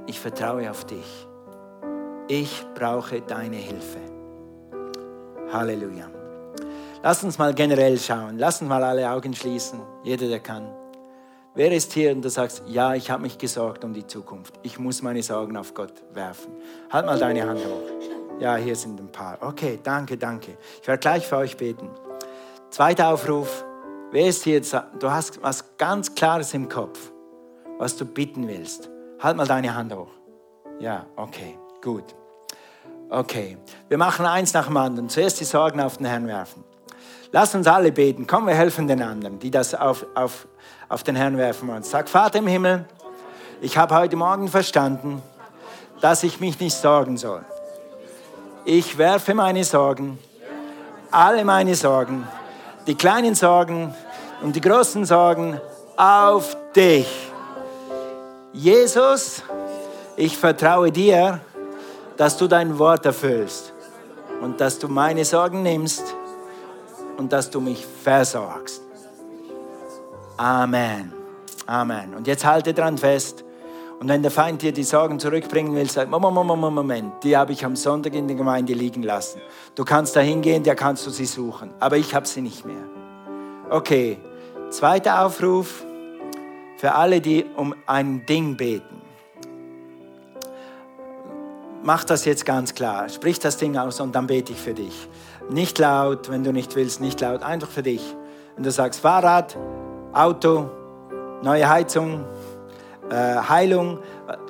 Ich 0.08 0.20
vertraue 0.20 0.70
auf 0.72 0.86
dich. 0.86 1.28
Ich 2.34 2.66
brauche 2.76 3.20
deine 3.20 3.58
Hilfe. 3.58 4.00
Halleluja. 5.52 6.10
Lass 7.04 7.26
uns 7.26 7.38
mal 7.38 7.54
generell 7.54 8.00
schauen. 8.00 8.38
Lass 8.38 8.62
uns 8.62 8.70
mal 8.70 8.82
alle 8.82 9.12
Augen 9.12 9.36
schließen. 9.36 9.82
Jeder, 10.06 10.30
der 10.30 10.40
kann. 10.40 10.74
Wer 11.56 11.74
ist 11.74 11.92
hier 11.92 12.14
und 12.14 12.22
du 12.22 12.30
sagst, 12.30 12.64
ja, 12.68 12.96
ich 12.96 13.12
habe 13.12 13.24
mich 13.24 13.38
gesorgt 13.38 13.84
um 13.84 13.94
die 13.94 14.08
Zukunft. 14.08 14.58
Ich 14.64 14.80
muss 14.80 15.02
meine 15.02 15.22
Sorgen 15.22 15.58
auf 15.58 15.74
Gott 15.74 15.92
werfen. 16.14 16.54
Halt 16.90 17.06
mal 17.06 17.20
deine 17.20 17.46
Hand 17.46 17.60
hoch. 17.66 18.40
Ja, 18.40 18.56
hier 18.56 18.78
sind 18.78 19.02
ein 19.02 19.12
paar. 19.12 19.38
Okay, 19.42 19.82
danke, 19.84 20.16
danke. 20.16 20.58
Ich 20.82 20.88
werde 20.88 21.02
gleich 21.02 21.28
für 21.28 21.36
euch 21.36 21.58
beten. 21.58 21.90
Zweiter 22.70 23.10
Aufruf. 23.10 23.66
Wer 24.12 24.28
ist 24.28 24.46
hier? 24.46 24.62
Du 25.02 25.12
hast 25.12 25.44
was 25.44 25.76
ganz 25.76 26.16
Klares 26.16 26.54
im 26.54 26.70
Kopf, 26.70 27.12
was 27.78 27.98
du 27.98 28.06
bitten 28.06 28.48
willst. 28.48 28.90
Halt 29.20 29.36
mal 29.36 29.48
deine 29.48 29.76
Hand 29.76 29.94
hoch. 29.94 30.14
Ja, 30.80 31.08
okay, 31.18 31.58
gut. 31.82 32.06
Okay, 33.14 33.57
wir 33.89 33.97
machen 33.97 34.26
eins 34.26 34.53
nach 34.53 34.68
dem 34.68 34.78
anderen. 34.78 35.09
Zuerst 35.09 35.38
die 35.41 35.43
Sorgen 35.43 35.82
auf 35.82 35.97
den 35.97 36.05
Herrn 36.05 36.28
werfen. 36.28 36.64
Lass 37.34 37.53
uns 37.53 37.68
alle 37.68 37.91
beten. 37.91 38.26
Komm, 38.26 38.47
wir 38.47 38.53
helfen 38.53 38.88
den 38.88 39.01
anderen, 39.01 39.38
die 39.38 39.51
das 39.51 39.76
auf, 39.76 40.05
auf, 40.16 40.47
auf 40.88 41.03
den 41.03 41.18
Herrn 41.18 41.38
werfen 41.38 41.68
wollen. 41.68 41.84
Sag, 41.84 42.07
Vater 42.07 42.39
im 42.39 42.47
Himmel, 42.47 42.86
ich 43.59 43.78
habe 43.78 43.93
heute 43.95 44.16
Morgen 44.16 44.47
verstanden, 44.47 45.22
dass 45.99 46.24
ich 46.24 46.39
mich 46.39 46.57
nicht 46.62 46.74
sorgen 46.74 47.18
soll. 47.18 47.43
Ich 48.64 48.97
werfe 48.97 49.34
meine 49.34 49.66
Sorgen, 49.66 50.18
alle 51.12 51.43
meine 51.43 51.76
Sorgen, 51.76 52.26
die 52.88 52.95
kleinen 52.95 53.36
Sorgen 53.36 53.93
und 54.41 54.55
die 54.55 54.62
großen 54.62 55.03
Sorgen 55.03 55.59
auf 55.97 56.55
dich. 56.74 57.30
Jesus, 58.53 59.43
ich 60.16 60.38
vertraue 60.38 60.93
dir, 60.93 61.41
dass 62.18 62.38
du 62.38 62.47
dein 62.47 62.78
Wort 62.78 63.05
erfüllst 63.05 63.74
und 64.41 64.59
dass 64.59 64.80
du 64.80 64.88
meine 64.88 65.26
Sorgen 65.26 65.64
nimmst 65.64 66.03
und 67.18 67.32
dass 67.32 67.49
du 67.49 67.62
mich 67.62 67.86
versorgst. 67.86 68.82
Amen. 70.38 71.14
Amen. 71.66 72.16
Und 72.16 72.28
jetzt 72.28 72.45
halte 72.45 72.74
dran 72.74 72.97
fest 72.97 73.43
Und 74.01 74.09
wenn 74.09 74.24
der 74.24 74.32
Feind 74.32 74.64
dir 74.64 74.72
die 74.72 74.84
Sorgen 74.84 75.20
zurückbringen 75.20 75.76
will, 75.76 75.88
sag, 75.88 76.09
Moment, 76.09 76.34
Moment, 76.34 76.74
Moment, 76.74 77.24
die 77.24 77.38
habe 77.38 77.51
ich 77.51 77.64
am 77.64 77.76
Sonntag 77.76 78.16
in 78.16 78.28
der 78.28 78.36
Gemeinde 78.36 78.74
liegen 78.74 79.03
lassen. 79.03 79.39
Du 79.76 79.86
kannst 79.86 80.16
da 80.16 80.22
hingehen, 80.22 80.64
da 80.64 80.74
kannst 80.74 81.05
du 81.05 81.12
sie 81.12 81.28
suchen. 81.28 81.70
Aber 81.80 81.97
ich 81.97 82.16
habe 82.16 82.26
sie 82.26 82.41
nicht 82.41 82.66
mehr. 82.66 82.84
Okay, 83.70 84.18
zweiter 84.72 85.24
Aufruf 85.24 85.86
für 86.78 86.95
alle, 86.95 87.22
die 87.22 87.45
um 87.55 87.76
ein 87.86 88.26
Ding 88.26 88.57
beten. 88.57 89.01
Mach 91.84 92.04
das 92.04 92.26
jetzt 92.26 92.46
ganz 92.46 92.76
klar. 92.76 93.10
Sprich 93.10 93.40
das 93.40 93.58
Ding 93.58 93.76
aus 93.76 94.00
und 94.00 94.14
dann 94.14 94.28
bete 94.28 94.52
ich 94.54 94.60
für 94.60 94.74
dich. 94.74 95.10
Nicht 95.50 95.80
laut, 95.80 96.30
wenn 96.30 96.44
du 96.44 96.54
nicht 96.54 96.76
willst, 96.76 97.02
nicht 97.02 97.20
laut, 97.22 97.42
einfach 97.42 97.70
für 97.70 97.82
dich. 97.82 98.16
Wenn 98.56 98.64
du 98.64 98.72
sagst 98.72 99.00
Fahrrad, 99.00 99.58
Auto, 100.14 100.70
neue 101.42 101.68
Heizung, 101.68 102.24
äh, 103.10 103.16
Heilung, 103.16 103.98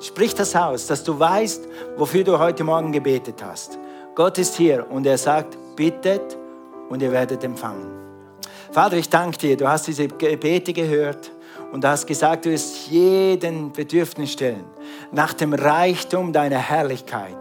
sprich 0.02 0.34
das 0.34 0.54
aus, 0.54 0.86
dass 0.86 1.04
du 1.04 1.18
weißt, 1.18 1.66
wofür 1.96 2.22
du 2.22 2.38
heute 2.38 2.64
Morgen 2.64 2.92
gebetet 2.92 3.42
hast. 3.42 3.78
Gott 4.14 4.36
ist 4.36 4.56
hier 4.56 4.86
und 4.90 5.06
er 5.06 5.16
sagt, 5.16 5.56
bittet 5.74 6.36
und 6.90 7.00
ihr 7.00 7.12
werdet 7.12 7.42
empfangen. 7.44 7.90
Vater, 8.72 8.96
ich 8.98 9.08
danke 9.08 9.38
dir, 9.38 9.56
du 9.56 9.66
hast 9.66 9.86
diese 9.86 10.06
Gebete 10.06 10.74
gehört 10.74 11.32
und 11.72 11.82
du 11.82 11.88
hast 11.88 12.06
gesagt, 12.06 12.44
du 12.44 12.50
wirst 12.50 12.88
jeden 12.88 13.72
Bedürfnis 13.72 14.32
stellen 14.32 14.64
nach 15.12 15.34
dem 15.34 15.52
Reichtum 15.52 16.32
deiner 16.32 16.58
Herrlichkeit 16.58 17.36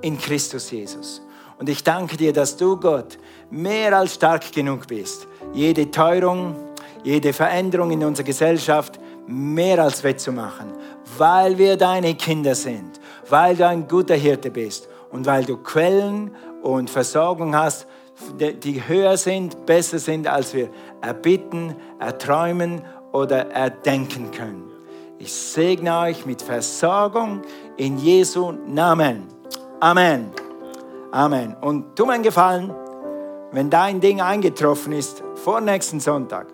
in 0.00 0.18
Christus 0.18 0.70
Jesus. 0.70 1.22
Und 1.58 1.68
ich 1.68 1.82
danke 1.82 2.16
dir, 2.16 2.32
dass 2.32 2.56
du, 2.56 2.78
Gott, 2.78 3.18
mehr 3.50 3.96
als 3.96 4.14
stark 4.14 4.52
genug 4.52 4.86
bist, 4.86 5.26
jede 5.52 5.90
Teuerung, 5.90 6.54
jede 7.02 7.32
Veränderung 7.32 7.90
in 7.90 8.04
unserer 8.04 8.26
Gesellschaft 8.26 9.00
mehr 9.26 9.82
als 9.82 10.04
wettzumachen, 10.04 10.72
weil 11.16 11.58
wir 11.58 11.76
deine 11.76 12.14
Kinder 12.14 12.54
sind, 12.54 13.00
weil 13.28 13.56
du 13.56 13.66
ein 13.66 13.88
guter 13.88 14.14
Hirte 14.14 14.50
bist 14.50 14.88
und 15.10 15.26
weil 15.26 15.44
du 15.44 15.56
Quellen 15.56 16.34
und 16.62 16.90
Versorgung 16.90 17.56
hast, 17.56 17.86
die 18.38 18.86
höher 18.86 19.16
sind, 19.16 19.66
besser 19.66 19.98
sind, 19.98 20.26
als 20.26 20.54
wir 20.54 20.70
erbitten, 21.00 21.74
erträumen 21.98 22.82
oder 23.12 23.50
erdenken 23.50 24.30
können. 24.30 24.75
Ich 25.26 25.34
segne 25.34 25.98
euch 26.02 26.24
mit 26.24 26.40
Versorgung 26.40 27.42
in 27.76 27.98
Jesu 27.98 28.52
Namen. 28.52 29.26
Amen. 29.80 30.30
Amen. 31.10 31.56
Und 31.62 31.96
tu 31.96 32.06
mir 32.06 32.12
einen 32.12 32.22
Gefallen, 32.22 32.72
wenn 33.50 33.68
dein 33.68 33.98
Ding 33.98 34.20
eingetroffen 34.20 34.92
ist 34.92 35.24
vor 35.34 35.60
nächsten 35.60 35.98
Sonntag, 35.98 36.46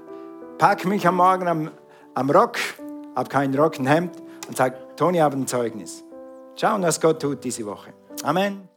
pack 0.57 0.87
mich 0.87 1.07
am 1.07 1.17
Morgen 1.17 1.49
am, 1.49 1.71
am 2.15 2.31
Rock, 2.31 2.57
hab 3.15 3.29
kein 3.29 3.55
Rockenhemd 3.55 4.17
und 4.49 4.57
sag, 4.57 4.97
Toni, 4.97 5.19
habe 5.19 5.37
ein 5.37 5.47
Zeugnis. 5.47 6.03
Schauen, 6.57 6.83
was 6.83 6.99
Gott 6.99 7.21
tut 7.21 7.45
diese 7.45 7.67
Woche. 7.67 7.93
Amen. 8.23 8.72